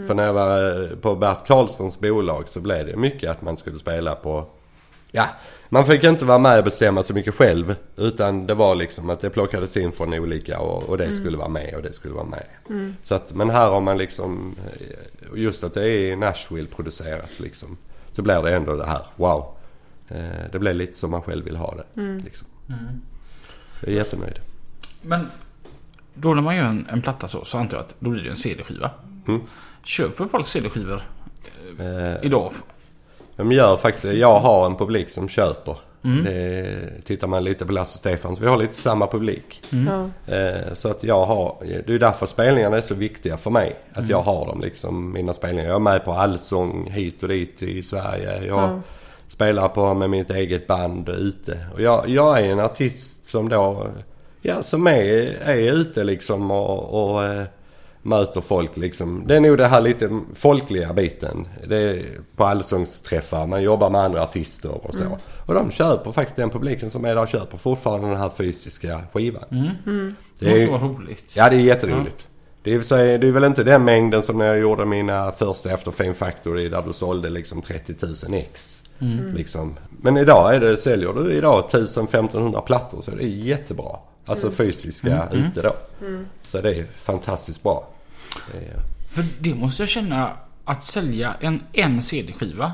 För 0.06 0.14
när 0.14 0.26
jag 0.26 0.32
var 0.32 0.82
eh, 0.82 0.88
på 0.96 1.14
Bert 1.14 1.46
Karlssons 1.46 2.00
bolag 2.00 2.48
så 2.48 2.60
blev 2.60 2.86
det 2.86 2.96
mycket 2.96 3.30
att 3.30 3.42
man 3.42 3.56
skulle 3.56 3.78
spela 3.78 4.14
på, 4.14 4.46
ja, 5.12 5.28
man 5.68 5.86
fick 5.86 6.04
inte 6.04 6.24
vara 6.24 6.38
med 6.38 6.58
och 6.58 6.64
bestämma 6.64 7.02
så 7.02 7.14
mycket 7.14 7.34
själv. 7.34 7.74
Utan 7.96 8.46
det 8.46 8.54
var 8.54 8.74
liksom 8.74 9.10
att 9.10 9.20
det 9.20 9.30
plockades 9.30 9.76
in 9.76 9.92
från 9.92 10.14
olika 10.14 10.58
och, 10.58 10.82
och 10.82 10.98
det 10.98 11.12
skulle 11.12 11.36
vara 11.36 11.48
med 11.48 11.74
och 11.74 11.82
det 11.82 11.92
skulle 11.92 12.14
vara 12.14 12.24
med. 12.26 12.44
Så 13.02 13.14
att, 13.14 13.32
men 13.34 13.50
här 13.50 13.70
har 13.70 13.80
man 13.80 13.98
liksom, 13.98 14.54
eh, 14.80 15.42
just 15.42 15.64
att 15.64 15.74
det 15.74 15.88
är 15.90 16.16
Nashville 16.16 16.68
producerat 16.76 17.30
liksom. 17.36 17.76
Så 18.16 18.22
blir 18.22 18.42
det 18.42 18.56
ändå 18.56 18.76
det 18.76 18.86
här, 18.86 19.00
wow. 19.16 19.46
Eh, 20.08 20.18
Det 20.52 20.58
blir 20.58 20.74
lite 20.74 20.96
som 20.98 21.10
man 21.10 21.22
själv 21.22 21.44
vill 21.44 21.56
ha 21.56 21.74
det. 21.74 22.00
Liksom. 22.24 22.46
Jag 23.80 23.88
är 23.90 23.92
jättenöjd. 23.96 24.38
Men 25.02 25.26
då 26.14 26.34
när 26.34 26.42
man 26.42 26.56
gör 26.56 26.64
en, 26.64 26.86
en 26.90 27.02
platta 27.02 27.28
så, 27.28 27.44
så 27.44 27.58
antar 27.58 27.76
jag 27.76 27.84
att 27.84 27.94
då 27.98 28.10
blir 28.10 28.22
det 28.22 28.30
en 28.30 28.36
CD-skiva. 28.36 28.90
Mm. 29.28 29.40
Köper 29.84 30.24
folk 30.26 30.46
CD-skivor 30.46 31.02
Eh, 31.78 32.24
idag? 32.26 32.52
De 33.36 33.52
gör 33.52 33.76
faktiskt, 33.76 34.04
jag 34.04 34.40
har 34.40 34.66
en 34.66 34.76
publik 34.76 35.10
som 35.10 35.28
köper 35.28 35.76
Mm. 36.04 36.24
Det, 36.24 37.04
tittar 37.04 37.26
man 37.26 37.44
lite 37.44 37.66
på 37.66 37.72
Lasse 37.72 37.98
Stefans, 37.98 38.40
vi 38.40 38.46
har 38.46 38.56
lite 38.56 38.74
samma 38.74 39.06
publik. 39.06 39.62
Ja. 39.70 40.34
Eh, 40.34 40.74
så 40.74 40.90
att 40.90 41.04
jag 41.04 41.24
har, 41.26 41.56
det 41.86 41.94
är 41.94 41.98
därför 41.98 42.26
spelningarna 42.26 42.76
är 42.76 42.80
så 42.80 42.94
viktiga 42.94 43.36
för 43.36 43.50
mig. 43.50 43.76
Att 43.92 43.98
Mm. 43.98 44.10
jag 44.10 44.22
har 44.22 44.46
dem 44.46 44.60
liksom, 44.60 45.12
mina 45.12 45.32
spelningar. 45.32 45.68
Jag 45.68 45.74
är 45.76 45.80
med 45.80 46.04
på 46.04 46.12
allsång 46.12 46.90
hit 46.90 47.22
och 47.22 47.28
dit 47.28 47.62
i 47.62 47.82
Sverige. 47.82 48.46
Jag 48.46 48.58
Ja. 48.58 48.80
spelar 49.28 49.68
på 49.68 49.94
med 49.94 50.10
mitt 50.10 50.30
eget 50.30 50.66
band 50.66 51.08
ute. 51.08 51.58
Och 51.74 51.80
jag, 51.80 52.08
jag 52.08 52.40
är 52.40 52.44
en 52.52 52.60
artist 52.60 53.24
som 53.26 53.48
då, 53.48 53.86
ja 54.42 54.62
som 54.62 54.86
är, 54.86 55.38
är 55.44 55.72
ute 55.72 56.04
liksom 56.04 56.50
och, 56.50 57.12
och 57.14 57.24
eh, 57.24 57.42
möter 58.04 58.40
folk 58.40 58.76
liksom. 58.76 59.24
Det 59.26 59.36
är 59.36 59.40
nog 59.40 59.58
det 59.58 59.66
här 59.66 59.80
lite 59.80 60.20
folkliga 60.34 60.92
biten. 60.92 61.48
Det 61.68 61.76
är 61.76 62.02
på 62.36 62.44
allsångsträffar, 62.44 63.46
man 63.46 63.62
jobbar 63.62 63.90
med 63.90 64.00
andra 64.00 64.22
artister 64.22 64.86
och 64.86 64.94
så. 64.94 65.04
Och 65.46 65.54
de 65.54 65.70
köper 65.70 66.12
faktiskt, 66.12 66.36
den 66.36 66.50
publiken 66.50 66.90
som 66.90 67.04
är 67.04 67.14
där 67.14 67.26
köper 67.26 67.56
fortfarande 67.58 68.08
den 68.08 68.16
här 68.16 68.30
fysiska 68.36 69.00
skivan. 69.12 69.42
Det 69.50 69.56
Det 70.38 70.46
är 70.46 70.50
måste 70.50 70.60
ju- 70.64 70.70
vara 70.70 70.80
roligt. 70.82 71.34
Ja, 71.36 71.50
det 71.50 71.56
är 71.56 71.60
jätteroligt. 71.60 72.28
Det, 72.62 72.74
är, 72.74 72.80
sig- 72.80 73.18
det 73.18 73.28
är 73.28 73.32
väl 73.32 73.44
inte 73.44 73.64
den 73.64 73.84
mängden 73.84 74.22
som 74.22 74.38
när 74.38 74.46
jag 74.46 74.58
gjorde 74.58 74.84
mina 74.84 75.32
första 75.32 75.70
efter 75.70 75.90
Fame 75.90 76.14
Factory 76.14 76.68
där 76.68 76.82
du 76.86 76.92
sålde 76.92 77.30
liksom 77.30 77.62
30 77.62 77.94
000 78.06 78.14
ex. 78.40 78.82
Liksom. 79.34 79.74
Men 79.90 80.16
idag 80.16 80.54
är 80.56 80.60
det, 80.60 80.76
säljer 80.76 81.12
du 81.12 81.32
idag 81.32 81.64
1000-1500 81.70 82.60
plattor 82.60 83.00
så 83.00 83.10
det 83.10 83.24
är 83.24 83.28
jättebra. 83.28 83.96
Alltså 84.26 84.50
fysiska 84.50 85.28
ute 85.32 85.62
då. 85.62 85.72
Så 86.46 86.60
det 86.60 86.70
är 86.74 86.84
fantastiskt 86.92 87.62
bra. 87.62 87.88
Är, 88.54 88.80
För 89.10 89.24
det 89.40 89.54
måste 89.54 89.82
jag 89.82 89.88
känna 89.88 90.30
att 90.64 90.84
sälja 90.84 91.34
en, 91.40 91.60
en 91.72 92.02
CD-skiva. 92.02 92.72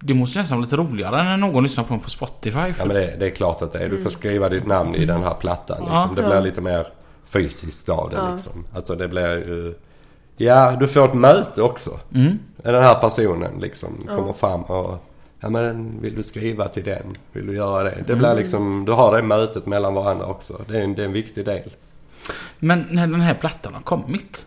Det 0.00 0.14
måste 0.14 0.38
nästan 0.38 0.58
vara 0.58 0.64
lite 0.64 0.76
roligare 0.76 1.20
än 1.20 1.26
när 1.26 1.36
någon 1.36 1.62
lyssnar 1.62 1.84
på 1.84 1.94
den 1.94 2.00
på 2.02 2.10
Spotify. 2.10 2.58
ja 2.58 2.72
För, 2.74 2.86
men 2.86 2.96
det, 2.96 3.16
det 3.18 3.26
är 3.26 3.30
klart 3.30 3.62
att 3.62 3.72
det 3.72 3.78
är. 3.84 3.88
Du 3.88 4.02
får 4.02 4.10
skriva 4.10 4.48
ditt 4.48 4.66
namn 4.66 4.94
i 4.94 5.04
den 5.04 5.22
här 5.22 5.34
plattan. 5.34 5.76
Liksom. 5.80 5.96
Ja. 5.96 6.08
Det 6.16 6.22
blir 6.22 6.34
Ja. 6.34 6.40
lite 6.40 6.60
mer 6.60 6.86
fysiskt 7.24 7.88
av 7.88 8.10
det 8.10 8.32
liksom. 8.32 8.64
Alltså 8.74 8.94
det 8.94 9.08
blir 9.08 9.28
ju... 9.36 9.74
Ja, 10.36 10.76
du 10.80 10.88
får 10.88 11.04
ett 11.08 11.14
möte 11.14 11.62
också. 11.62 11.98
mm. 12.14 12.38
Den 12.56 12.82
här 12.82 12.94
personen 12.94 13.60
liksom 13.60 13.88
kommer 14.06 14.32
fram 14.32 14.62
och 14.62 15.04
Ja 15.40 15.50
men 15.50 16.00
vill 16.00 16.14
du 16.14 16.22
skriva 16.22 16.68
till 16.68 16.84
den? 16.84 17.16
Vill 17.32 17.46
du 17.46 17.54
göra 17.54 17.82
det? 17.84 18.04
Det 18.06 18.16
blir 18.16 18.34
liksom, 18.34 18.84
du 18.84 18.92
har 18.92 19.16
det 19.16 19.22
mötet 19.22 19.66
mellan 19.66 19.94
varandra 19.94 20.26
också. 20.26 20.60
Det 20.68 20.76
är 20.78 20.82
en, 20.82 20.94
det 20.94 21.02
är 21.02 21.06
en 21.06 21.12
viktig 21.12 21.44
del. 21.44 21.70
Men 22.58 22.86
när 22.90 23.06
den 23.06 23.20
här 23.20 23.34
plattan 23.34 23.74
har 23.74 23.80
kommit. 23.82 24.46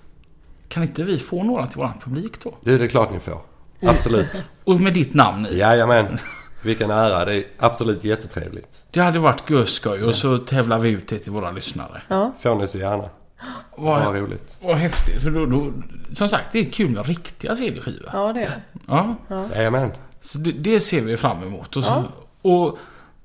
Kan 0.77 0.83
inte 0.83 1.03
vi 1.03 1.19
få 1.19 1.43
några 1.43 1.67
till 1.67 1.77
våran 1.77 1.99
publik 2.03 2.43
då? 2.43 2.53
Det 2.61 2.73
är 2.73 2.87
klart 2.87 3.11
ni 3.11 3.19
får. 3.19 3.41
Absolut. 3.81 4.43
Och 4.63 4.81
med 4.81 4.93
ditt 4.93 5.13
namn 5.13 5.45
i. 5.45 5.57
Jajamän. 5.57 6.19
Vilken 6.61 6.91
ära. 6.91 7.25
Det 7.25 7.35
är 7.35 7.43
absolut 7.59 8.03
jättetrevligt. 8.03 8.83
Det 8.91 8.99
hade 8.99 9.19
varit 9.19 9.49
görskoj 9.49 10.03
och 10.03 10.15
så 10.15 10.37
tävlar 10.37 10.79
vi 10.79 10.89
ut 10.89 11.07
det 11.07 11.19
till 11.19 11.31
våra 11.31 11.51
lyssnare. 11.51 12.01
Ja. 12.07 12.31
Får 12.39 12.55
ni 12.55 12.67
så 12.67 12.77
gärna. 12.77 13.03
Vad, 13.77 14.03
Vad 14.05 14.15
roligt. 14.15 14.57
vad 14.61 14.75
häftigt. 14.77 15.21
För 15.21 15.29
då, 15.31 15.45
då, 15.45 15.71
som 16.11 16.29
sagt, 16.29 16.45
det 16.51 16.59
är 16.59 16.65
kul 16.71 16.89
med 16.89 17.05
riktiga 17.05 17.55
CD-skivor. 17.55 18.09
ja, 18.13 18.33
det 18.33 18.41
är 18.43 18.49
det. 18.49 18.61
Ja. 18.87 19.15
Jajamän. 19.55 19.91
Så 20.21 20.37
det, 20.37 20.51
det 20.51 20.79
ser 20.79 21.01
vi 21.01 21.17
fram 21.17 21.43
emot. 21.43 21.77
Och, 21.77 21.83
så, 21.83 21.89
Ja. 21.89 22.03
och 22.51 22.77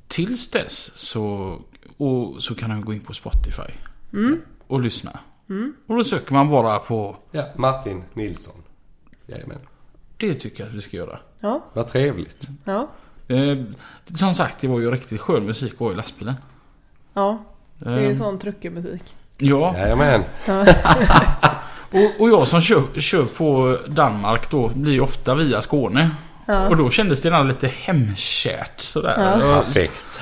tills 0.09 0.51
dess 0.51 0.99
så, 0.99 1.57
och, 1.97 2.43
så 2.43 2.55
kan 2.55 2.69
man 2.69 2.81
gå 2.85 2.93
in 2.93 3.01
på 3.01 3.13
Spotify. 3.15 3.73
Och 4.67 4.81
lyssna. 4.81 5.19
Och 5.87 5.97
då 5.97 6.05
söker 6.05 6.33
man 6.33 6.51
bara 6.51 6.79
på 6.79 7.17
Ja, 7.31 7.45
Martin 7.57 8.05
Nilsson. 8.13 8.55
Jajamän. 9.27 9.59
det 10.17 10.35
tycker 10.35 10.63
jag 10.63 10.69
att 10.69 10.75
vi 10.77 10.81
ska 10.81 10.97
göra. 10.97 11.19
Ja. 11.41 11.65
Vad 11.73 11.87
trevligt. 11.87 12.49
Ja. 12.65 12.89
Eh, 13.29 13.59
som 14.15 14.35
sagt, 14.35 14.61
det 14.61 14.69
var 14.69 14.81
ju 14.81 14.91
riktigt 14.91 15.21
skön 15.21 15.47
musik 15.47 15.75
var 15.79 15.93
i 15.93 15.95
lastbilen. 15.95 16.35
Ja. 17.15 17.45
Det 17.79 17.91
är 17.91 17.99
Eh, 17.99 18.09
ju 18.09 18.17
sån 18.17 18.39
truckermusik. 18.39 19.17
Ja, 19.39 19.75
Jajamän. 19.79 20.23
och, 21.91 22.21
och 22.21 22.29
jag 22.29 22.49
som 22.49 22.61
kör, 22.61 23.01
kör 23.01 23.25
på 23.25 23.79
Danmark 23.89 24.51
då 24.51 24.69
blir 24.69 24.93
ju 24.93 25.01
ofta 25.01 25.35
via 25.35 25.63
Skåne. 25.63 26.11
Ja. 26.53 26.69
Och 26.69 26.77
då 26.77 26.91
kändes 26.91 27.23
det 27.23 27.31
nästan 27.31 27.49
lite 27.49 27.67
hemkärt 27.69 28.81
sådär. 28.81 29.39
Ja. 29.41 29.63
Perfekt. 29.63 30.21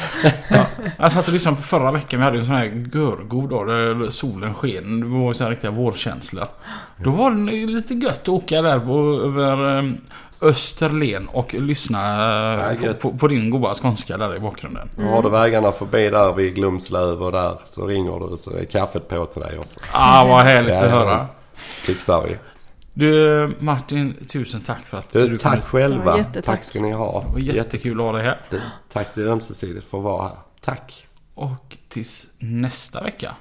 jag 0.98 1.12
satt 1.12 1.26
och 1.28 1.32
lyssnade 1.34 1.56
på 1.56 1.62
förra 1.62 1.92
veckan. 1.92 2.20
Vi 2.20 2.24
hade 2.24 2.38
en 2.38 2.46
sån 2.46 2.54
här 2.54 2.88
görgod 2.94 3.50
dag 3.50 3.66
där 3.66 4.10
solen 4.10 4.54
sken. 4.54 5.00
Det 5.00 5.06
var 5.06 5.32
så 5.32 5.44
här 5.44 5.50
riktiga 5.50 5.70
vårkänsla. 5.70 6.48
Då 6.96 7.10
var 7.10 7.30
det 7.30 7.52
lite 7.52 7.94
gött 7.94 8.20
att 8.22 8.28
åka 8.28 8.62
där 8.62 8.80
på, 8.80 9.22
över 9.24 9.78
eh, 9.78 9.84
Österlen 10.40 11.28
och 11.28 11.54
lyssna 11.54 11.98
Ja, 12.54 12.70
eh, 12.70 12.92
på, 12.92 13.10
på, 13.10 13.18
på 13.18 13.28
din 13.28 13.50
goda 13.50 13.74
skånska 13.74 14.16
där 14.16 14.36
i 14.36 14.40
bakgrunden. 14.40 14.88
Har 14.96 15.22
du 15.22 15.30
vägarna 15.30 15.72
förbi 15.72 16.10
där 16.10 16.32
vid 16.32 16.54
Glumslöv 16.54 17.22
och 17.22 17.32
där 17.32 17.54
så 17.66 17.86
ringer 17.86 18.28
du 18.30 18.36
så 18.36 18.50
är 18.56 18.64
kaffet 18.64 19.08
på 19.08 19.26
till 19.26 19.42
dig 19.42 19.58
också. 19.58 19.80
Ah, 19.92 20.24
vad 20.26 20.40
härligt 20.40 20.74
att 20.74 20.82
Jajamän. 20.82 21.06
höra. 21.08 21.26
Fixar 21.56 22.22
vi. 22.28 22.36
Du 22.94 23.54
Martin, 23.60 24.14
tusen 24.28 24.60
tack 24.60 24.86
för 24.86 24.98
att 24.98 25.12
du, 25.12 25.28
du 25.28 25.38
Tack 25.38 25.52
kom. 25.60 25.62
själva. 25.62 26.18
Ja, 26.34 26.42
tack 26.42 26.64
ska 26.64 26.80
ni 26.80 26.92
ha. 26.92 27.32
Det 27.36 27.40
jättekul 27.42 28.00
att 28.00 28.06
ha 28.06 28.12
dig 28.12 28.22
här. 28.24 28.40
Det, 28.50 28.62
tack, 28.92 29.08
det 29.14 29.22
är 29.22 29.26
ömsesidigt 29.26 29.86
för 29.86 29.98
att 29.98 30.04
vara 30.04 30.22
här. 30.28 30.36
Tack. 30.60 31.06
Och 31.34 31.76
tills 31.88 32.26
nästa 32.38 33.04
vecka. 33.04 33.34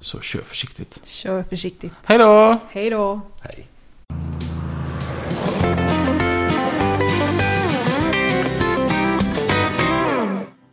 Så 0.00 0.20
kör 0.20 0.40
försiktigt. 0.40 1.00
Kör 1.04 1.42
försiktigt. 1.42 1.92
Hej 2.04 2.18
då! 2.18 2.58
Hej 2.70 2.90
då! 2.90 3.20
Hej. 3.40 3.66